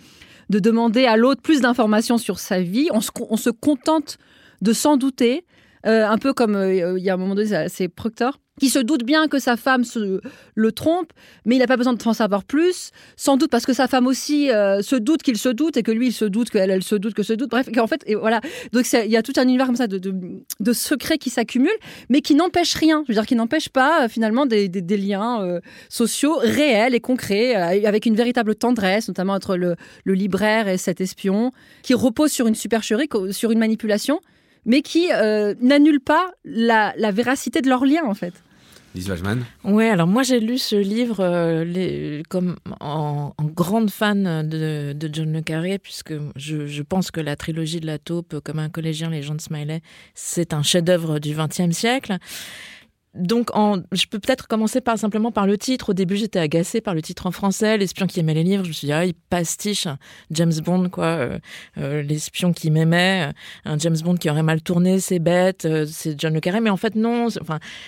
de 0.48 0.58
demander 0.58 1.06
à 1.06 1.16
l'autre 1.16 1.42
plus 1.42 1.60
d'informations 1.60 2.18
sur 2.18 2.38
sa 2.38 2.60
vie. 2.60 2.88
On 2.92 3.00
se, 3.00 3.10
on 3.28 3.36
se 3.36 3.50
contente 3.50 4.18
de 4.62 4.72
s'en 4.72 4.96
douter, 4.96 5.44
euh, 5.86 6.06
un 6.06 6.18
peu 6.18 6.32
comme 6.32 6.56
euh, 6.56 6.98
il 6.98 7.04
y 7.04 7.10
a 7.10 7.14
un 7.14 7.16
moment 7.16 7.34
donné, 7.34 7.68
c'est 7.68 7.88
Proctor 7.88 8.38
qui 8.60 8.68
se 8.68 8.78
doute 8.78 9.04
bien 9.04 9.26
que 9.26 9.38
sa 9.38 9.56
femme 9.56 9.84
se, 9.84 10.20
le 10.54 10.72
trompe, 10.72 11.12
mais 11.46 11.56
il 11.56 11.58
n'a 11.58 11.66
pas 11.66 11.78
besoin 11.78 11.94
de 11.94 12.02
s'en 12.02 12.12
savoir 12.12 12.44
plus, 12.44 12.90
sans 13.16 13.36
doute 13.36 13.50
parce 13.50 13.64
que 13.64 13.72
sa 13.72 13.88
femme 13.88 14.06
aussi 14.06 14.50
euh, 14.50 14.82
se 14.82 14.94
doute 14.94 15.22
qu'il 15.22 15.38
se 15.38 15.48
doute 15.48 15.76
et 15.78 15.82
que 15.82 15.90
lui 15.90 16.08
il 16.08 16.12
se 16.12 16.26
doute 16.26 16.50
qu'elle 16.50 16.70
elle 16.70 16.84
se 16.84 16.94
doute 16.94 17.14
que 17.14 17.22
se 17.22 17.32
doute. 17.32 17.50
Bref, 17.50 17.68
en 17.78 17.86
fait, 17.86 18.02
et 18.06 18.14
voilà. 18.14 18.40
Donc 18.72 18.84
il 18.92 19.10
y 19.10 19.16
a 19.16 19.22
tout 19.22 19.32
un 19.38 19.42
univers 19.44 19.66
comme 19.66 19.76
ça 19.76 19.86
de, 19.86 19.98
de, 19.98 20.72
secrets 20.72 21.18
qui 21.18 21.30
s'accumulent, 21.30 21.70
mais 22.10 22.20
qui 22.20 22.34
n'empêchent 22.34 22.74
rien. 22.74 23.02
Je 23.06 23.12
veux 23.12 23.14
dire, 23.14 23.26
qui 23.26 23.34
n'empêchent 23.34 23.70
pas 23.70 24.04
euh, 24.04 24.08
finalement 24.08 24.44
des, 24.46 24.68
liens 24.90 25.42
euh, 25.42 25.60
sociaux 25.88 26.36
réels 26.36 26.94
et 26.94 27.00
concrets, 27.00 27.54
avec 27.54 28.04
une 28.04 28.14
véritable 28.14 28.54
tendresse, 28.54 29.08
notamment 29.08 29.32
entre 29.32 29.56
le, 29.56 29.76
le 30.04 30.14
libraire 30.14 30.68
et 30.68 30.76
cet 30.76 31.00
espion, 31.00 31.52
qui 31.82 31.94
repose 31.94 32.30
sur 32.30 32.46
une 32.46 32.54
supercherie, 32.54 33.08
sur 33.30 33.50
une 33.50 33.58
manipulation 33.58 34.20
mais 34.66 34.82
qui 34.82 35.08
n'annule 35.08 36.00
pas 36.00 36.32
la, 36.44 36.92
la, 36.98 37.12
véracité 37.12 37.62
de 37.62 37.68
leur 37.70 37.86
lien 37.86 38.02
en 38.04 38.12
fait. 38.12 38.34
Lise 38.94 39.12
Oui, 39.62 39.84
alors 39.84 40.08
moi 40.08 40.24
j'ai 40.24 40.40
lu 40.40 40.58
ce 40.58 40.74
livre 40.74 41.18
euh, 41.20 42.22
comme 42.28 42.56
en, 42.80 43.32
grande 43.40 43.90
fan 43.90 44.48
de, 44.48 44.94
John 45.12 45.32
Le 45.32 45.42
Carré, 45.42 45.78
puisque 45.78 46.14
je, 46.34 46.66
je, 46.66 46.82
pense 46.82 47.10
que 47.10 47.20
la 47.20 47.36
trilogie 47.36 47.80
de 47.80 47.86
la 47.86 47.98
taupe, 47.98 48.40
comme 48.40 48.58
un 48.58 48.68
collégien, 48.68 49.10
les 49.10 49.22
gens 49.22 49.36
de 49.36 49.40
Smiley, 49.40 49.80
c'est 50.14 50.54
un 50.54 50.62
chef-d'œuvre 50.62 51.20
du 51.20 51.34
XXe 51.34 51.70
siècle 51.70 52.18
donc, 53.14 53.50
je 53.90 54.06
peux 54.06 54.20
peut-être 54.20 54.46
commencer 54.46 54.80
par 54.80 54.96
simplement 54.96 55.32
par 55.32 55.44
le 55.44 55.58
titre. 55.58 55.90
Au 55.90 55.94
début, 55.94 56.14
j'étais 56.14 56.38
agacée 56.38 56.80
par 56.80 56.94
le 56.94 57.02
titre 57.02 57.26
en 57.26 57.32
français, 57.32 57.76
l'espion 57.76 58.06
qui 58.06 58.20
aimait 58.20 58.34
les 58.34 58.44
livres. 58.44 58.62
Je 58.62 58.68
me 58.68 58.72
suis 58.72 58.86
dit, 58.86 58.92
ah, 58.92 59.04
il 59.04 59.14
pastiche 59.14 59.88
James 60.30 60.52
Bond, 60.64 60.90
quoi, 60.90 61.06
euh, 61.06 61.38
euh, 61.78 62.02
l'espion 62.02 62.52
qui 62.52 62.70
m'aimait, 62.70 63.32
un 63.64 63.78
James 63.78 63.96
Bond 64.04 64.14
qui 64.14 64.30
aurait 64.30 64.44
mal 64.44 64.62
tourné, 64.62 65.00
c'est 65.00 65.18
bête, 65.18 65.64
euh, 65.64 65.86
c'est 65.90 66.20
John 66.20 66.34
le 66.34 66.40
Carré. 66.40 66.60
Mais 66.60 66.70
en 66.70 66.76
fait, 66.76 66.94
non. 66.94 67.26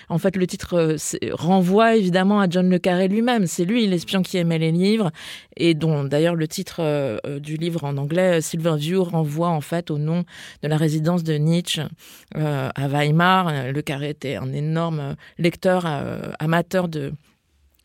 En 0.09 0.19
fait, 0.19 0.37
le 0.37 0.47
titre 0.49 0.97
renvoie 1.31 1.95
évidemment 1.95 2.41
à 2.41 2.49
John 2.51 2.69
le 2.69 2.79
Carré 2.81 3.07
lui-même. 3.07 3.47
C'est 3.47 3.65
lui 3.65 3.87
l'espion 3.87 4.23
qui 4.23 4.39
aimait 4.39 4.59
les 4.59 4.73
livres, 4.73 5.13
et 5.57 5.75
dont 5.75 6.03
d'ailleurs 6.03 6.35
le 6.35 6.49
titre 6.49 7.21
du 7.39 7.57
livre 7.57 7.85
en 7.85 7.97
anglais, 7.97 8.41
Silverview, 8.41 9.05
renvoie 9.05 9.51
en 9.51 9.61
fait 9.61 9.93
au 9.93 9.99
nom 9.99 10.25
de 10.63 10.69
la 10.69 10.77
résidence 10.77 11.23
de 11.23 11.35
Nietzsche 11.35 11.83
à 12.35 12.89
Weimar. 12.89 13.73
Le 13.73 13.83
Carré 13.83 14.11
était 14.11 14.35
un 14.35 14.53
énorme 14.53 15.12
lecteur 15.39 15.85
euh, 15.87 16.33
amateur 16.39 16.89
de 16.89 17.13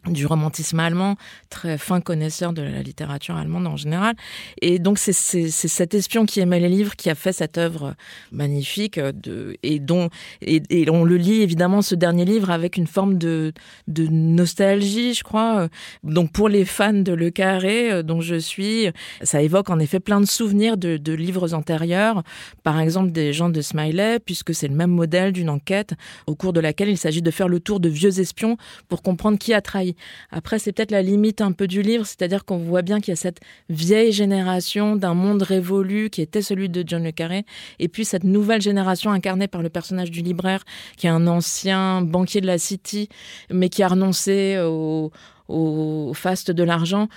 du 0.05 0.25
romantisme 0.25 0.79
allemand, 0.79 1.15
très 1.49 1.77
fin 1.77 2.01
connaisseur 2.01 2.53
de 2.53 2.61
la 2.61 2.81
littérature 2.81 3.35
allemande 3.35 3.67
en 3.67 3.75
général. 3.75 4.15
Et 4.61 4.79
donc 4.79 4.97
c'est 4.97 5.11
cet 5.11 5.93
espion 5.93 6.25
qui 6.25 6.39
aimait 6.39 6.59
les 6.59 6.69
livres 6.69 6.95
qui 6.95 7.09
a 7.09 7.15
fait 7.15 7.33
cette 7.33 7.57
œuvre 7.57 7.95
magnifique 8.31 8.99
de, 8.99 9.57
et 9.63 9.79
dont 9.79 10.09
et, 10.41 10.89
on 10.89 11.03
le 11.03 11.17
lit 11.17 11.41
évidemment 11.41 11.81
ce 11.81 11.95
dernier 11.95 12.25
livre 12.25 12.49
avec 12.49 12.77
une 12.77 12.87
forme 12.87 13.17
de, 13.17 13.51
de 13.87 14.07
nostalgie, 14.07 15.13
je 15.13 15.23
crois. 15.23 15.67
Donc 16.03 16.31
pour 16.31 16.49
les 16.49 16.65
fans 16.65 16.93
de 16.93 17.11
Le 17.11 17.29
Carré, 17.29 17.91
euh, 17.91 18.03
dont 18.03 18.21
je 18.21 18.35
suis, 18.35 18.87
ça 19.21 19.41
évoque 19.41 19.69
en 19.69 19.79
effet 19.79 19.99
plein 19.99 20.21
de 20.21 20.25
souvenirs 20.25 20.77
de, 20.77 20.97
de 20.97 21.13
livres 21.13 21.53
antérieurs, 21.53 22.23
par 22.63 22.79
exemple 22.79 23.11
des 23.11 23.33
gens 23.33 23.49
de 23.49 23.61
Smiley, 23.61 24.19
puisque 24.19 24.53
c'est 24.53 24.67
le 24.67 24.75
même 24.75 24.91
modèle 24.91 25.31
d'une 25.33 25.49
enquête 25.49 25.93
au 26.27 26.35
cours 26.35 26.53
de 26.53 26.59
laquelle 26.59 26.89
il 26.89 26.97
s'agit 26.97 27.21
de 27.21 27.31
faire 27.31 27.47
le 27.47 27.59
tour 27.59 27.79
de 27.79 27.89
vieux 27.89 28.19
espions 28.19 28.57
pour 28.87 29.01
comprendre 29.01 29.37
qui 29.37 29.53
a 29.53 29.61
trahi. 29.61 29.86
Après, 30.31 30.59
c'est 30.59 30.71
peut-être 30.71 30.91
la 30.91 31.01
limite 31.01 31.41
un 31.41 31.51
peu 31.51 31.67
du 31.67 31.81
livre, 31.81 32.05
c'est-à-dire 32.05 32.45
qu'on 32.45 32.57
voit 32.57 32.81
bien 32.81 32.99
qu'il 32.99 33.11
y 33.11 33.13
a 33.13 33.15
cette 33.15 33.39
vieille 33.69 34.11
génération 34.11 34.95
d'un 34.95 35.13
monde 35.13 35.41
révolu 35.41 36.09
qui 36.09 36.21
était 36.21 36.41
celui 36.41 36.69
de 36.69 36.83
John 36.85 37.03
le 37.03 37.11
Carré, 37.11 37.45
et 37.79 37.87
puis 37.87 38.05
cette 38.05 38.23
nouvelle 38.23 38.61
génération 38.61 39.11
incarnée 39.11 39.47
par 39.47 39.61
le 39.61 39.69
personnage 39.69 40.11
du 40.11 40.21
libraire, 40.21 40.63
qui 40.97 41.07
est 41.07 41.11
un 41.11 41.27
ancien 41.27 42.01
banquier 42.01 42.41
de 42.41 42.47
la 42.47 42.57
City, 42.57 43.09
mais 43.51 43.69
qui 43.69 43.83
a 43.83 43.87
renoncé 43.87 44.57
au, 44.59 45.11
au 45.47 46.11
faste 46.13 46.51
de 46.51 46.63
l'argent 46.63 47.07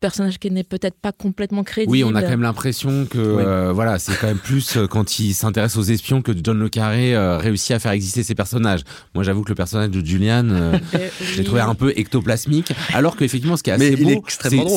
personnage 0.00 0.38
qui 0.38 0.50
n'est 0.50 0.64
peut-être 0.64 0.96
pas 0.96 1.12
complètement 1.12 1.64
crédible. 1.64 1.90
Oui, 1.90 2.04
on 2.04 2.14
a 2.14 2.22
quand 2.22 2.28
même 2.28 2.42
l'impression 2.42 3.06
que 3.06 3.18
euh, 3.18 3.72
voilà, 3.72 3.98
c'est 3.98 4.18
quand 4.18 4.26
même 4.26 4.38
plus 4.38 4.76
euh, 4.76 4.86
quand 4.86 5.18
il 5.18 5.34
s'intéresse 5.34 5.76
aux 5.76 5.82
espions 5.82 6.22
que 6.22 6.32
John 6.42 6.58
le 6.58 6.68
Carré 6.68 7.14
euh, 7.14 7.38
réussit 7.38 7.72
à 7.72 7.78
faire 7.78 7.92
exister 7.92 8.22
ses 8.22 8.34
personnages. 8.34 8.82
Moi, 9.14 9.24
j'avoue 9.24 9.42
que 9.42 9.50
le 9.50 9.54
personnage 9.54 9.90
de 9.90 10.04
Julian, 10.04 10.44
je 11.20 11.36
l'ai 11.36 11.44
trouvé 11.44 11.60
un 11.60 11.74
peu 11.74 11.92
ectoplasmique, 11.96 12.72
alors 12.92 13.16
qu'effectivement, 13.16 13.56
ce 13.56 13.62
qui 13.62 13.70
est 13.70 13.74
assez 13.74 13.96
beau, 13.96 14.22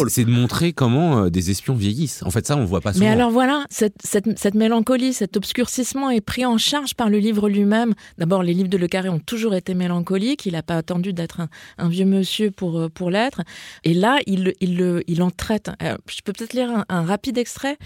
c'est 0.08 0.26
de 0.26 0.30
montrer 0.30 0.74
comment 0.74 1.30
des 1.30 1.52
espions 1.52 1.76
vieillissent. 1.76 2.24
En 2.24 2.32
fait, 2.32 2.46
ça, 2.46 2.58
on 2.58 2.66
voit 2.66 2.82
pas 2.82 2.94
souvent. 2.94 3.06
Mais 3.06 3.12
alors 3.12 3.32
voilà, 3.32 3.66
cette, 3.70 3.96
cette, 4.04 4.38
cette 4.38 4.56
mélancolie, 4.56 5.14
cet 5.14 5.38
obscurcissement 5.38 6.10
est 6.10 6.22
pris 6.22 6.46
en 6.46 6.58
charge 6.58 6.96
par 6.96 7.10
le 7.10 7.18
livre 7.18 7.50
lui-même. 7.50 7.94
D'abord, 8.18 8.44
les 8.44 8.54
livres 8.54 8.70
de 8.70 8.78
Le 8.78 8.88
Carré 8.88 9.10
ont 9.10 9.20
toujours 9.20 9.56
été 9.56 9.74
mélancoliques. 9.74 10.46
Il 10.46 10.54
n'a 10.54 10.64
pas 10.64 10.78
attendu 10.78 11.14
d'être 11.14 11.42
un, 11.42 11.50
un, 11.78 11.90
vieux 11.90 12.06
monsieur 12.06 12.52
pour, 12.52 12.90
pour 12.92 13.12
l'être. 13.12 13.42
Et 13.84 13.94
là, 13.94 14.20
il, 14.26 14.54
il 14.62 14.78
le 14.78 14.99
il 15.08 15.22
en 15.22 15.32
traite. 15.32 15.70
Euh, 15.82 15.98
je 16.10 16.22
peux 16.24 16.34
peut-être 16.34 16.54
lire 16.54 16.86
un, 16.88 17.04
rapide 17.04 17.38
extrait. 17.38 17.78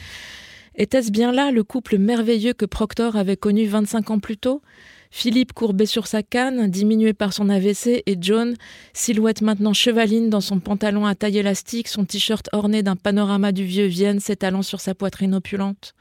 Était-ce 0.76 1.11
bien 1.11 1.32
là 1.32 1.51
le 1.51 1.64
couple 1.64 1.97
merveilleux 1.97 2.53
que 2.53 2.66
Proctor 2.66 3.16
avait 3.16 3.38
connu 3.38 3.68
25 3.68 4.11
ans 4.11 4.20
plus 4.20 4.38
tôt? 4.38 4.61
Philippe 5.11 5.53
courbé 5.53 5.86
sur 5.86 6.07
sa 6.07 6.24
canne, 6.24 6.68
diminué 6.68 7.14
par 7.14 7.34
son 7.34 7.49
AVC, 7.49 8.01
et 8.07 8.18
John, 8.20 8.55
silhouette 8.93 9.41
maintenant 9.41 9.74
chevaline 9.74 10.32
dans 10.32 10.41
son 10.41 10.59
pantalon 10.59 11.05
à 11.05 11.14
taille 11.14 11.38
élastique, 11.38 11.88
son 11.88 12.03
t-shirt 12.03 12.49
orné 12.51 12.82
d'un 12.82 12.95
panorama 12.95 13.51
du 13.51 13.64
vieux 13.64 13.86
Vienne 13.86 14.20
s'étalant 14.20 14.64
sur 14.64 14.82
sa 14.82 14.95
poitrine 14.95 15.36
opulente. 15.36 15.93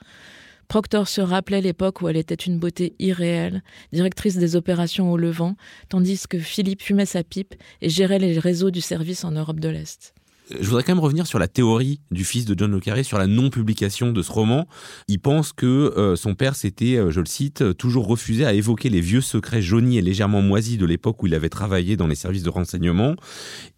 Proctor 0.73 1.07
se 1.07 1.21
rappelait 1.21 1.61
l'époque 1.61 2.01
où 2.01 2.09
elle 2.09 2.17
était 2.17 2.35
une 2.35 2.59
beauté 2.59 2.95
irréelle, 2.99 3.63
directrice 3.93 4.39
des 4.39 4.57
opérations 4.57 5.13
au 5.13 5.19
Levant, 5.19 5.57
tandis 5.91 6.27
que 6.27 6.39
Philippe 6.39 6.81
fumait 6.81 7.05
sa 7.05 7.23
pipe 7.23 7.55
et 7.83 7.91
gérait 7.91 8.19
les 8.19 8.39
réseaux 8.39 8.71
du 8.71 8.81
service 8.81 9.25
en 9.25 9.33
Europe 9.33 9.61
de 9.61 9.69
l'Est. 9.69 10.15
Je 10.61 10.67
voudrais 10.67 10.83
quand 10.83 10.93
même 10.95 11.03
revenir 11.03 11.27
sur 11.27 11.39
la 11.39 11.49
théorie 11.49 12.01
du 12.11 12.25
fils 12.25 12.45
de 12.45 12.55
John 12.59 12.71
le 12.71 12.81
Carré, 12.81 13.03
sur 13.03 13.19
la 13.19 13.27
non-publication 13.27 14.13
de 14.13 14.23
ce 14.23 14.31
roman. 14.33 14.67
Il 15.09 15.19
pense 15.21 15.53
que 15.53 15.67
euh, 15.67 16.17
son 16.17 16.35
père 16.35 16.55
s'était, 16.57 16.97
euh, 16.97 17.11
je 17.11 17.21
le 17.21 17.27
cite, 17.27 17.77
toujours 17.77 18.07
refusé 18.07 18.45
à 18.45 18.53
évoquer 18.55 18.89
les 18.89 19.01
vieux 19.01 19.21
secrets 19.21 19.63
jaunis 19.63 19.99
et 19.99 20.03
légèrement 20.03 20.43
moisis 20.43 20.79
de 20.79 20.87
l'époque 20.87 21.23
où 21.23 21.27
il 21.27 21.35
avait 21.35 21.49
travaillé 21.49 21.97
dans 21.97 22.07
les 22.07 22.15
services 22.15 22.43
de 22.43 22.51
renseignement, 22.51 23.15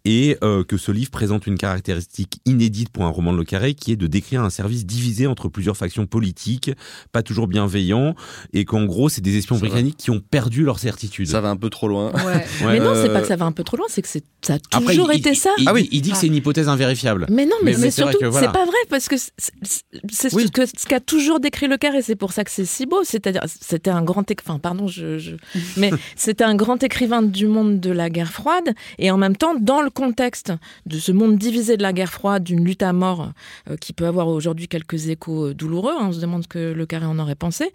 et 0.05 0.37
euh, 0.43 0.63
que 0.63 0.77
ce 0.77 0.91
livre 0.91 1.09
présente 1.11 1.47
une 1.47 1.57
caractéristique 1.57 2.39
inédite 2.45 2.89
pour 2.89 3.05
un 3.05 3.09
roman 3.09 3.31
de 3.33 3.37
le 3.37 3.43
Carré, 3.43 3.73
qui 3.73 3.91
est 3.91 3.95
de 3.95 4.07
décrire 4.07 4.43
un 4.43 4.49
service 4.49 4.85
divisé 4.85 5.27
entre 5.27 5.49
plusieurs 5.49 5.77
factions 5.77 6.05
politiques, 6.05 6.71
pas 7.11 7.23
toujours 7.23 7.47
bienveillants, 7.47 8.15
et 8.53 8.65
qu'en 8.65 8.85
gros, 8.85 9.09
c'est 9.09 9.21
des 9.21 9.37
espions 9.37 9.55
Ça 9.55 9.61
va. 9.61 9.67
britanniques 9.67 9.97
qui 9.97 10.11
ont 10.11 10.19
perdu 10.19 10.63
leur 10.63 10.79
certitude. 10.79 11.27
Ça 11.27 11.41
va 11.41 11.49
un 11.49 11.55
peu 11.57 11.69
trop 11.69 11.87
loin. 11.87 12.11
Ouais. 12.13 12.45
Mais 12.61 12.79
non, 12.79 12.93
c'est 12.93 13.09
Euh, 13.09 13.13
pas 13.13 13.21
que 13.21 13.27
ça 13.27 13.35
va 13.35 13.45
un 13.45 13.51
peu 13.51 13.63
trop 13.63 13.77
loin, 13.77 13.85
c'est 13.89 14.01
que 14.01 14.07
c'est- 14.07 14.23
ça 14.41 14.53
a 14.53 14.57
Après, 14.77 14.93
toujours 14.93 15.11
il- 15.13 15.19
été 15.19 15.31
il- 15.31 15.35
ça. 15.35 15.49
Il, 15.57 15.67
Ah 15.67 15.73
oui. 15.73 15.89
il 15.91 16.01
dit 16.01 16.11
que 16.11 16.17
c'est 16.17 16.27
une 16.27 16.35
hypothèse 16.35 16.64
invérifiable. 16.69 17.25
Mais 17.29 17.45
non, 17.45 17.55
mais, 17.63 17.71
Mais- 17.71 17.77
mais 17.77 17.91
c'est 17.91 18.01
surtout, 18.01 18.17
voilà. 18.29 18.47
c'est 18.47 18.53
pas 18.53 18.65
vrai 18.65 18.77
parce 18.89 19.07
que 19.07 19.15
c'est- 19.17 20.33
Oui. 20.33 20.45
ce 20.47 20.51
que 20.51 20.65
ce 20.65 20.85
qu'a 20.87 20.99
toujours 20.99 21.39
décrit 21.39 21.67
le 21.67 21.77
Carré, 21.77 22.01
c'est 22.01 22.15
pour 22.15 22.31
ça 22.33 22.43
que 22.43 22.51
c'est 22.51 22.65
si 22.65 22.85
beau. 22.85 23.03
C'est-à-dire, 23.03 23.41
c'était 23.47 23.89
un 23.89 24.01
grand, 24.03 24.23
enfin, 24.41 24.59
pardon, 24.59 24.87
je, 24.87 25.17
je- 25.17 25.35
mais 25.77 25.91
c'était 26.15 26.43
un 26.43 26.55
grand 26.55 26.81
écrivain 26.83 27.21
du 27.21 27.47
monde 27.47 27.79
de 27.79 27.91
la 27.91 28.09
guerre 28.09 28.31
froide 28.31 28.73
et 28.99 29.11
en 29.11 29.17
même 29.17 29.35
temps, 29.35 29.55
dans 29.59 29.81
le 29.81 29.89
contexte 29.89 30.51
de 30.85 30.97
ce 30.99 31.11
monde 31.11 31.37
divisé 31.37 31.77
de 31.77 31.83
la 31.83 31.93
guerre 31.93 32.11
froide, 32.11 32.43
d'une 32.43 32.63
lutte 32.65 32.83
à 32.83 32.93
mort 32.93 33.31
euh, 33.69 33.75
qui 33.77 33.93
peut 33.93 34.05
avoir 34.07 34.27
aujourd'hui 34.27 34.67
quelques 34.67 35.07
échos 35.09 35.47
euh, 35.47 35.53
douloureux. 35.53 35.93
hein, 35.99 36.07
on 36.09 36.11
se 36.11 36.19
demande 36.19 36.43
ce 36.43 36.47
que 36.47 36.73
le 36.73 36.85
Carré 36.85 37.05
en 37.05 37.19
aurait 37.19 37.35
pensé. 37.35 37.71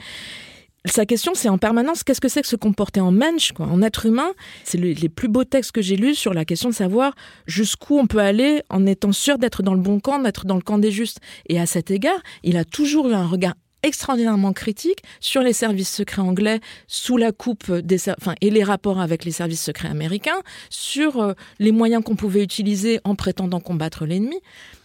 Sa 0.87 1.05
question, 1.05 1.33
c'est 1.35 1.51
en 1.51 1.59
permanence, 1.59 2.03
qu'est-ce 2.05 2.22
que 2.22 2.28
c'est 2.28 2.41
que 2.41 2.49
se 2.49 2.57
comporter 2.57 3.01
en 3.01 3.12
mensch, 3.12 3.53
quoi, 3.53 3.66
en 3.66 3.83
être 3.83 4.07
humain? 4.07 4.31
C'est 4.64 4.78
le- 4.78 4.93
les 4.93 5.09
plus 5.11 5.28
beaux 5.28 5.45
textes 5.45 5.72
que 5.72 5.83
j'ai 5.83 5.97
lus 5.97 6.14
sur 6.14 6.33
la 6.33 6.47
question 6.47 6.70
de 6.70 6.74
savoir 6.74 7.14
jusqu'où 7.47 7.99
on 7.99 8.07
peut 8.07 8.18
aller 8.20 8.62
en 8.70 8.87
étant 8.87 9.12
sûr 9.12 9.37
d'être 9.37 9.62
dans 9.62 9.74
le 9.74 9.81
bon 9.81 10.01
camp, 10.01 10.18
d'être 10.20 10.47
dans 10.47 10.55
le 10.57 10.62
camp 10.62 10.78
des 10.78 10.91
justes. 10.91 11.18
Et 11.51 11.61
à 11.61 11.66
cet 11.66 11.91
égard, 11.91 12.18
il 12.45 12.57
a 12.57 12.64
toujours 12.64 13.09
eu 13.11 13.12
un 13.12 13.26
regard 13.26 13.55
extraordinairement 13.83 14.53
critique 14.53 15.03
sur 15.20 15.43
les 15.43 15.53
services 15.55 15.89
secrets 15.91 16.20
anglais 16.22 16.61
sous 16.87 17.16
la 17.16 17.33
coupe 17.33 17.70
des 17.72 18.11
enfin 18.11 18.35
et 18.43 18.51
les 18.51 18.62
rapports 18.62 19.01
avec 19.01 19.24
les 19.24 19.31
services 19.33 19.62
secrets 19.62 19.89
américains 19.89 20.41
sur 20.68 21.18
euh, 21.20 21.33
les 21.59 21.72
moyens 21.72 22.03
qu'on 22.05 22.16
pouvait 22.16 22.43
utiliser 22.43 23.01
en 23.05 23.14
prétendant 23.14 23.61
combattre 23.61 24.05
l'ennemi. 24.05 24.37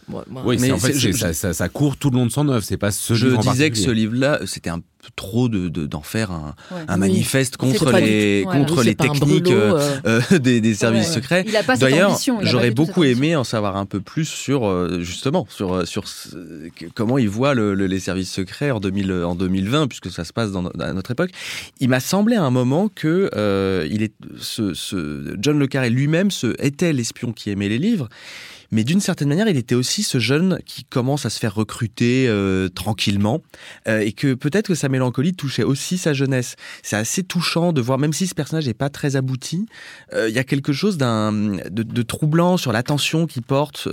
Moi, 0.08 0.24
Oui, 0.44 0.56
Mais 0.60 0.70
en 0.70 0.78
fait, 0.78 0.92
je- 0.96 1.10
ça, 1.12 1.32
ça- 1.32 1.52
ça 1.52 1.68
court 1.68 1.96
tout 1.96 2.10
le 2.10 2.18
long 2.18 2.26
de 2.26 2.30
son 2.32 2.48
œuvre. 2.48 2.62
C'est 2.64 2.76
pas 2.76 2.92
ce 2.92 3.14
Je 3.14 3.26
livre 3.26 3.46
en 3.46 3.52
disais 3.52 3.70
que 3.70 3.76
ce 3.76 3.90
livre-là, 3.90 4.40
c'était 4.46 4.70
un 4.70 4.78
peu 4.78 4.84
trop 5.16 5.48
de 5.48 5.68
de- 5.68 5.86
d'en 5.86 6.00
faire 6.02 6.30
un, 6.32 6.54
Ouais. 6.72 6.80
un 6.88 6.96
manifeste 6.96 7.56
contre 7.56 7.90
les 7.92 8.44
contre 8.44 8.82
les 8.82 8.94
techniques 8.94 9.44
brûlot, 9.44 9.50
euh, 9.52 9.98
euh, 10.06 10.20
euh, 10.32 10.38
des, 10.38 10.60
des 10.60 10.74
services 10.74 11.08
Ouais. 11.08 11.14
secrets. 11.14 11.44
D'ailleurs, 11.80 12.18
j'aurais 12.42 12.70
beaucoup 12.70 13.02
aimé 13.04 13.34
en 13.36 13.42
savoir 13.44 13.76
un 13.76 13.86
peu 13.86 14.00
plus 14.00 14.24
sur 14.28 14.66
euh, 14.66 15.00
justement 15.00 15.46
sur 15.50 15.72
euh, 15.74 15.84
sur 15.84 16.06
ce- 16.08 16.68
que- 16.76 16.86
comment 16.94 17.18
il 17.18 17.28
voit 17.28 17.54
le- 17.54 17.74
le- 17.74 17.86
les 17.86 18.00
services 18.00 18.32
secrets 18.32 18.70
en 18.70 18.78
2000 18.80 19.12
en 19.12 19.34
2020 19.34 19.86
puisque 19.88 20.10
ça 20.10 20.24
se 20.24 20.32
passe 20.32 20.50
dans, 20.52 20.66
à 20.66 20.92
notre 20.92 21.10
époque. 21.12 21.30
Il 21.80 21.88
m'a 21.88 22.00
semblé 22.00 22.36
à 22.36 22.42
un 22.44 22.50
moment 22.50 22.88
que 22.88 23.28
euh, 23.36 23.86
il 23.90 24.02
est 24.02 24.12
ce, 24.40 24.72
ce 24.74 25.36
John 25.40 25.58
le 25.58 25.66
Carré 25.66 25.90
lui-même 25.90 26.28
était 26.60 26.92
l'espion 26.92 27.32
qui 27.32 27.50
aimait 27.50 27.68
les 27.68 27.78
livres. 27.78 28.08
Mais 28.70 28.84
d'une 28.84 29.00
certaine 29.00 29.28
manière, 29.28 29.48
il 29.48 29.56
était 29.56 29.74
aussi 29.74 30.02
ce 30.02 30.18
jeune 30.18 30.58
qui 30.66 30.84
commence 30.84 31.26
à 31.26 31.30
se 31.30 31.38
faire 31.38 31.54
recruter 31.54 32.26
euh, 32.28 32.68
tranquillement 32.68 33.42
euh, 33.88 34.00
et 34.00 34.12
que 34.12 34.34
peut-être 34.34 34.68
que 34.68 34.74
sa 34.74 34.88
mélancolie 34.88 35.34
touchait 35.34 35.62
aussi 35.62 35.98
sa 35.98 36.12
jeunesse. 36.12 36.56
C'est 36.82 36.96
assez 36.96 37.22
touchant 37.22 37.72
de 37.72 37.80
voir, 37.80 37.98
même 37.98 38.12
si 38.12 38.26
ce 38.26 38.34
personnage 38.34 38.66
n'est 38.66 38.74
pas 38.74 38.88
très 38.88 39.16
abouti, 39.16 39.66
euh, 40.12 40.28
il 40.28 40.34
y 40.34 40.38
a 40.38 40.44
quelque 40.44 40.72
chose 40.72 40.98
de, 40.98 42.02
troublant 42.02 42.56
sur 42.56 42.72
l'attention 42.72 43.26
qu'il 43.26 43.42
porte 43.42 43.88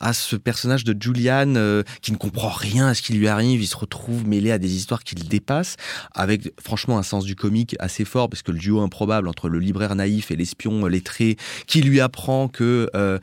à 0.00 0.12
ce 0.12 0.36
personnage 0.36 0.84
de 0.84 0.96
Julian 0.98 1.82
qui 2.02 2.12
ne 2.12 2.16
comprend 2.16 2.48
rien 2.48 2.88
à 2.88 2.94
ce 2.94 3.02
qui 3.02 3.12
lui 3.12 3.28
arrive. 3.28 3.62
Il 3.62 3.66
se 3.66 3.76
retrouve 3.76 4.26
mêlé 4.26 4.50
à 4.50 4.58
des 4.58 4.74
histoires 4.74 5.04
qui 5.04 5.14
le 5.14 5.22
dépassent, 5.22 5.76
avec 6.14 6.52
franchement 6.62 6.98
un 6.98 7.02
sens 7.02 7.24
du 7.24 7.36
comique 7.36 7.76
assez 7.78 8.04
fort 8.04 8.28
parce 8.28 8.42
que 8.42 8.52
le 8.52 8.58
duo 8.58 8.80
improbable 8.80 9.28
entre 9.28 9.48
le 9.48 9.58
libraire 9.58 9.94
naïf 9.94 10.30
et 10.30 10.36
l'espion 10.36 10.86
lettré 10.86 11.36
qui 11.66 11.82
lui 11.82 12.00
apprend 12.00 12.48
que 12.48 12.88
euh, 12.94 13.18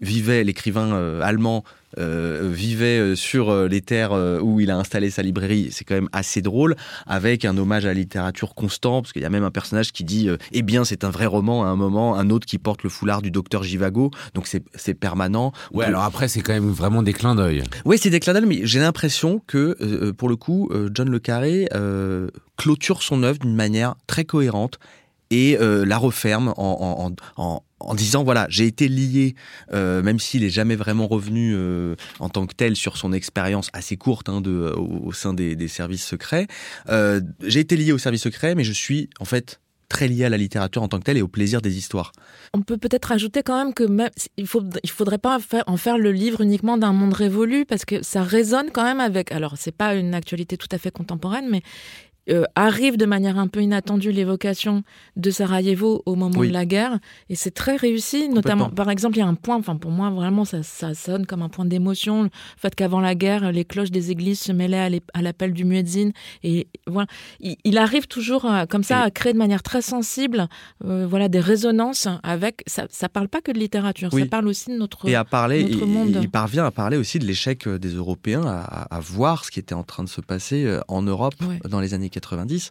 Vivait, 0.00 0.44
l'écrivain 0.44 0.92
euh, 0.92 1.20
allemand, 1.22 1.64
euh, 1.98 2.50
vivait 2.52 2.98
euh, 2.98 3.14
sur 3.14 3.54
les 3.68 3.80
terres 3.80 4.12
où 4.42 4.60
il 4.60 4.70
a 4.70 4.76
installé 4.76 5.08
sa 5.08 5.22
librairie. 5.22 5.68
C'est 5.70 5.84
quand 5.84 5.94
même 5.94 6.10
assez 6.12 6.42
drôle, 6.42 6.76
avec 7.06 7.44
un 7.44 7.56
hommage 7.56 7.84
à 7.84 7.88
la 7.88 7.94
littérature 7.94 8.54
constant, 8.54 9.00
parce 9.00 9.12
qu'il 9.12 9.22
y 9.22 9.24
a 9.24 9.30
même 9.30 9.44
un 9.44 9.50
personnage 9.50 9.92
qui 9.92 10.04
dit 10.04 10.28
euh, 10.28 10.36
Eh 10.52 10.62
bien, 10.62 10.84
c'est 10.84 11.04
un 11.04 11.10
vrai 11.10 11.26
roman 11.26 11.64
à 11.64 11.68
un 11.68 11.76
moment, 11.76 12.16
un 12.16 12.28
autre 12.30 12.46
qui 12.46 12.58
porte 12.58 12.82
le 12.82 12.90
foulard 12.90 13.22
du 13.22 13.30
docteur 13.30 13.62
Givago, 13.62 14.10
donc 14.34 14.46
c'est 14.46 14.62
c'est 14.74 14.94
permanent. 14.94 15.52
Ouais, 15.72 15.84
Donc, 15.84 15.94
alors 15.94 16.02
après, 16.02 16.28
c'est 16.28 16.40
quand 16.42 16.52
même 16.52 16.70
vraiment 16.70 17.02
des 17.02 17.12
clins 17.12 17.34
d'œil. 17.34 17.62
oui, 17.84 17.96
c'est 17.98 18.10
des 18.10 18.20
clins 18.20 18.34
d'œil, 18.34 18.46
mais 18.46 18.60
j'ai 18.64 18.80
l'impression 18.80 19.40
que, 19.46 19.76
euh, 19.80 20.12
pour 20.12 20.28
le 20.28 20.36
coup, 20.36 20.70
John 20.92 21.08
Le 21.08 21.18
Carré 21.18 21.68
clôture 22.56 23.02
son 23.02 23.22
œuvre 23.22 23.38
d'une 23.38 23.54
manière 23.54 23.94
très 24.06 24.24
cohérente 24.24 24.78
et 25.30 25.58
euh, 25.58 25.84
la 25.84 25.98
referme 25.98 26.54
en, 26.56 27.94
disant 27.94 28.24
voilà, 28.24 28.46
j'ai 28.48 28.66
été 28.66 28.88
lié, 28.88 29.34
euh, 29.72 30.02
même 30.02 30.18
s'il 30.18 30.44
est 30.44 30.50
jamais 30.50 30.76
vraiment 30.76 31.06
revenu 31.06 31.52
euh, 31.54 31.94
en 32.20 32.28
tant 32.28 32.46
que 32.46 32.54
tel 32.54 32.76
sur 32.76 32.96
son 32.96 33.12
expérience 33.12 33.68
assez 33.72 33.96
courte 33.96 34.28
hein, 34.28 34.42
au, 34.44 35.12
sein 35.12 35.34
des, 35.34 35.68
services 35.68 36.04
secrets, 36.04 36.46
j'ai 36.88 37.60
été 37.60 37.76
lié 37.76 37.92
aux 37.92 37.98
services 37.98 38.22
secrets, 38.22 38.54
mais 38.54 38.64
je 38.64 38.72
suis 38.72 39.10
en 39.20 39.24
fait 39.24 39.60
très 39.88 40.08
lié 40.08 40.24
à 40.24 40.28
la 40.28 40.36
littérature 40.36 40.82
en 40.82 40.88
tant 40.88 40.98
que 40.98 41.04
telle 41.04 41.16
et 41.16 41.22
au 41.22 41.28
plaisir 41.28 41.60
des 41.60 41.78
histoires. 41.78 42.12
On 42.52 42.62
peut 42.62 42.76
peut-être 42.76 43.12
ajouter 43.12 43.42
quand 43.42 43.56
même 43.56 43.74
que 43.74 43.84
même, 43.84 44.10
faut, 44.44 44.62
il 44.82 44.90
faudrait 44.90 45.18
pas 45.18 45.38
en 45.66 45.76
faire 45.76 45.98
le 45.98 46.12
livre 46.12 46.40
uniquement 46.40 46.76
d'un 46.76 46.92
monde 46.92 47.14
révolu 47.14 47.64
parce 47.64 47.84
que 47.84 48.02
ça 48.02 48.22
résonne 48.22 48.70
quand 48.72 48.82
même 48.82 49.00
avec. 49.00 49.32
Alors 49.32 49.54
c'est 49.56 49.76
pas 49.76 49.94
une 49.94 50.14
actualité 50.14 50.56
tout 50.56 50.68
à 50.72 50.78
fait 50.78 50.90
contemporaine, 50.90 51.48
mais 51.50 51.62
euh, 52.30 52.44
arrive 52.54 52.96
de 52.96 53.06
manière 53.06 53.38
un 53.38 53.46
peu 53.48 53.62
inattendue 53.62 54.10
l'évocation 54.12 54.82
de 55.16 55.30
Sarajevo 55.30 56.02
au 56.06 56.14
moment 56.14 56.38
Oui. 56.40 56.48
de 56.48 56.52
la 56.52 56.64
guerre 56.66 56.98
et 57.28 57.34
c'est 57.36 57.50
très 57.52 57.76
réussi. 57.76 58.28
Notamment, 58.28 58.68
par 58.70 58.90
exemple, 58.90 59.16
il 59.16 59.20
y 59.20 59.22
a 59.22 59.26
un 59.26 59.34
point. 59.34 59.56
Enfin 59.56 59.76
pour 59.76 59.90
moi 59.90 60.10
vraiment 60.10 60.44
ça, 60.44 60.62
ça 60.62 60.94
sonne 60.94 61.26
comme 61.26 61.42
un 61.42 61.48
point 61.48 61.64
d'émotion. 61.64 62.24
Le 62.24 62.28
fait 62.56 62.74
qu'avant 62.74 63.00
la 63.00 63.14
guerre, 63.14 63.52
les 63.52 63.64
cloches 63.64 63.90
des 63.90 64.10
églises 64.10 64.40
se 64.40 64.52
mêlaient 64.52 65.00
à 65.14 65.22
l'appel 65.22 65.52
du 65.52 65.64
muezzin 65.64 66.10
et 66.42 66.68
voilà. 66.86 67.06
Il, 67.40 67.56
il 67.64 67.78
arrive 67.78 68.06
toujours 68.06 68.44
à- 68.46 68.66
comme 68.66 68.82
ça 68.82 69.00
Et- 69.00 69.06
à 69.06 69.10
créer 69.10 69.32
de 69.32 69.38
manière 69.38 69.62
très 69.62 69.82
sensible 69.82 70.48
euh, 70.84 71.06
voilà 71.08 71.28
des 71.28 71.40
résonances 71.40 72.08
avec 72.22 72.62
ça 72.66 72.86
ça 72.90 73.08
parle 73.08 73.28
pas 73.28 73.40
que 73.40 73.52
de 73.52 73.58
littérature 73.58 74.10
Oui. 74.12 74.22
ça 74.22 74.28
parle 74.28 74.48
aussi 74.48 74.70
de 74.70 74.76
notre 74.76 75.08
Et 75.08 75.14
à 75.14 75.24
parler, 75.24 75.64
notre 75.64 75.86
monde. 75.86 76.18
il 76.20 76.30
parvient 76.30 76.64
à 76.64 76.70
parler 76.70 76.96
aussi 76.96 77.18
de 77.18 77.24
l'échec 77.24 77.66
euh, 77.66 77.78
des 77.78 77.90
Européens, 77.90 78.42
à, 78.44 79.00
voir 79.00 79.44
ce 79.44 79.50
qui 79.50 79.60
était 79.60 79.74
en 79.74 79.82
train 79.84 80.02
de 80.04 80.08
se 80.08 80.20
passer 80.20 80.64
euh, 80.64 80.80
en 80.88 81.02
Europe 81.02 81.34
Ouais. 81.46 81.58
dans 81.68 81.80
les 81.80 81.94
années 81.94 82.08
90. 82.20 82.70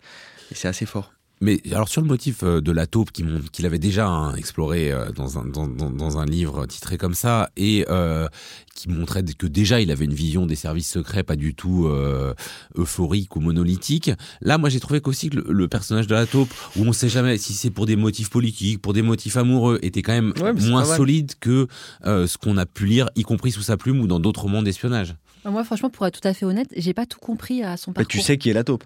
Et 0.52 0.56
c'est 0.56 0.68
assez 0.68 0.86
fort. 0.86 1.12
Mais 1.42 1.60
alors 1.74 1.90
sur 1.90 2.02
le 2.02 2.08
motif 2.08 2.44
euh, 2.44 2.62
de 2.62 2.72
la 2.72 2.88
taupe 2.88 3.12
qu'il 3.12 3.66
avait 3.66 3.78
déjà 3.78 4.08
hein, 4.08 4.34
exploré 4.36 4.90
euh, 4.90 5.12
dans, 5.12 5.38
un, 5.38 5.44
dans, 5.46 5.68
dans- 5.68 5.90
dans 5.92 6.18
un 6.18 6.24
livre 6.26 6.66
titré 6.66 6.98
comme 6.98 7.14
ça 7.14 7.50
et 7.58 7.86
euh, 7.90 8.30
qui 8.74 8.88
montrait 8.88 9.22
que 9.38 9.46
déjà 9.46 9.82
il 9.82 9.92
avait 9.92 10.06
une 10.06 10.14
vision 10.14 10.46
des 10.46 10.56
services 10.56 10.90
secrets 10.90 11.24
pas 11.24 11.36
du 11.36 11.54
tout 11.54 11.88
euh, 11.88 12.34
euphorique 12.78 13.36
ou 13.36 13.42
monolithique. 13.42 14.12
Là, 14.40 14.58
moi 14.58 14.70
j'ai 14.70 14.80
trouvé 14.80 15.02
qu'aussi 15.02 15.30
le, 15.30 15.44
le 15.50 15.68
personnage 15.68 16.08
de 16.08 16.16
la 16.16 16.26
taupe, 16.26 16.50
où 16.78 16.84
on 16.84 16.94
sait 16.94 17.10
jamais 17.10 17.38
si 17.38 17.52
c'est 17.52 17.70
pour 17.70 17.86
des 17.86 17.98
motifs 17.98 18.30
politiques, 18.30 18.82
pour 18.82 18.94
des 18.94 19.02
motifs 19.02 19.36
amoureux, 19.36 19.78
était 19.82 20.02
quand 20.02 20.14
même 20.14 20.34
Ouais, 20.42 20.54
mais 20.54 20.70
moins 20.70 20.86
solide 20.86 21.34
que 21.42 21.68
euh, 22.06 22.28
ce 22.28 22.38
qu'on 22.38 22.56
a 22.56 22.66
pu 22.66 22.86
lire, 22.86 23.10
y 23.18 23.24
compris 23.24 23.52
sous 23.52 23.62
sa 23.62 23.76
plume 23.76 24.00
ou 24.00 24.08
dans 24.08 24.22
d'autres 24.22 24.44
romans 24.44 24.64
d'espionnage. 24.64 25.16
Moi, 25.44 25.64
franchement, 25.66 25.90
pour 25.90 26.08
être 26.08 26.20
tout 26.22 26.28
à 26.28 26.34
fait 26.34 26.46
honnête, 26.46 26.70
j'ai 26.78 26.94
pas 26.94 27.06
tout 27.06 27.20
compris 27.20 27.62
à 27.62 27.76
son 27.76 27.92
Mais 27.92 27.96
parcours. 27.96 28.10
tu 28.10 28.22
sais 28.22 28.38
qui 28.38 28.50
est 28.50 28.54
la 28.54 28.64
taupe 28.64 28.84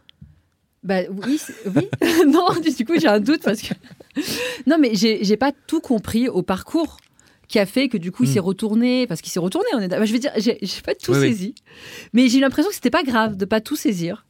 Bah 0.84 1.02
oui, 1.26 1.40
oui. 1.76 1.88
non, 2.28 2.48
du 2.78 2.86
coup, 2.86 2.94
j'ai 3.00 3.08
un 3.08 3.20
doute 3.20 3.42
parce 3.44 3.62
que. 3.62 3.74
non, 4.68 4.78
mais 4.80 4.92
j'ai 4.94 5.38
pas 5.38 5.52
tout 5.68 5.82
compris 5.82 6.30
au 6.30 6.42
parcours 6.42 6.98
qui 7.48 7.60
a 7.60 7.66
fait 7.66 7.90
que 7.90 7.98
du 7.98 8.12
coup, 8.12 8.24
il 8.24 8.30
Mm. 8.30 8.34
s'est 8.34 8.40
retourné. 8.40 9.08
Parce 9.08 9.22
qu'il 9.22 9.32
s'est 9.32 9.40
retourné, 9.40 9.68
on 9.74 9.80
est. 9.80 9.88
d'accord. 9.88 10.02
Bah, 10.02 10.06
je 10.06 10.14
veux 10.14 10.20
dire, 10.20 10.32
j'ai 10.38 10.58
pas 10.86 10.96
tout 10.96 11.12
Oui, 11.14 11.20
oui. 11.20 11.28
saisi. 11.30 11.56
Mais 12.14 12.28
j'ai 12.30 12.38
eu 12.38 12.42
l'impression 12.42 12.70
que 12.70 12.76
c'était 12.76 12.90
pas 12.90 13.04
grave 13.04 13.36
de 13.36 13.46
pas 13.46 13.60
tout 13.62 13.76
saisir. 13.76 14.26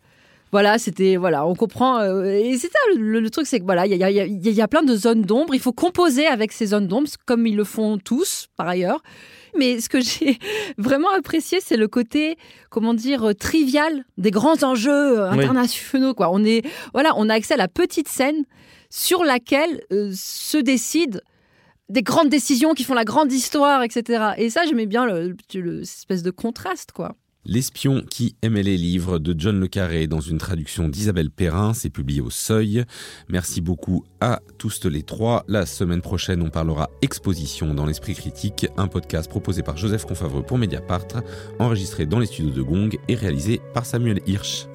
Voilà, 0.52 0.80
c'était. 0.80 1.18
Voilà, 1.18 1.46
on 1.46 1.54
comprend. 1.54 2.00
euh, 2.00 2.24
et 2.26 2.58
c'est 2.58 2.72
ça, 2.72 2.80
le, 2.98 3.20
le 3.20 3.30
truc, 3.30 3.46
c'est 3.46 3.60
que 3.60 3.66
voilà, 3.66 3.86
il 3.86 3.96
y 3.96 4.04
a, 4.04 4.10
y 4.10 4.20
a- 4.20 4.26
y 4.26 4.62
a 4.62 4.68
plein 4.68 4.82
de 4.84 4.96
zones 4.96 5.22
d'ombre. 5.22 5.54
Il 5.54 5.60
faut 5.62 5.74
composer 5.74 6.26
avec 6.26 6.52
ces 6.52 6.66
zones 6.68 6.88
d'ombre, 6.88 7.08
comme 7.28 7.46
ils 7.46 7.56
le 7.56 7.64
font 7.64 8.00
tous, 8.00 8.48
par 8.58 8.68
ailleurs. 8.68 9.04
Mais 9.58 9.80
ce 9.82 9.90
que 9.90 10.00
j'ai 10.02 10.38
vraiment 10.78 11.10
apprécié, 11.12 11.60
c'est 11.62 11.78
le 11.78 11.88
côté, 11.88 12.38
comment 12.70 12.94
dire, 12.94 13.30
euh, 13.30 13.34
trivial 13.34 14.06
des 14.18 14.32
grands 14.32 14.64
enjeux 14.64 15.20
euh, 15.20 15.32
Oui. 15.32 15.40
internationaux. 15.44 16.14
Quoi. 16.14 16.30
On 16.32 16.44
est, 16.44 16.64
voilà, 16.94 17.14
on 17.18 17.30
a 17.30 17.34
accès 17.34 17.56
à 17.56 17.58
la 17.58 17.68
petite 17.68 18.08
scène 18.08 18.44
sur 18.90 19.24
laquelle 19.24 19.82
euh, 19.92 20.12
se 20.16 20.58
décident 20.58 21.20
des 21.90 22.04
grandes 22.04 22.30
décisions 22.30 22.74
qui 22.74 22.84
font 22.84 22.94
la 22.94 23.04
grande 23.06 23.32
histoire, 23.32 23.82
etc. 23.84 24.34
Et 24.38 24.50
ça, 24.52 24.62
j'aimais 24.66 24.86
bien 24.86 25.06
le, 25.06 25.36
le- 25.56 26.22
de 26.22 26.32
contraste, 26.32 26.92
quoi. 26.92 27.16
L'espion 27.52 28.04
qui 28.08 28.36
aimait 28.44 28.62
les 28.62 28.78
livres 28.78 29.18
de 29.18 29.34
John 29.36 29.60
Le 29.60 29.68
Carré 29.68 30.06
dans 30.06 30.20
une 30.20 30.38
traduction 30.38 30.88
d'Isabelle 30.88 31.32
Perrin, 31.32 31.74
c'est 31.74 31.90
publié 31.90 32.22
au 32.22 32.30
Seuil. 32.30 32.86
Merci 33.28 33.60
beaucoup 33.60 34.06
à 34.22 34.44
tous 34.60 34.86
les 34.86 35.02
trois. 35.02 35.46
La 35.48 35.66
semaine 35.66 36.04
prochaine, 36.04 36.44
on 36.44 36.52
parlera 36.52 36.92
exposition 37.02 37.74
dans 37.74 37.88
l'esprit 37.88 38.14
critique, 38.14 38.68
un 38.78 38.86
podcast 38.86 39.28
proposé 39.28 39.64
par 39.64 39.78
Joseph 39.78 40.06
Confavreux 40.06 40.44
pour 40.44 40.60
Mediapart, 40.60 41.08
enregistré 41.58 42.06
dans 42.06 42.20
les 42.20 42.28
studios 42.28 42.52
de 42.52 42.62
Gong 42.62 42.96
et 43.08 43.16
réalisé 43.16 43.62
par 43.74 43.84
Samuel 43.84 44.22
Hirsch. 44.28 44.68